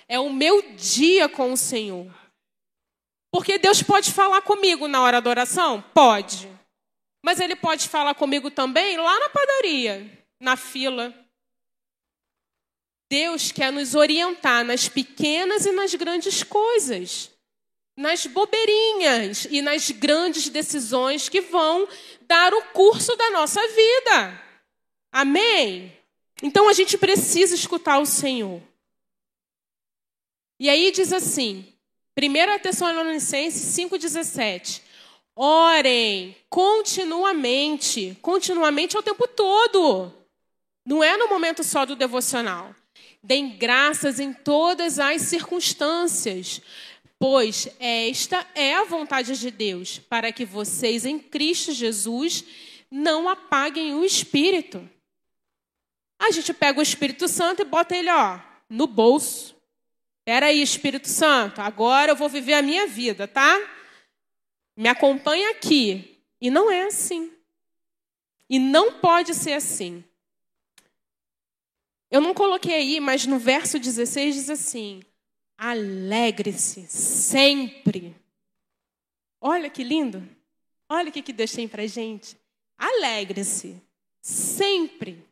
É 0.06 0.18
o 0.18 0.30
meu 0.30 0.60
dia 0.72 1.26
com 1.26 1.54
o 1.54 1.56
Senhor. 1.56 2.06
Porque 3.32 3.56
Deus 3.56 3.82
pode 3.82 4.12
falar 4.12 4.42
comigo 4.42 4.86
na 4.86 5.00
hora 5.00 5.22
da 5.22 5.30
oração? 5.30 5.80
Pode. 5.94 6.50
Mas 7.24 7.40
Ele 7.40 7.56
pode 7.56 7.88
falar 7.88 8.14
comigo 8.14 8.50
também 8.50 8.98
lá 8.98 9.18
na 9.18 9.30
padaria, 9.30 10.24
na 10.38 10.54
fila. 10.54 11.14
Deus 13.10 13.50
quer 13.50 13.72
nos 13.72 13.94
orientar 13.94 14.64
nas 14.64 14.86
pequenas 14.86 15.64
e 15.64 15.72
nas 15.72 15.94
grandes 15.94 16.42
coisas 16.42 17.30
nas 17.96 18.26
bobeirinhas 18.26 19.46
e 19.50 19.60
nas 19.60 19.90
grandes 19.90 20.48
decisões 20.48 21.28
que 21.28 21.40
vão 21.40 21.88
dar 22.22 22.52
o 22.54 22.62
curso 22.72 23.16
da 23.16 23.30
nossa 23.30 23.60
vida. 23.68 24.42
Amém? 25.12 25.96
Então 26.42 26.68
a 26.68 26.72
gente 26.72 26.96
precisa 26.96 27.54
escutar 27.54 27.98
o 27.98 28.06
Senhor. 28.06 28.62
E 30.58 30.68
aí 30.68 30.90
diz 30.90 31.12
assim, 31.12 31.66
1 32.18 32.58
Tessalonicenses 32.62 33.76
5,17. 33.76 34.82
Orem 35.34 36.36
continuamente. 36.48 38.16
Continuamente 38.20 38.96
é 38.96 38.98
o 38.98 39.02
tempo 39.02 39.26
todo. 39.26 40.12
Não 40.84 41.02
é 41.02 41.16
no 41.16 41.28
momento 41.28 41.62
só 41.62 41.86
do 41.86 41.96
devocional. 41.96 42.74
Deem 43.22 43.56
graças 43.56 44.18
em 44.18 44.32
todas 44.32 44.98
as 44.98 45.22
circunstâncias, 45.22 46.60
pois 47.20 47.68
esta 47.78 48.46
é 48.54 48.74
a 48.76 48.84
vontade 48.84 49.38
de 49.38 49.50
Deus, 49.50 49.98
para 49.98 50.32
que 50.32 50.46
vocês 50.46 51.04
em 51.04 51.18
Cristo 51.18 51.70
Jesus 51.70 52.42
não 52.90 53.28
apaguem 53.28 53.94
o 53.94 54.02
Espírito. 54.02 54.88
A 56.18 56.30
gente 56.30 56.54
pega 56.54 56.80
o 56.80 56.82
Espírito 56.82 57.28
Santo 57.28 57.60
e 57.60 57.64
bota 57.66 57.94
ele 57.94 58.10
ó, 58.10 58.40
no 58.70 58.86
bolso. 58.86 59.54
Espera 60.20 60.46
aí, 60.46 60.62
Espírito 60.62 61.08
Santo, 61.08 61.60
agora 61.60 62.12
eu 62.12 62.16
vou 62.16 62.28
viver 62.28 62.54
a 62.54 62.62
minha 62.62 62.86
vida, 62.86 63.28
tá? 63.28 63.54
Me 64.74 64.88
acompanha 64.88 65.50
aqui. 65.50 66.18
E 66.40 66.50
não 66.50 66.70
é 66.70 66.84
assim. 66.84 67.30
E 68.48 68.58
não 68.58 68.94
pode 68.94 69.34
ser 69.34 69.52
assim. 69.52 70.02
Eu 72.10 72.22
não 72.22 72.32
coloquei 72.32 72.74
aí, 72.74 72.98
mas 72.98 73.26
no 73.26 73.38
verso 73.38 73.78
16 73.78 74.34
diz 74.34 74.48
assim: 74.48 75.02
alegre-se 75.60 76.86
sempre. 76.88 78.16
Olha 79.38 79.68
que 79.68 79.84
lindo. 79.84 80.26
Olha 80.88 81.10
o 81.10 81.12
que 81.12 81.32
Deus 81.34 81.52
tem 81.52 81.68
para 81.68 81.86
gente. 81.86 82.34
Alegre-se 82.78 83.76
sempre. 84.22 85.22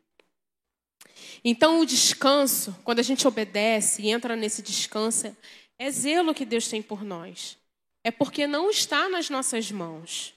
Então, 1.43 1.79
o 1.79 1.85
descanso, 1.85 2.77
quando 2.83 2.99
a 2.99 3.03
gente 3.03 3.27
obedece 3.27 4.03
e 4.03 4.11
entra 4.11 4.35
nesse 4.35 4.61
descanso, 4.61 5.35
é 5.79 5.89
zelo 5.89 6.35
que 6.35 6.45
Deus 6.45 6.67
tem 6.67 6.81
por 6.81 7.03
nós. 7.03 7.57
É 8.03 8.11
porque 8.11 8.45
não 8.45 8.69
está 8.69 9.09
nas 9.09 9.31
nossas 9.31 9.71
mãos 9.71 10.35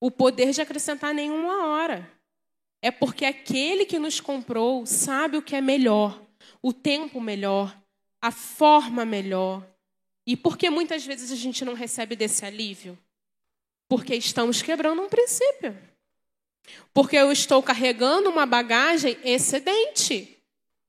o 0.00 0.10
poder 0.10 0.52
de 0.52 0.62
acrescentar 0.62 1.12
nenhuma 1.12 1.66
hora. 1.66 2.10
É 2.80 2.90
porque 2.90 3.26
aquele 3.26 3.84
que 3.84 3.98
nos 3.98 4.20
comprou 4.20 4.86
sabe 4.86 5.36
o 5.36 5.42
que 5.42 5.54
é 5.54 5.60
melhor, 5.60 6.22
o 6.62 6.72
tempo 6.72 7.20
melhor, 7.20 7.76
a 8.26 8.30
forma 8.32 9.04
melhor. 9.04 9.64
E 10.26 10.36
por 10.36 10.58
que 10.58 10.68
muitas 10.68 11.06
vezes 11.06 11.30
a 11.30 11.36
gente 11.36 11.64
não 11.64 11.74
recebe 11.74 12.16
desse 12.16 12.44
alívio? 12.44 12.98
Porque 13.88 14.16
estamos 14.16 14.60
quebrando 14.60 15.00
um 15.00 15.08
princípio. 15.08 15.78
Porque 16.92 17.16
eu 17.16 17.30
estou 17.30 17.62
carregando 17.62 18.28
uma 18.28 18.44
bagagem 18.44 19.16
excedente 19.22 20.42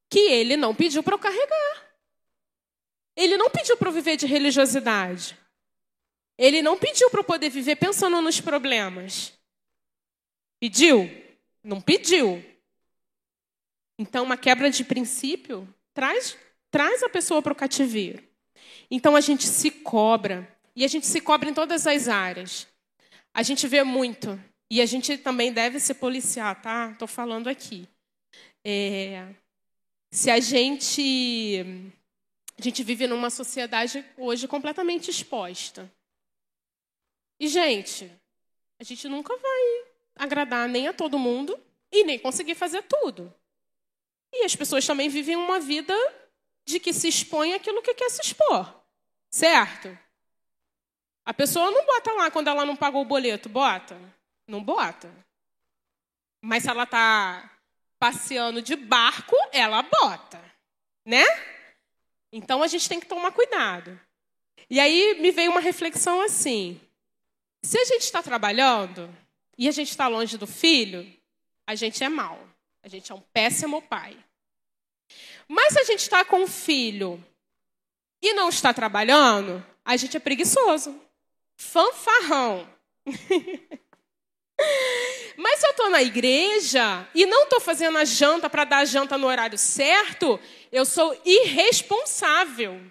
que 0.09 0.17
ele 0.17 0.57
não 0.57 0.73
pediu 0.73 1.03
para 1.03 1.13
eu 1.13 1.19
carregar. 1.19 1.85
Ele 3.15 3.37
não 3.37 3.51
pediu 3.51 3.77
para 3.77 3.89
eu 3.89 3.93
viver 3.93 4.17
de 4.17 4.25
religiosidade. 4.25 5.37
Ele 6.39 6.63
não 6.63 6.75
pediu 6.75 7.07
para 7.11 7.19
eu 7.19 7.23
poder 7.23 7.51
viver 7.51 7.75
pensando 7.75 8.19
nos 8.19 8.41
problemas. 8.41 9.31
Pediu? 10.59 11.07
Não 11.63 11.79
pediu. 11.79 12.43
Então, 13.95 14.23
uma 14.23 14.37
quebra 14.37 14.71
de 14.71 14.83
princípio 14.83 15.71
traz, 15.93 16.35
traz 16.71 17.03
a 17.03 17.09
pessoa 17.09 17.41
para 17.41 17.53
o 17.53 17.55
cativeiro. 17.55 18.23
Então, 18.89 19.15
a 19.15 19.21
gente 19.21 19.45
se 19.45 19.71
cobra. 19.71 20.47
E 20.75 20.85
a 20.85 20.87
gente 20.87 21.07
se 21.07 21.19
cobra 21.19 21.49
em 21.49 21.53
todas 21.53 21.87
as 21.87 22.07
áreas. 22.07 22.67
A 23.33 23.43
gente 23.43 23.67
vê 23.67 23.83
muito. 23.83 24.39
E 24.69 24.81
a 24.81 24.85
gente 24.85 25.17
também 25.17 25.51
deve 25.51 25.79
se 25.79 25.93
policiar, 25.93 26.61
tá? 26.61 26.91
Estou 26.91 27.07
falando 27.07 27.47
aqui. 27.47 27.87
É, 28.63 29.27
se 30.11 30.29
a 30.29 30.39
gente. 30.39 31.63
A 32.59 32.61
gente 32.61 32.83
vive 32.83 33.05
numa 33.07 33.29
sociedade 33.29 34.03
hoje 34.17 34.47
completamente 34.47 35.11
exposta. 35.11 35.91
E, 37.39 37.47
gente, 37.47 38.11
a 38.79 38.83
gente 38.83 39.07
nunca 39.07 39.37
vai 39.37 39.85
agradar 40.15 40.67
nem 40.67 40.87
a 40.87 40.93
todo 40.93 41.19
mundo 41.19 41.57
e 41.91 42.03
nem 42.03 42.17
conseguir 42.17 42.55
fazer 42.55 42.83
tudo. 42.83 43.33
E 44.33 44.43
as 44.43 44.55
pessoas 44.55 44.85
também 44.85 45.07
vivem 45.07 45.35
uma 45.35 45.59
vida 45.59 45.93
de 46.67 46.79
que 46.79 46.91
se 46.91 47.07
expõe 47.07 47.53
aquilo 47.53 47.81
que 47.81 47.93
quer 47.93 48.09
se 48.09 48.21
expor. 48.21 48.83
Certo? 49.31 49.97
A 51.25 51.33
pessoa 51.33 51.71
não 51.71 51.85
bota 51.85 52.11
lá 52.11 52.29
quando 52.29 52.49
ela 52.49 52.65
não 52.65 52.75
pagou 52.75 53.01
o 53.01 53.05
boleto, 53.05 53.49
bota? 53.49 53.97
Não 54.47 54.61
bota. 54.61 55.11
Mas 56.41 56.63
se 56.63 56.69
ela 56.69 56.83
está 56.83 57.49
passeando 57.97 58.61
de 58.61 58.75
barco, 58.75 59.35
ela 59.51 59.81
bota, 59.81 60.39
né? 61.05 61.23
Então 62.31 62.61
a 62.61 62.67
gente 62.67 62.87
tem 62.87 62.99
que 62.99 63.07
tomar 63.07 63.31
cuidado. 63.31 63.99
E 64.69 64.79
aí 64.79 65.19
me 65.19 65.31
veio 65.31 65.51
uma 65.51 65.61
reflexão 65.61 66.21
assim: 66.21 66.79
se 67.63 67.77
a 67.79 67.85
gente 67.85 68.03
está 68.03 68.21
trabalhando, 68.21 69.13
e 69.57 69.67
a 69.67 69.71
gente 69.71 69.89
está 69.89 70.07
longe 70.07 70.37
do 70.37 70.45
filho, 70.45 71.11
a 71.65 71.73
gente 71.73 72.03
é 72.03 72.09
mal. 72.09 72.39
A 72.83 72.87
gente 72.87 73.11
é 73.11 73.15
um 73.15 73.21
péssimo 73.21 73.81
pai. 73.81 74.17
Mas 75.47 75.73
se 75.73 75.79
a 75.79 75.83
gente 75.83 76.01
está 76.01 76.25
com 76.25 76.43
o 76.43 76.47
filho 76.47 77.23
e 78.21 78.33
não 78.33 78.49
está 78.49 78.73
trabalhando, 78.73 79.65
a 79.85 79.95
gente 79.95 80.17
é 80.17 80.19
preguiçoso. 80.19 80.99
Fanfarrão. 81.55 82.67
Mas 85.37 85.59
se 85.59 85.67
eu 85.67 85.71
estou 85.71 85.89
na 85.89 86.01
igreja 86.01 87.07
e 87.13 87.25
não 87.25 87.43
estou 87.43 87.59
fazendo 87.59 87.97
a 87.97 88.05
janta 88.05 88.49
para 88.49 88.65
dar 88.65 88.77
a 88.79 88.85
janta 88.85 89.17
no 89.17 89.27
horário 89.27 89.57
certo, 89.57 90.39
eu 90.71 90.83
sou 90.83 91.19
irresponsável. 91.23 92.81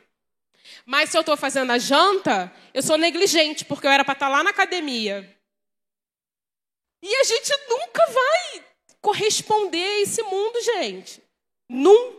Mas 0.84 1.11
se 1.11 1.18
eu 1.18 1.20
estou 1.20 1.36
fazendo 1.36 1.72
a 1.72 1.78
janta, 1.78 2.52
eu 2.72 2.82
sou 2.82 2.96
negligente, 2.96 3.64
porque 3.64 3.86
eu 3.86 3.90
era 3.90 4.04
para 4.04 4.14
estar 4.14 4.26
tá 4.26 4.32
lá 4.32 4.44
na 4.44 4.50
academia. 4.50 5.28
E 7.02 7.14
a 7.16 7.24
gente 7.24 7.52
nunca 7.68 8.07
vai 8.07 8.64
corresponder 9.00 9.84
a 9.84 10.00
esse 10.02 10.22
mundo, 10.22 10.62
gente. 10.62 11.20
Nunca. 11.68 12.16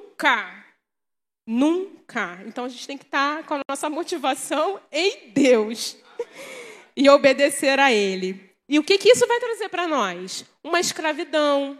Nunca. 1.45 2.41
Então 2.45 2.65
a 2.65 2.70
gente 2.70 2.88
tem 2.88 2.97
que 2.97 3.05
estar 3.05 3.43
com 3.43 3.53
a 3.55 3.61
nossa 3.70 3.89
motivação 3.89 4.80
em 4.91 5.32
Deus 5.32 5.95
e 6.95 7.09
obedecer 7.09 7.80
a 7.80 7.91
Ele. 7.91 8.51
E 8.68 8.78
o 8.78 8.84
que, 8.84 8.97
que 8.97 9.09
isso 9.09 9.26
vai 9.26 9.39
trazer 9.39 9.70
para 9.70 9.88
nós? 9.88 10.43
Uma 10.63 10.80
escravidão, 10.80 11.80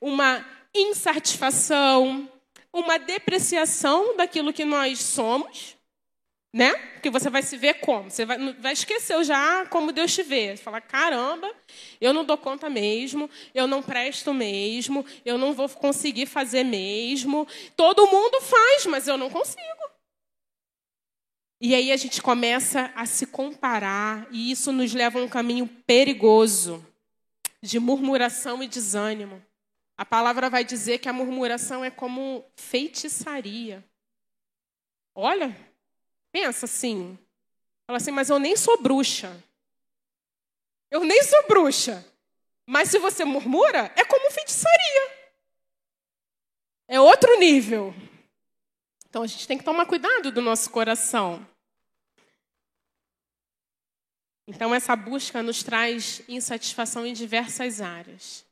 uma 0.00 0.46
insatisfação, 0.72 2.30
uma 2.72 2.98
depreciação 2.98 4.16
daquilo 4.16 4.52
que 4.52 4.64
nós 4.64 5.00
somos 5.00 5.76
né? 6.52 6.74
Porque 6.94 7.10
você 7.10 7.30
vai 7.30 7.42
se 7.42 7.56
ver 7.56 7.74
como? 7.74 8.10
Você 8.10 8.24
vai, 8.24 8.52
vai 8.54 8.72
esquecer 8.72 9.22
já 9.24 9.64
como 9.66 9.92
Deus 9.92 10.12
te 10.12 10.22
vê. 10.22 10.56
Você 10.56 10.62
fala, 10.62 10.80
caramba, 10.80 11.52
eu 12.00 12.12
não 12.12 12.24
dou 12.24 12.36
conta 12.36 12.68
mesmo, 12.68 13.30
eu 13.54 13.66
não 13.66 13.82
presto 13.82 14.34
mesmo, 14.34 15.04
eu 15.24 15.38
não 15.38 15.54
vou 15.54 15.68
conseguir 15.68 16.26
fazer 16.26 16.64
mesmo. 16.64 17.46
Todo 17.76 18.06
mundo 18.08 18.40
faz, 18.40 18.86
mas 18.86 19.06
eu 19.06 19.16
não 19.16 19.30
consigo. 19.30 19.60
E 21.62 21.74
aí 21.74 21.92
a 21.92 21.96
gente 21.96 22.22
começa 22.22 22.90
a 22.96 23.04
se 23.04 23.26
comparar, 23.26 24.26
e 24.30 24.50
isso 24.50 24.72
nos 24.72 24.94
leva 24.94 25.20
a 25.20 25.22
um 25.22 25.28
caminho 25.28 25.68
perigoso 25.86 26.84
de 27.62 27.78
murmuração 27.78 28.62
e 28.62 28.66
desânimo. 28.66 29.44
A 29.96 30.04
palavra 30.06 30.48
vai 30.48 30.64
dizer 30.64 30.98
que 30.98 31.08
a 31.08 31.12
murmuração 31.12 31.84
é 31.84 31.90
como 31.90 32.42
feitiçaria. 32.56 33.84
Olha, 35.14 35.54
Pensa 36.32 36.66
assim. 36.66 37.18
Fala 37.86 37.96
assim, 37.96 38.10
mas 38.10 38.30
eu 38.30 38.38
nem 38.38 38.56
sou 38.56 38.80
bruxa. 38.80 39.42
Eu 40.90 41.04
nem 41.04 41.22
sou 41.22 41.46
bruxa. 41.46 42.06
Mas 42.66 42.88
se 42.88 42.98
você 42.98 43.24
murmura, 43.24 43.92
é 43.96 44.04
como 44.04 44.30
feitiçaria. 44.30 45.20
É 46.86 47.00
outro 47.00 47.38
nível. 47.38 47.94
Então 49.08 49.22
a 49.22 49.26
gente 49.26 49.46
tem 49.46 49.58
que 49.58 49.64
tomar 49.64 49.86
cuidado 49.86 50.30
do 50.30 50.40
nosso 50.40 50.70
coração. 50.70 51.44
Então 54.46 54.74
essa 54.74 54.94
busca 54.94 55.42
nos 55.42 55.62
traz 55.62 56.22
insatisfação 56.28 57.04
em 57.04 57.12
diversas 57.12 57.80
áreas. 57.80 58.44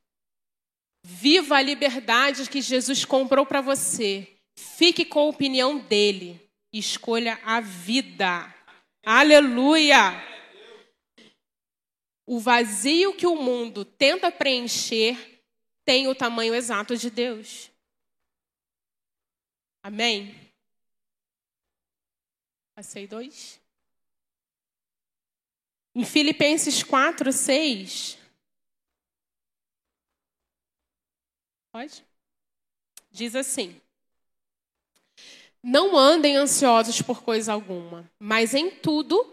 Viva 1.02 1.56
a 1.56 1.62
liberdade 1.62 2.48
que 2.50 2.60
Jesus 2.60 3.04
comprou 3.04 3.46
para 3.46 3.60
você. 3.60 4.36
Fique 4.56 5.04
com 5.04 5.20
a 5.20 5.24
opinião 5.24 5.78
dele 5.78 6.47
escolha 6.72 7.40
a 7.44 7.60
vida. 7.60 8.54
Aleluia! 9.04 10.12
O 12.26 12.38
vazio 12.38 13.16
que 13.16 13.26
o 13.26 13.36
mundo 13.36 13.84
tenta 13.84 14.30
preencher 14.30 15.42
tem 15.84 16.08
o 16.08 16.14
tamanho 16.14 16.54
exato 16.54 16.96
de 16.96 17.08
Deus. 17.08 17.70
Amém? 19.82 20.34
Passei 22.74 23.06
dois. 23.06 23.58
Em 25.94 26.04
Filipenses 26.04 26.82
4, 26.82 27.32
6. 27.32 28.18
Pode? 31.72 32.04
Diz 33.10 33.34
assim: 33.34 33.80
Não 35.62 35.96
andem 35.96 36.36
ansiosos 36.36 37.02
por 37.02 37.22
coisa 37.22 37.52
alguma, 37.52 38.10
mas 38.18 38.54
em 38.54 38.70
tudo, 38.70 39.24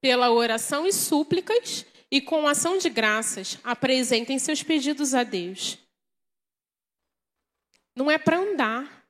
pela 0.00 0.30
oração 0.30 0.86
e 0.86 0.92
súplicas 0.92 1.84
e 2.10 2.20
com 2.20 2.46
ação 2.46 2.78
de 2.78 2.88
graças, 2.88 3.58
apresentem 3.64 4.38
seus 4.38 4.62
pedidos 4.62 5.14
a 5.14 5.24
Deus. 5.24 5.78
Não 7.96 8.10
é 8.10 8.18
para 8.18 8.38
andar. 8.38 9.04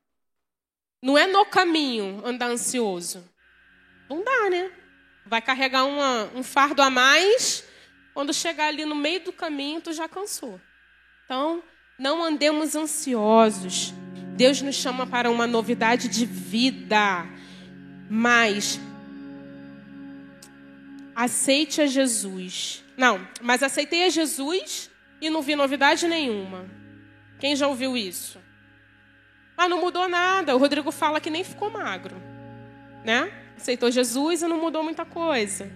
Não 1.03 1.19
é 1.19 1.27
no 1.27 1.45
caminho 1.45 2.23
andar 2.25 2.49
ansioso. 2.49 3.29
Não 4.09 4.25
dá, 4.25 4.51
né? 4.51 4.73
Vai 5.27 5.43
carregar 5.43 5.85
uma, 5.85 6.31
um 6.35 6.43
fardo 6.43 6.81
a 6.81 6.89
mais, 6.89 7.65
quando 8.15 8.33
chegar 8.33 8.69
ali 8.69 8.85
no 8.85 8.95
meio 8.95 9.21
do 9.25 9.33
caminho, 9.33 9.81
tu 9.81 9.93
já 9.93 10.09
cansou. 10.09 10.61
Então, 11.25 11.63
não 11.99 12.23
andemos 12.23 12.75
ansiosos. 12.75 13.93
Deus 14.37 14.61
nos 14.61 14.76
chama 14.76 15.07
para 15.07 15.30
uma 15.30 15.47
novidade 15.47 16.09
de 16.09 16.26
vida. 16.26 17.26
Mas 18.09 18.78
aceite 21.14 21.80
a 21.80 21.87
Jesus. 21.87 22.84
Não, 22.97 23.26
mas 23.41 23.62
aceitei 23.62 24.05
a 24.05 24.11
Jesus 24.11 24.91
e 25.20 25.30
não 25.30 25.43
vi 25.43 25.57
novidade 25.57 26.07
nenhuma. 26.07 26.66
Quem 27.39 27.57
já 27.57 27.66
ouviu 27.66 27.97
isso? 27.97 28.39
Ah, 29.57 29.68
não 29.68 29.80
mudou 29.80 30.07
nada. 30.09 30.55
O 30.55 30.59
Rodrigo 30.59 30.93
fala 30.93 31.20
que 31.20 31.30
nem 31.30 31.43
ficou 31.43 31.70
magro, 31.70 32.16
né? 33.05 33.32
Aceitou 33.57 33.91
Jesus 33.91 34.43
e 34.43 34.47
não 34.47 34.61
mudou 34.61 34.82
muita 34.82 35.05
coisa. 35.07 35.70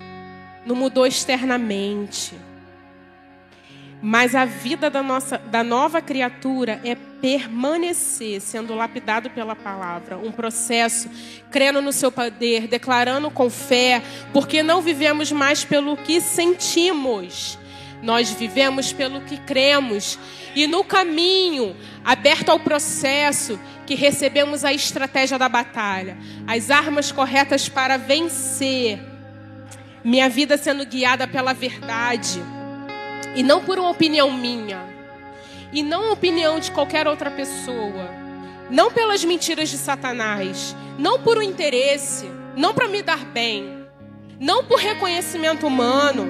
Não 0.66 0.76
mudou 0.76 1.06
externamente. 1.06 2.34
Mas 4.02 4.34
a 4.34 4.46
vida 4.46 4.88
da, 4.88 5.02
nossa, 5.02 5.36
da 5.36 5.62
nova 5.62 6.00
criatura 6.00 6.80
é 6.84 6.94
permanecer 6.94 8.40
sendo 8.40 8.74
lapidado 8.74 9.28
pela 9.28 9.54
palavra. 9.54 10.16
Um 10.16 10.32
processo, 10.32 11.10
crendo 11.50 11.82
no 11.82 11.92
seu 11.92 12.10
poder, 12.10 12.66
declarando 12.66 13.30
com 13.30 13.50
fé, 13.50 14.02
porque 14.32 14.62
não 14.62 14.80
vivemos 14.80 15.30
mais 15.30 15.64
pelo 15.64 15.98
que 15.98 16.18
sentimos, 16.18 17.58
nós 18.02 18.30
vivemos 18.30 18.90
pelo 18.90 19.20
que 19.20 19.36
cremos. 19.36 20.18
E 20.56 20.66
no 20.66 20.82
caminho, 20.82 21.76
aberto 22.02 22.48
ao 22.48 22.58
processo, 22.58 23.60
que 23.86 23.94
recebemos 23.94 24.64
a 24.64 24.72
estratégia 24.72 25.38
da 25.38 25.48
batalha, 25.48 26.16
as 26.46 26.70
armas 26.70 27.12
corretas 27.12 27.68
para 27.68 27.98
vencer. 27.98 28.98
Minha 30.02 30.30
vida 30.30 30.56
sendo 30.56 30.86
guiada 30.86 31.28
pela 31.28 31.52
verdade 31.52 32.42
e 33.34 33.42
não 33.42 33.64
por 33.64 33.78
uma 33.78 33.90
opinião 33.90 34.30
minha. 34.32 34.88
E 35.72 35.82
não 35.82 36.06
a 36.06 36.12
opinião 36.12 36.58
de 36.58 36.70
qualquer 36.70 37.06
outra 37.06 37.30
pessoa. 37.30 38.10
Não 38.68 38.90
pelas 38.90 39.24
mentiras 39.24 39.68
de 39.68 39.78
Satanás. 39.78 40.74
Não 40.98 41.20
por 41.20 41.38
um 41.38 41.42
interesse. 41.42 42.28
Não 42.56 42.74
para 42.74 42.88
me 42.88 43.02
dar 43.02 43.24
bem. 43.24 43.86
Não 44.38 44.64
por 44.64 44.78
reconhecimento 44.78 45.66
humano. 45.66 46.26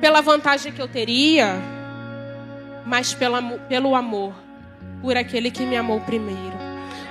Pela 0.00 0.20
vantagem 0.20 0.72
que 0.72 0.82
eu 0.82 0.88
teria. 0.88 1.54
Mas 2.84 3.14
pela, 3.14 3.40
pelo 3.42 3.94
amor. 3.94 4.34
Por 5.00 5.16
aquele 5.16 5.50
que 5.50 5.62
me 5.64 5.76
amou 5.76 6.00
primeiro. 6.00 6.58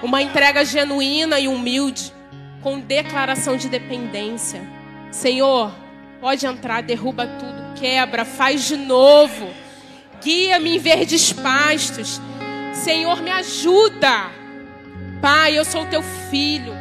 Uma 0.04 0.22
entrega 0.22 0.66
genuína 0.66 1.40
e 1.40 1.48
humilde. 1.48 2.14
Com 2.62 2.80
declaração 2.80 3.56
de 3.56 3.70
dependência. 3.70 4.62
Senhor, 5.12 5.72
pode 6.20 6.46
entrar, 6.46 6.84
derruba 6.84 7.26
tudo 7.26 7.69
quebra, 7.80 8.26
faz 8.26 8.68
de 8.68 8.76
novo. 8.76 9.50
Guia-me 10.22 10.76
em 10.76 10.80
verdes 10.80 11.32
pastos. 11.32 12.22
Senhor, 12.74 13.22
me 13.22 13.32
ajuda. 13.32 14.30
Pai, 15.22 15.58
eu 15.58 15.64
sou 15.64 15.86
teu 15.86 16.04
filho. 16.30 16.74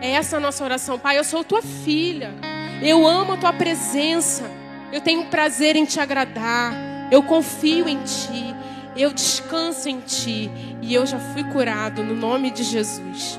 É 0.00 0.12
essa 0.12 0.38
a 0.38 0.40
nossa 0.40 0.64
oração. 0.64 0.98
Pai, 0.98 1.18
eu 1.18 1.24
sou 1.24 1.44
tua 1.44 1.62
filha. 1.62 2.34
Eu 2.82 3.06
amo 3.06 3.34
a 3.34 3.36
tua 3.36 3.52
presença. 3.52 4.50
Eu 4.92 5.00
tenho 5.00 5.26
prazer 5.26 5.76
em 5.76 5.84
te 5.84 6.00
agradar. 6.00 6.74
Eu 7.10 7.22
confio 7.22 7.88
em 7.88 8.02
ti. 8.02 8.54
Eu 8.96 9.12
descanso 9.12 9.88
em 9.88 10.00
ti. 10.00 10.50
E 10.80 10.94
eu 10.94 11.06
já 11.06 11.18
fui 11.18 11.44
curado 11.44 12.02
no 12.02 12.14
nome 12.14 12.50
de 12.50 12.62
Jesus. 12.62 13.38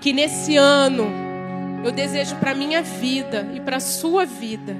Que 0.00 0.12
nesse 0.12 0.56
ano 0.56 1.10
eu 1.84 1.90
desejo 1.90 2.36
para 2.36 2.54
minha 2.54 2.82
vida 2.82 3.48
e 3.54 3.60
para 3.60 3.80
sua 3.80 4.24
vida 4.24 4.76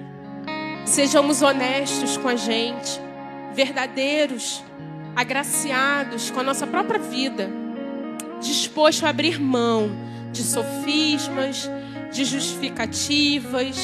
Sejamos 0.86 1.42
honestos 1.42 2.16
com 2.16 2.28
a 2.28 2.36
gente, 2.36 3.00
verdadeiros, 3.52 4.62
agraciados 5.16 6.30
com 6.30 6.38
a 6.38 6.44
nossa 6.44 6.64
própria 6.64 7.00
vida, 7.00 7.50
disposto 8.40 9.04
a 9.04 9.08
abrir 9.08 9.40
mão 9.40 9.90
de 10.30 10.44
sofismas, 10.44 11.68
de 12.12 12.24
justificativas 12.24 13.76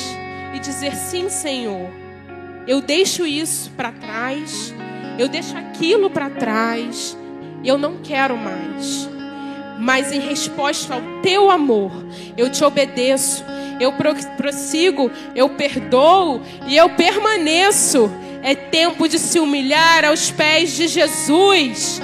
e 0.54 0.60
dizer 0.60 0.94
sim, 0.94 1.28
Senhor. 1.28 1.90
Eu 2.68 2.80
deixo 2.80 3.26
isso 3.26 3.72
para 3.72 3.90
trás, 3.90 4.72
eu 5.18 5.28
deixo 5.28 5.56
aquilo 5.58 6.08
para 6.08 6.30
trás, 6.30 7.18
eu 7.64 7.76
não 7.76 7.98
quero 7.98 8.36
mais. 8.36 9.08
Mas 9.80 10.12
em 10.12 10.20
resposta 10.20 10.94
ao 10.94 11.02
teu 11.20 11.50
amor, 11.50 11.90
eu 12.36 12.48
te 12.48 12.62
obedeço 12.62 13.44
eu 13.80 13.92
prossigo, 14.36 15.10
eu 15.34 15.48
perdoo 15.50 16.42
e 16.66 16.76
eu 16.76 16.90
permaneço. 16.90 18.10
É 18.42 18.54
tempo 18.54 19.08
de 19.08 19.18
se 19.18 19.38
humilhar 19.38 20.04
aos 20.04 20.30
pés 20.30 20.76
de 20.76 20.88
Jesus. 20.88 22.00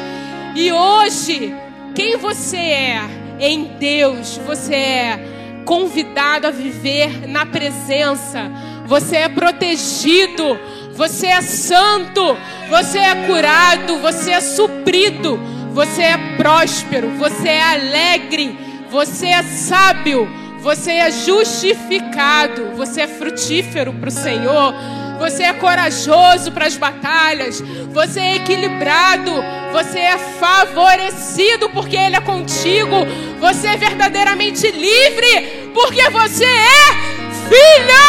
E 0.54 0.70
hoje, 0.70 1.54
quem 1.94 2.16
você 2.16 2.56
é 2.56 3.00
em 3.40 3.64
Deus, 3.78 4.38
você 4.46 4.74
é 4.74 5.20
convidado 5.64 6.46
a 6.46 6.50
viver 6.50 7.28
na 7.28 7.44
presença. 7.44 8.50
Você 8.86 9.16
é 9.16 9.28
protegido, 9.28 10.58
você 10.94 11.26
é 11.26 11.42
santo, 11.42 12.36
você 12.70 12.98
é 12.98 13.26
curado, 13.26 13.98
você 13.98 14.30
é 14.30 14.40
suprido, 14.40 15.38
você 15.72 16.02
é 16.02 16.18
próspero, 16.36 17.10
você 17.10 17.48
é 17.48 17.62
alegre, 17.62 18.58
você 18.90 19.26
é 19.26 19.42
sábio, 19.42 20.28
você 20.60 20.92
é 20.92 21.10
justificado, 21.10 22.72
você 22.76 23.02
é 23.02 23.06
frutífero 23.06 23.92
para 23.92 24.08
o 24.08 24.12
Senhor, 24.12 24.74
você 25.18 25.44
é 25.44 25.52
corajoso 25.52 26.52
para 26.52 26.66
as 26.66 26.76
batalhas, 26.76 27.60
você 27.92 28.20
é 28.20 28.36
equilibrado, 28.36 29.32
você 29.72 29.98
é 29.98 30.18
favorecido 30.18 31.68
porque 31.70 31.96
Ele 31.96 32.16
é 32.16 32.20
contigo, 32.20 32.96
você 33.40 33.68
é 33.68 33.76
verdadeiramente 33.76 34.70
livre 34.70 35.70
porque 35.74 36.08
você 36.10 36.44
é 36.44 37.18
filho! 37.48 38.08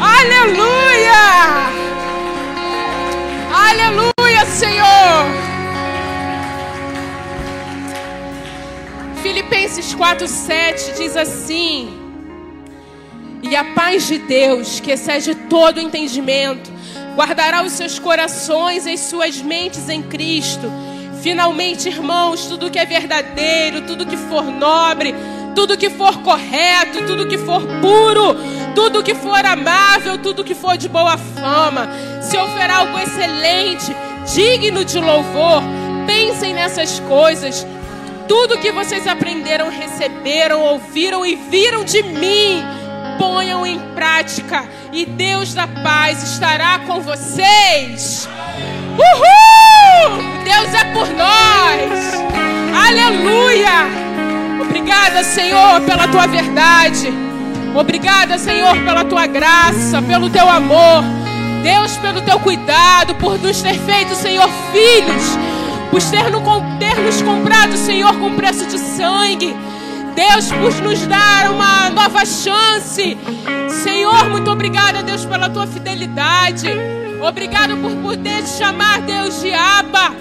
Aleluia! 0.00 1.12
Aleluia, 3.52 4.46
Senhor! 4.46 5.51
Filipenses 9.22 9.94
4:7 9.94 10.98
diz 10.98 11.16
assim: 11.16 11.96
E 13.40 13.54
a 13.54 13.64
paz 13.66 14.08
de 14.08 14.18
Deus, 14.18 14.80
que 14.80 14.90
excede 14.90 15.34
todo 15.48 15.80
entendimento, 15.80 16.70
guardará 17.14 17.62
os 17.62 17.70
seus 17.72 18.00
corações 18.00 18.84
e 18.84 18.90
as 18.90 19.00
suas 19.00 19.40
mentes 19.40 19.88
em 19.88 20.02
Cristo. 20.02 20.70
Finalmente, 21.22 21.88
irmãos, 21.88 22.46
tudo 22.46 22.68
que 22.68 22.80
é 22.80 22.84
verdadeiro, 22.84 23.82
tudo 23.82 24.04
que 24.04 24.16
for 24.16 24.42
nobre, 24.42 25.14
tudo 25.54 25.78
que 25.78 25.88
for 25.88 26.18
correto, 26.22 27.06
tudo 27.06 27.28
que 27.28 27.38
for 27.38 27.62
puro, 27.80 28.34
tudo 28.74 29.04
que 29.04 29.14
for 29.14 29.46
amável, 29.46 30.18
tudo 30.18 30.42
que 30.42 30.54
for 30.54 30.76
de 30.76 30.88
boa 30.88 31.16
fama, 31.16 31.88
se 32.20 32.36
houver 32.36 32.68
algo 32.68 32.98
excelente, 32.98 33.94
digno 34.34 34.84
de 34.84 34.98
louvor, 34.98 35.62
pensem 36.08 36.54
nessas 36.54 36.98
coisas 37.00 37.64
tudo 38.28 38.58
que 38.58 38.72
vocês 38.72 39.06
aprenderam, 39.06 39.68
receberam, 39.70 40.60
ouviram 40.60 41.24
e 41.24 41.34
viram 41.34 41.84
de 41.84 42.02
mim, 42.02 42.62
ponham 43.18 43.66
em 43.66 43.78
prática, 43.94 44.64
e 44.92 45.06
Deus 45.06 45.54
da 45.54 45.66
paz 45.66 46.22
estará 46.22 46.80
com 46.80 47.00
vocês. 47.00 48.28
Uhul! 48.92 50.22
Deus 50.44 50.74
é 50.74 50.84
por 50.92 51.08
nós. 51.08 52.12
Aleluia! 52.88 54.02
Obrigada, 54.60 55.22
Senhor, 55.24 55.80
pela 55.82 56.08
tua 56.08 56.26
verdade. 56.26 57.12
Obrigada, 57.74 58.38
Senhor, 58.38 58.76
pela 58.84 59.04
tua 59.04 59.26
graça, 59.26 60.02
pelo 60.02 60.28
teu 60.28 60.48
amor. 60.48 61.02
Deus, 61.62 61.96
pelo 61.98 62.20
teu 62.20 62.38
cuidado, 62.40 63.14
por 63.14 63.38
nos 63.38 63.62
ter 63.62 63.78
feito, 63.78 64.14
Senhor, 64.14 64.48
filhos 64.72 65.51
por 65.92 66.02
ter, 66.04 66.30
no, 66.30 66.40
ter 66.78 66.98
nos 67.00 67.20
comprado, 67.20 67.76
Senhor, 67.76 68.18
com 68.18 68.34
preço 68.34 68.64
de 68.64 68.78
sangue. 68.78 69.54
Deus, 70.14 70.50
por 70.50 70.72
nos 70.82 71.06
dar 71.06 71.50
uma 71.50 71.90
nova 71.90 72.24
chance. 72.24 73.18
Senhor, 73.84 74.30
muito 74.30 74.50
obrigada, 74.50 75.02
Deus, 75.02 75.26
pela 75.26 75.50
tua 75.50 75.66
fidelidade. 75.66 76.66
Obrigado 77.20 77.76
por 77.76 77.90
poder 77.96 78.42
te 78.42 78.48
chamar, 78.48 79.02
Deus, 79.02 79.42
de 79.42 79.52
Abba. 79.52 80.14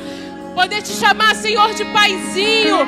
Poder 0.53 0.81
te 0.81 0.91
chamar, 0.91 1.35
Senhor, 1.35 1.73
de 1.73 1.85
paizinho. 1.85 2.85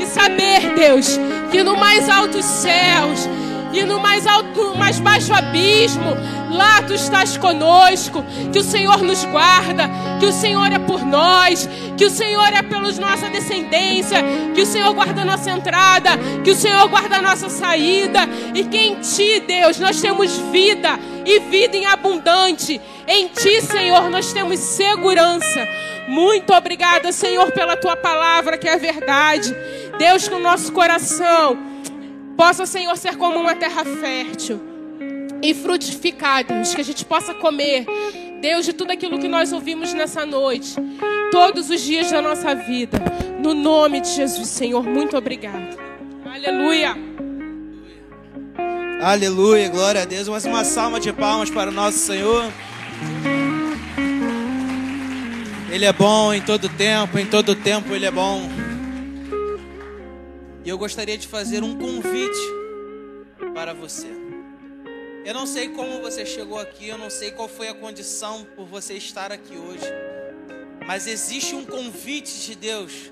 E 0.00 0.04
saber, 0.04 0.74
Deus, 0.74 1.20
que 1.52 1.62
no 1.62 1.76
mais 1.76 2.08
altos 2.08 2.44
céus 2.44 3.28
e 3.72 3.84
no 3.84 4.00
mais 4.00 4.26
alto, 4.26 4.76
mais 4.76 4.98
baixo 4.98 5.32
abismo, 5.32 6.16
lá 6.54 6.82
tu 6.82 6.94
estás 6.94 7.36
conosco, 7.36 8.24
que 8.52 8.58
o 8.58 8.62
Senhor 8.62 9.02
nos 9.02 9.24
guarda, 9.24 9.90
que 10.20 10.26
o 10.26 10.32
Senhor 10.32 10.72
é 10.72 10.78
por 10.78 11.04
nós, 11.04 11.68
que 11.96 12.04
o 12.04 12.10
Senhor 12.10 12.52
é 12.52 12.62
pelos 12.62 12.98
nossa 12.98 13.28
descendência, 13.28 14.18
que 14.54 14.62
o 14.62 14.66
Senhor 14.66 14.94
guarda 14.94 15.22
a 15.22 15.24
nossa 15.24 15.50
entrada, 15.50 16.10
que 16.42 16.50
o 16.50 16.54
Senhor 16.54 16.88
guarda 16.88 17.16
a 17.16 17.22
nossa 17.22 17.48
saída, 17.48 18.20
e 18.54 18.64
que 18.64 18.78
em 18.78 18.94
ti, 19.00 19.40
Deus, 19.40 19.78
nós 19.78 20.00
temos 20.00 20.36
vida. 20.52 20.98
E 21.26 21.40
vida 21.40 21.74
em 21.74 21.86
abundante. 21.86 22.78
Em 23.08 23.28
ti, 23.28 23.62
Senhor, 23.62 24.10
nós 24.10 24.30
temos 24.34 24.60
segurança. 24.60 25.66
Muito 26.06 26.52
obrigada, 26.52 27.10
Senhor, 27.12 27.50
pela 27.50 27.78
tua 27.78 27.96
palavra 27.96 28.58
que 28.58 28.68
é 28.68 28.76
verdade. 28.76 29.54
Deus, 29.98 30.28
que 30.28 30.34
o 30.34 30.38
nosso 30.38 30.70
coração 30.70 31.56
possa, 32.36 32.66
Senhor, 32.66 32.94
ser 32.98 33.16
como 33.16 33.40
uma 33.40 33.54
terra 33.54 33.84
fértil 33.84 34.73
e 35.44 35.52
frutificar, 35.52 36.42
Deus, 36.42 36.74
que 36.74 36.80
a 36.80 36.84
gente 36.84 37.04
possa 37.04 37.34
comer, 37.34 37.84
Deus, 38.40 38.64
de 38.64 38.72
tudo 38.72 38.92
aquilo 38.92 39.18
que 39.18 39.28
nós 39.28 39.52
ouvimos 39.52 39.92
nessa 39.92 40.24
noite, 40.24 40.74
todos 41.30 41.68
os 41.68 41.82
dias 41.82 42.10
da 42.10 42.22
nossa 42.22 42.54
vida, 42.54 42.98
no 43.42 43.52
nome 43.52 44.00
de 44.00 44.08
Jesus, 44.08 44.48
Senhor, 44.48 44.82
muito 44.82 45.14
obrigado. 45.18 45.78
Aleluia. 46.24 46.96
Aleluia, 49.02 49.68
glória 49.68 50.00
a 50.00 50.04
Deus. 50.06 50.28
Mais 50.28 50.46
uma 50.46 50.64
salva 50.64 50.98
de 50.98 51.12
palmas 51.12 51.50
para 51.50 51.70
o 51.70 51.74
nosso 51.74 51.98
Senhor. 51.98 52.50
Ele 55.70 55.84
é 55.84 55.92
bom 55.92 56.32
em 56.32 56.40
todo 56.40 56.70
tempo, 56.70 57.18
em 57.18 57.26
todo 57.26 57.54
tempo 57.54 57.92
Ele 57.92 58.06
é 58.06 58.10
bom. 58.10 58.48
E 60.64 60.68
eu 60.68 60.78
gostaria 60.78 61.18
de 61.18 61.28
fazer 61.28 61.62
um 61.62 61.76
convite 61.76 62.38
para 63.52 63.74
você. 63.74 64.23
Eu 65.24 65.32
não 65.32 65.46
sei 65.46 65.70
como 65.70 66.02
você 66.02 66.26
chegou 66.26 66.58
aqui, 66.58 66.86
eu 66.86 66.98
não 66.98 67.08
sei 67.08 67.30
qual 67.30 67.48
foi 67.48 67.68
a 67.68 67.74
condição 67.74 68.44
por 68.44 68.66
você 68.66 68.92
estar 68.92 69.32
aqui 69.32 69.56
hoje, 69.56 69.86
mas 70.86 71.06
existe 71.06 71.54
um 71.54 71.64
convite 71.64 72.40
de 72.40 72.54
Deus 72.54 73.10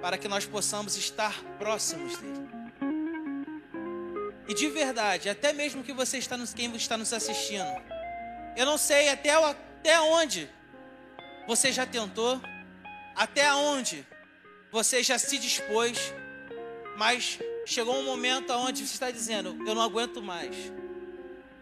para 0.00 0.16
que 0.16 0.28
nós 0.28 0.46
possamos 0.46 0.96
estar 0.96 1.34
próximos 1.58 2.16
dele. 2.16 2.48
E 4.46 4.54
de 4.54 4.68
verdade, 4.68 5.28
até 5.28 5.52
mesmo 5.52 5.82
que 5.82 5.92
você 5.92 6.18
está 6.18 6.36
nos, 6.36 6.54
quem 6.54 6.72
está 6.76 6.96
nos 6.96 7.12
assistindo, 7.12 7.66
eu 8.56 8.64
não 8.64 8.78
sei 8.78 9.08
até, 9.08 9.30
até 9.30 10.00
onde 10.00 10.48
você 11.44 11.72
já 11.72 11.84
tentou, 11.84 12.40
até 13.16 13.52
onde 13.52 14.06
você 14.70 15.02
já 15.02 15.18
se 15.18 15.36
dispôs, 15.38 16.14
mas 16.96 17.40
chegou 17.66 17.98
um 17.98 18.04
momento 18.04 18.52
onde 18.52 18.86
você 18.86 18.94
está 18.94 19.10
dizendo: 19.10 19.58
Eu 19.66 19.74
não 19.74 19.82
aguento 19.82 20.22
mais. 20.22 20.54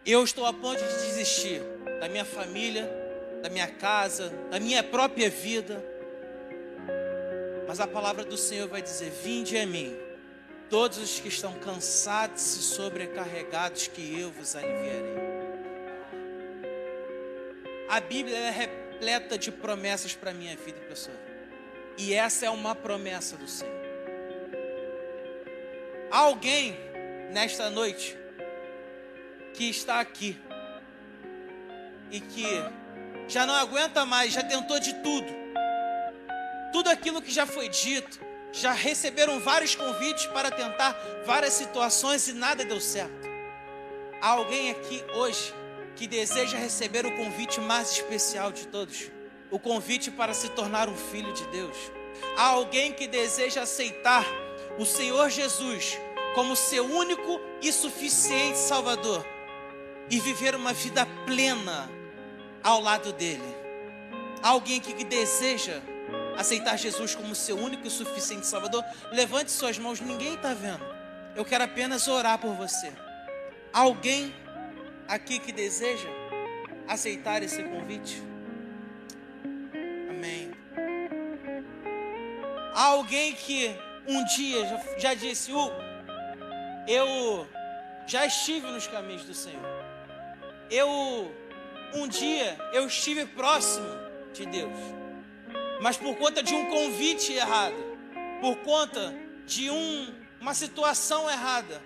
Eu 0.07 0.23
estou 0.23 0.47
a 0.47 0.53
ponto 0.53 0.79
de 0.79 0.89
desistir 1.07 1.61
da 2.01 2.09
minha 2.09 2.25
família, 2.25 2.89
da 3.43 3.51
minha 3.51 3.67
casa, 3.67 4.31
da 4.51 4.61
minha 4.61 4.83
própria 4.83 5.29
vida. 5.29 5.85
Mas 7.67 7.81
a 7.81 7.87
palavra 7.87 8.25
do 8.25 8.37
Senhor 8.37 8.69
vai 8.69 8.81
dizer: 8.81 9.11
Vinde 9.11 9.59
a 9.59 9.67
mim, 9.67 9.97
todos 10.71 10.99
os 10.99 11.19
que 11.19 11.29
estão 11.29 11.53
cansados 11.55 12.57
e 12.57 12.63
sobrecarregados, 12.63 13.89
que 13.89 14.21
eu 14.21 14.31
vos 14.31 14.55
aliviarei. 14.55 15.27
A 17.89 18.01
Bíblia 18.01 18.37
é 18.37 18.51
repleta 18.51 19.37
de 19.37 19.51
promessas 19.51 20.15
para 20.15 20.31
a 20.31 20.35
minha 20.35 20.57
vida, 20.57 20.79
pessoal. 20.89 21.17
E 21.99 22.15
essa 22.15 22.47
é 22.47 22.51
uma 22.51 22.75
promessa 22.75 23.37
do 23.37 23.49
Senhor 23.49 23.87
alguém 26.11 26.77
nesta 27.31 27.69
noite 27.69 28.17
que 29.57 29.71
está 29.71 30.01
aqui 30.01 30.39
e 32.11 32.21
que 32.21 32.47
já 33.27 33.47
não 33.47 33.55
aguenta 33.55 34.05
mais, 34.05 34.33
já 34.33 34.43
tentou 34.43 34.79
de 34.79 34.93
tudo, 35.03 35.27
tudo 36.73 36.91
aquilo 36.91 37.23
que 37.23 37.31
já 37.31 37.47
foi 37.47 37.69
dito, 37.71 38.21
já 38.53 38.73
receberam 38.73 39.41
vários 39.41 39.75
convites 39.75 40.27
para 40.27 40.51
tentar 40.51 40.93
várias 41.25 41.55
situações 41.55 42.29
e 42.29 42.35
nada 42.35 42.65
deu 42.65 42.81
certo. 42.81 43.27
Há 44.21 44.29
alguém 44.29 44.71
aqui 44.71 45.03
hoje 45.15 45.55
que 45.97 46.07
deseja 46.07 46.59
receber 46.59 47.07
o 47.07 47.17
convite 47.17 47.59
mais 47.59 47.91
especial 47.93 48.53
de 48.53 48.67
todos, 48.67 49.11
o 49.51 49.59
convite 49.59 50.11
para 50.11 50.35
se 50.35 50.51
tornar 50.51 50.89
um 50.89 50.97
filho 50.97 51.33
de 51.33 51.47
Deus. 51.47 51.77
Há 52.37 52.49
alguém 52.49 52.93
que 52.93 53.09
deseja 53.09 53.63
aceitar 53.63 54.25
o 54.79 54.85
Senhor 54.85 55.31
Jesus 55.31 55.99
como 56.35 56.55
seu 56.55 56.85
único 56.85 57.41
e 57.63 57.73
suficiente 57.73 58.59
Salvador 58.59 59.36
e 60.11 60.21
viver 60.21 60.55
uma 60.55 60.73
vida 60.73 61.07
plena 61.25 61.89
ao 62.63 62.81
lado 62.81 63.13
dele. 63.13 63.57
Alguém 64.43 64.81
que 64.81 65.05
deseja 65.05 65.81
aceitar 66.37 66.77
Jesus 66.77 67.15
como 67.15 67.35
seu 67.35 67.57
único 67.57 67.87
e 67.87 67.91
suficiente 67.91 68.47
Salvador, 68.47 68.85
levante 69.11 69.51
suas 69.51 69.79
mãos, 69.79 70.01
ninguém 70.01 70.35
está 70.35 70.55
vendo. 70.55 70.85
Eu 71.35 71.45
quero 71.45 71.65
apenas 71.65 72.07
orar 72.09 72.39
por 72.39 72.55
você. 72.55 72.93
Alguém 73.73 74.35
aqui 75.09 75.39
que 75.39 75.53
deseja 75.53 76.09
aceitar 76.87 77.43
esse 77.43 77.63
convite? 77.63 78.23
Amém. 80.09 80.51
Alguém 82.75 83.35
que 83.35 83.75
um 84.07 84.25
dia 84.25 84.67
já, 84.67 84.99
já 84.99 85.15
disse: 85.15 85.53
uh, 85.53 85.71
Eu 86.87 87.47
já 88.07 88.25
estive 88.27 88.67
nos 88.69 88.87
caminhos 88.87 89.25
do 89.25 89.35
Senhor. 89.35 89.76
Eu, 90.71 91.35
um 91.95 92.09
dia, 92.09 92.59
eu 92.73 92.87
estive 92.87 93.27
próximo 93.27 93.87
de 94.33 94.47
Deus. 94.47 94.79
Mas 95.81 95.97
por 95.97 96.17
conta 96.17 96.43
de 96.43 96.55
um 96.55 96.67
convite 96.67 97.33
errado, 97.33 97.77
por 98.41 98.57
conta 98.59 99.15
de 99.45 99.71
um, 99.71 100.15
uma 100.41 100.55
situação 100.55 101.31
errada, 101.31 101.83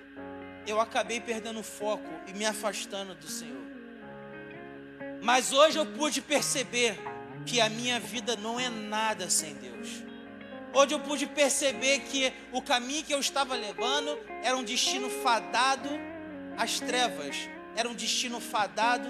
eu 0.66 0.80
acabei 0.80 1.20
perdendo 1.20 1.60
o 1.60 1.64
foco 1.64 2.08
e 2.26 2.32
me 2.32 2.44
afastando 2.44 3.14
do 3.14 3.28
Senhor. 3.28 3.60
Mas 5.22 5.52
hoje 5.52 5.78
eu 5.78 5.86
pude 5.86 6.22
perceber 6.22 6.98
que 7.44 7.60
a 7.60 7.68
minha 7.68 7.98
vida 7.98 8.36
não 8.36 8.58
é 8.58 8.68
nada 8.68 9.28
sem 9.28 9.54
Deus 9.54 10.10
onde 10.72 10.94
eu 10.94 11.00
pude 11.00 11.26
perceber 11.26 12.00
que 12.00 12.32
o 12.52 12.62
caminho 12.62 13.04
que 13.04 13.12
eu 13.12 13.20
estava 13.20 13.54
levando 13.54 14.18
era 14.42 14.56
um 14.56 14.62
destino 14.62 15.10
fadado 15.10 15.88
às 16.56 16.78
trevas, 16.80 17.48
era 17.76 17.88
um 17.88 17.94
destino 17.94 18.40
fadado 18.40 19.08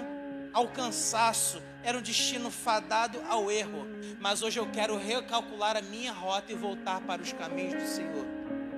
ao 0.53 0.67
cansaço, 0.67 1.61
era 1.83 1.97
um 1.97 2.01
destino 2.01 2.51
fadado 2.51 3.21
ao 3.27 3.51
erro. 3.51 3.87
Mas 4.19 4.41
hoje 4.41 4.59
eu 4.59 4.67
quero 4.67 4.97
recalcular 4.97 5.77
a 5.77 5.81
minha 5.81 6.11
rota 6.11 6.51
e 6.51 6.55
voltar 6.55 7.01
para 7.01 7.21
os 7.21 7.33
caminhos 7.33 7.81
do 7.81 7.87
Senhor. 7.87 8.25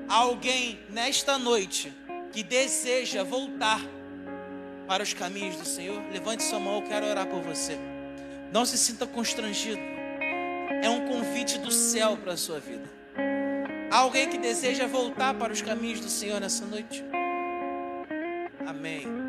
Há 0.07 0.15
alguém 0.15 0.79
nesta 0.89 1.37
noite 1.37 1.93
que 2.31 2.43
deseja 2.43 3.23
voltar 3.23 3.79
para 4.87 5.03
os 5.03 5.13
caminhos 5.13 5.55
do 5.55 5.65
Senhor? 5.65 6.01
Levante 6.11 6.43
sua 6.43 6.59
mão, 6.59 6.75
eu 6.75 6.83
quero 6.83 7.05
orar 7.05 7.27
por 7.27 7.41
você. 7.41 7.77
Não 8.51 8.65
se 8.65 8.77
sinta 8.77 9.07
constrangido 9.07 9.93
é 10.83 10.89
um 10.89 11.07
convite 11.07 11.57
do 11.59 11.71
céu 11.71 12.17
para 12.17 12.33
a 12.33 12.37
sua 12.37 12.59
vida. 12.59 12.83
Há 13.89 13.99
alguém 13.99 14.27
que 14.27 14.37
deseja 14.37 14.85
voltar 14.85 15.33
para 15.33 15.53
os 15.53 15.61
caminhos 15.61 16.01
do 16.01 16.09
Senhor 16.09 16.41
nessa 16.41 16.65
noite? 16.65 17.05
Amém. 18.67 19.22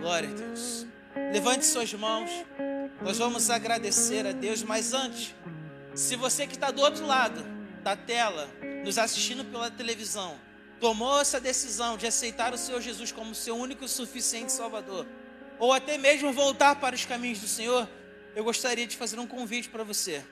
Glória 0.00 0.30
a 0.30 0.32
Deus. 0.32 0.86
Levante 1.30 1.66
suas 1.66 1.92
mãos. 1.92 2.30
Nós 3.02 3.18
vamos 3.18 3.50
agradecer 3.50 4.26
a 4.26 4.32
Deus, 4.32 4.62
mas 4.62 4.94
antes, 4.94 5.34
se 5.94 6.16
você 6.16 6.46
que 6.46 6.54
está 6.54 6.70
do 6.70 6.80
outro 6.80 7.06
lado 7.06 7.44
da 7.82 7.94
tela, 7.94 8.48
nos 8.82 8.96
assistindo 8.96 9.44
pela 9.44 9.70
televisão, 9.70 10.40
tomou 10.80 11.20
essa 11.20 11.38
decisão 11.38 11.98
de 11.98 12.06
aceitar 12.06 12.54
o 12.54 12.58
Senhor 12.58 12.80
Jesus 12.80 13.12
como 13.12 13.34
seu 13.34 13.54
único 13.54 13.84
e 13.84 13.88
suficiente 13.88 14.52
Salvador, 14.52 15.06
ou 15.58 15.70
até 15.70 15.98
mesmo 15.98 16.32
voltar 16.32 16.76
para 16.76 16.96
os 16.96 17.04
caminhos 17.04 17.40
do 17.40 17.48
Senhor, 17.48 17.86
eu 18.34 18.42
gostaria 18.42 18.86
de 18.86 18.96
fazer 18.96 19.18
um 19.18 19.26
convite 19.26 19.68
para 19.68 19.84
você. 19.84 20.24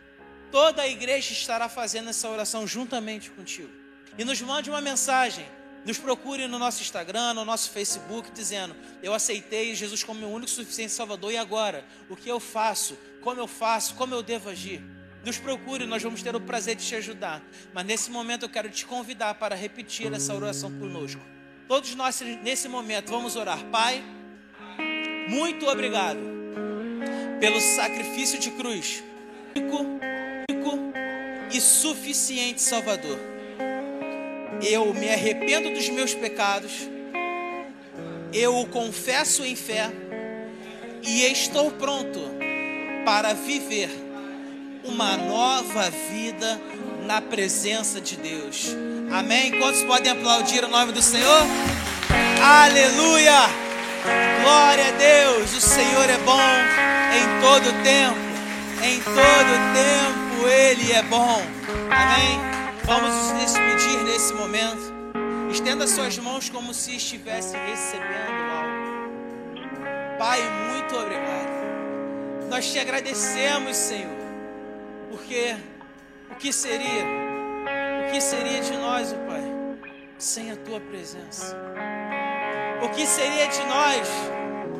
Toda 0.50 0.80
a 0.80 0.88
igreja 0.88 1.34
estará 1.34 1.68
fazendo 1.68 2.08
essa 2.08 2.26
oração 2.30 2.66
juntamente 2.66 3.30
contigo. 3.30 3.70
E 4.16 4.24
nos 4.24 4.40
mande 4.40 4.70
uma 4.70 4.80
mensagem. 4.80 5.46
Nos 5.84 5.98
procure 5.98 6.46
no 6.46 6.58
nosso 6.58 6.82
Instagram, 6.82 7.34
no 7.34 7.44
nosso 7.44 7.70
Facebook, 7.70 8.30
dizendo: 8.32 8.74
Eu 9.02 9.14
aceitei 9.14 9.74
Jesus 9.74 10.04
como 10.04 10.20
meu 10.20 10.28
único 10.28 10.50
suficiente 10.50 10.92
Salvador. 10.92 11.32
E 11.32 11.36
agora? 11.36 11.84
O 12.08 12.16
que 12.16 12.28
eu 12.28 12.40
faço? 12.40 12.96
Como 13.20 13.40
eu 13.40 13.46
faço? 13.46 13.94
Como 13.94 14.14
eu 14.14 14.22
devo 14.22 14.50
agir? 14.50 14.82
Nos 15.24 15.38
procure, 15.38 15.84
nós 15.84 16.02
vamos 16.02 16.22
ter 16.22 16.34
o 16.34 16.40
prazer 16.40 16.76
de 16.76 16.86
te 16.86 16.94
ajudar. 16.94 17.42
Mas 17.72 17.84
nesse 17.84 18.10
momento 18.10 18.44
eu 18.44 18.48
quero 18.48 18.70
te 18.70 18.86
convidar 18.86 19.34
para 19.34 19.54
repetir 19.54 20.12
essa 20.12 20.34
oração 20.34 20.70
conosco. 20.78 21.20
Todos 21.66 21.94
nós, 21.94 22.20
nesse 22.42 22.68
momento, 22.68 23.10
vamos 23.10 23.36
orar. 23.36 23.62
Pai, 23.66 24.02
muito 25.28 25.66
obrigado 25.66 26.20
pelo 27.40 27.60
sacrifício 27.60 28.38
de 28.38 28.50
cruz 28.52 29.02
e 29.54 29.60
e 31.52 31.60
suficiente 31.60 32.60
Salvador. 32.60 33.18
Eu 34.62 34.92
me 34.92 35.08
arrependo 35.08 35.70
dos 35.70 35.88
meus 35.88 36.14
pecados, 36.14 36.88
eu 38.32 38.58
o 38.58 38.66
confesso 38.66 39.44
em 39.44 39.54
fé 39.54 39.90
e 41.02 41.24
estou 41.26 41.70
pronto 41.70 42.20
para 43.04 43.32
viver 43.34 43.88
uma 44.84 45.16
nova 45.16 45.90
vida 46.10 46.60
na 47.06 47.20
presença 47.20 48.00
de 48.00 48.16
Deus. 48.16 48.76
Amém? 49.10 49.58
Quantos 49.58 49.82
podem 49.82 50.12
aplaudir 50.12 50.64
o 50.64 50.68
nome 50.68 50.92
do 50.92 51.00
Senhor? 51.00 51.42
Aleluia! 52.42 53.48
Glória 54.42 54.88
a 54.88 54.90
Deus! 54.90 55.56
O 55.56 55.60
Senhor 55.60 56.10
é 56.10 56.18
bom 56.18 56.40
em 57.14 57.40
todo 57.40 57.82
tempo. 57.82 58.28
Em 58.82 59.00
todo 59.00 59.50
tempo 59.74 60.48
Ele 60.48 60.92
é 60.92 61.02
bom. 61.02 61.42
Amém? 61.90 62.38
Vamos 62.84 63.12
despedir 63.40 63.67
nesse 64.08 64.32
momento. 64.32 64.96
Estenda 65.52 65.86
suas 65.86 66.18
mãos 66.18 66.48
como 66.48 66.72
se 66.72 66.96
estivesse 66.96 67.54
recebendo 67.56 68.42
algo. 68.58 70.18
Pai, 70.18 70.40
muito 70.72 70.96
obrigado. 70.96 72.48
Nós 72.48 72.72
te 72.72 72.78
agradecemos, 72.78 73.76
Senhor, 73.76 74.16
porque 75.10 75.56
o 76.30 76.34
que 76.36 76.52
seria, 76.52 77.04
o 78.06 78.10
que 78.10 78.20
seria 78.20 78.62
de 78.62 78.76
nós, 78.78 79.12
oh 79.12 79.26
Pai, 79.26 79.42
sem 80.18 80.50
a 80.50 80.56
tua 80.56 80.80
presença? 80.80 81.54
O 82.82 82.88
que 82.88 83.06
seria 83.06 83.46
de 83.48 83.64
nós 83.66 84.08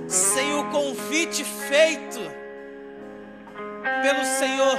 sem 0.07 0.55
o 0.55 0.70
convite 0.70 1.45
feito 1.45 2.20
pelo 4.03 4.24
Senhor? 4.24 4.79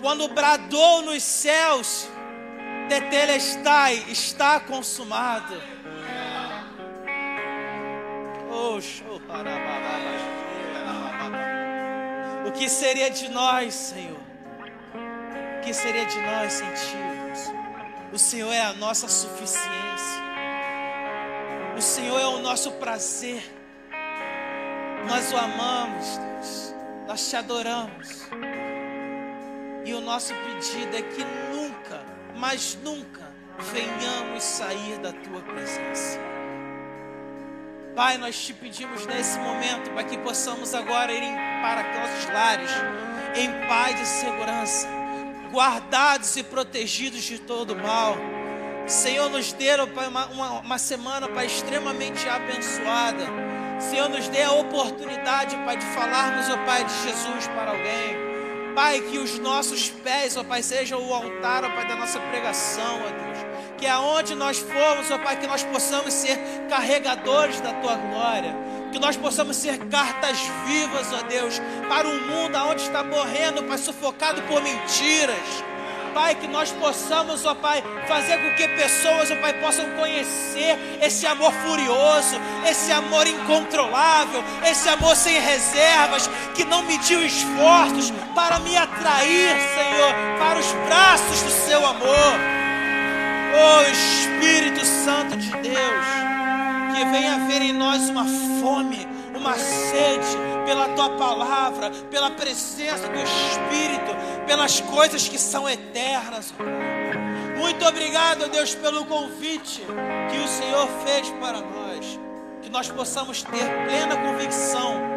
Quando 0.00 0.28
bradou 0.28 1.02
nos 1.02 1.22
céus, 1.22 2.08
Tetelestai, 2.88 4.04
está 4.08 4.60
consumado. 4.60 5.54
O 12.46 12.52
que 12.52 12.68
seria 12.68 13.10
de 13.10 13.28
nós, 13.30 13.74
Senhor? 13.74 14.20
O 15.58 15.60
que 15.62 15.72
seria 15.72 16.04
de 16.04 16.20
nós 16.20 16.52
sem 16.52 16.68
Ti? 16.72 17.52
O 18.12 18.18
Senhor 18.18 18.52
é 18.52 18.60
a 18.60 18.72
nossa 18.74 19.08
suficiência. 19.08 20.22
O 21.76 21.80
Senhor 21.82 22.20
é 22.20 22.26
o 22.26 22.38
nosso 22.38 22.70
prazer. 22.72 23.42
Nós 25.08 25.32
o 25.32 25.36
amamos, 25.36 26.18
Deus. 26.18 26.74
Nós 27.08 27.28
te 27.28 27.36
adoramos. 27.36 28.28
E 29.84 29.92
o 29.92 30.00
nosso 30.00 30.32
pedido 30.34 30.96
é 30.96 31.02
que 31.02 31.24
nunca, 31.24 31.73
mas 32.36 32.78
nunca, 32.82 33.22
venhamos 33.72 34.42
sair 34.42 34.98
da 34.98 35.12
tua 35.12 35.40
presença. 35.40 36.18
Pai, 37.94 38.18
nós 38.18 38.36
te 38.36 38.52
pedimos 38.52 39.06
nesse 39.06 39.38
momento 39.38 39.90
para 39.92 40.02
que 40.02 40.18
possamos 40.18 40.74
agora 40.74 41.12
ir 41.12 41.20
para 41.62 41.82
nossos 42.00 42.26
lares 42.32 42.70
em 43.36 43.68
paz 43.68 44.00
e 44.00 44.06
segurança, 44.06 44.88
guardados 45.52 46.36
e 46.36 46.42
protegidos 46.42 47.22
de 47.22 47.38
todo 47.38 47.76
mal. 47.76 48.16
Senhor, 48.86 49.30
nos 49.30 49.52
dê 49.52 49.76
uma, 49.76 50.26
uma, 50.26 50.50
uma 50.60 50.78
semana 50.78 51.28
Pai, 51.28 51.46
extremamente 51.46 52.28
abençoada. 52.28 53.24
Senhor, 53.78 54.08
nos 54.08 54.28
dê 54.28 54.42
a 54.42 54.52
oportunidade, 54.52 55.56
Pai, 55.58 55.76
de 55.76 55.86
falarmos, 55.86 56.48
ó 56.50 56.56
Pai, 56.64 56.84
de 56.84 56.92
Jesus 57.02 57.46
para 57.48 57.70
alguém. 57.70 58.23
Pai, 58.74 59.00
que 59.00 59.18
os 59.18 59.38
nossos 59.38 59.88
pés, 59.88 60.36
ó 60.36 60.44
Pai, 60.44 60.62
sejam 60.62 61.00
o 61.00 61.14
altar, 61.14 61.64
ó 61.64 61.70
Pai, 61.70 61.86
da 61.86 61.96
nossa 61.96 62.18
pregação, 62.18 63.00
ó 63.00 63.24
Deus. 63.24 63.38
Que 63.78 63.86
aonde 63.86 64.34
nós 64.34 64.58
formos, 64.58 65.10
ó 65.10 65.18
Pai, 65.18 65.36
que 65.38 65.46
nós 65.46 65.62
possamos 65.62 66.12
ser 66.12 66.38
carregadores 66.68 67.60
da 67.60 67.72
Tua 67.74 67.96
glória. 67.96 68.54
Que 68.92 68.98
nós 68.98 69.16
possamos 69.16 69.56
ser 69.56 69.78
cartas 69.86 70.38
vivas, 70.66 71.12
ó 71.12 71.22
Deus, 71.22 71.60
para 71.88 72.06
um 72.06 72.20
mundo 72.26 72.56
onde 72.70 72.82
está 72.82 73.02
morrendo, 73.02 73.62
Pai, 73.64 73.78
sufocado 73.78 74.42
por 74.42 74.62
mentiras. 74.62 75.64
Pai, 76.14 76.36
que 76.36 76.46
nós 76.46 76.70
possamos, 76.70 77.44
ó 77.44 77.54
Pai, 77.54 77.82
fazer 78.06 78.38
com 78.38 78.54
que 78.54 78.68
pessoas, 78.68 79.30
ó 79.30 79.36
Pai, 79.36 79.52
possam 79.54 79.84
conhecer 79.96 80.78
esse 81.02 81.26
amor 81.26 81.52
furioso, 81.52 82.40
esse 82.64 82.92
amor 82.92 83.26
incontrolável, 83.26 84.42
esse 84.64 84.88
amor 84.88 85.16
sem 85.16 85.40
reservas, 85.40 86.30
que 86.54 86.64
não 86.64 86.82
mediu 86.82 87.20
esforços 87.22 88.12
para 88.34 88.60
me 88.60 88.76
atrair, 88.76 89.56
Senhor, 89.74 90.14
para 90.38 90.58
os 90.60 90.72
braços 90.86 91.42
do 91.42 91.50
seu 91.50 91.84
amor. 91.84 92.34
Oh 93.56 93.82
Espírito 93.90 94.84
Santo 94.84 95.36
de 95.36 95.50
Deus, 95.50 96.06
que 96.94 97.04
venha 97.06 97.34
haver 97.34 97.62
em 97.62 97.72
nós 97.72 98.08
uma 98.08 98.24
fome, 98.60 99.13
uma 99.36 99.54
sede 99.54 100.36
pela 100.64 100.88
tua 100.90 101.10
palavra, 101.10 101.90
pela 102.10 102.30
presença 102.30 103.08
do 103.08 103.18
Espírito, 103.18 104.44
pelas 104.46 104.80
coisas 104.80 105.28
que 105.28 105.38
são 105.38 105.68
eternas. 105.68 106.54
Muito 107.56 107.84
obrigado, 107.86 108.48
Deus, 108.48 108.74
pelo 108.74 109.04
convite 109.04 109.82
que 110.30 110.38
o 110.38 110.48
Senhor 110.48 110.88
fez 111.04 111.30
para 111.40 111.60
nós. 111.60 112.18
Que 112.62 112.70
nós 112.70 112.90
possamos 112.90 113.42
ter 113.42 113.64
plena 113.86 114.16
convicção 114.16 115.14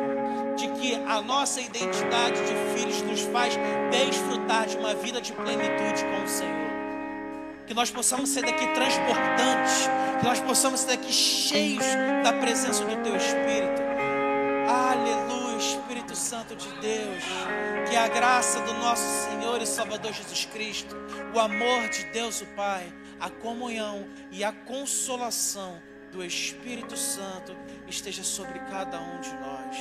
de 0.56 0.68
que 0.70 0.96
a 0.96 1.22
nossa 1.22 1.62
identidade 1.62 2.42
de 2.42 2.78
filhos 2.78 3.02
nos 3.04 3.22
faz 3.22 3.54
desfrutar 3.92 4.66
de 4.66 4.78
uma 4.78 4.94
vida 4.96 5.22
de 5.22 5.32
plenitude 5.32 6.04
com 6.04 6.24
o 6.24 6.28
Senhor. 6.28 6.68
Que 7.66 7.74
nós 7.74 7.92
possamos 7.92 8.30
ser 8.30 8.46
daqui 8.46 8.66
transportantes, 8.68 9.90
que 10.20 10.26
nós 10.26 10.40
possamos 10.40 10.80
ser 10.82 10.98
daqui 10.98 11.12
cheios 11.12 11.86
da 12.24 12.34
presença 12.34 12.84
do 12.84 12.96
Teu 13.04 13.16
Espírito. 13.16 13.87
Aleluia, 14.68 15.56
Espírito 15.58 16.14
Santo 16.14 16.54
de 16.54 16.70
Deus. 16.82 17.24
Que 17.90 17.96
a 17.96 18.10
graça 18.10 18.60
do 18.62 18.74
nosso 18.74 19.30
Senhor 19.30 19.62
e 19.62 19.66
Salvador 19.66 20.12
Jesus 20.12 20.44
Cristo, 20.44 20.94
o 21.34 21.40
amor 21.40 21.88
de 21.88 22.04
Deus 22.12 22.42
o 22.42 22.46
Pai, 22.48 22.92
a 23.18 23.30
comunhão 23.30 24.06
e 24.30 24.44
a 24.44 24.52
consolação 24.52 25.82
do 26.12 26.22
Espírito 26.22 26.98
Santo 26.98 27.56
esteja 27.88 28.24
sobre 28.24 28.60
cada 28.60 29.00
um 29.00 29.22
de 29.22 29.34
nós. 29.36 29.76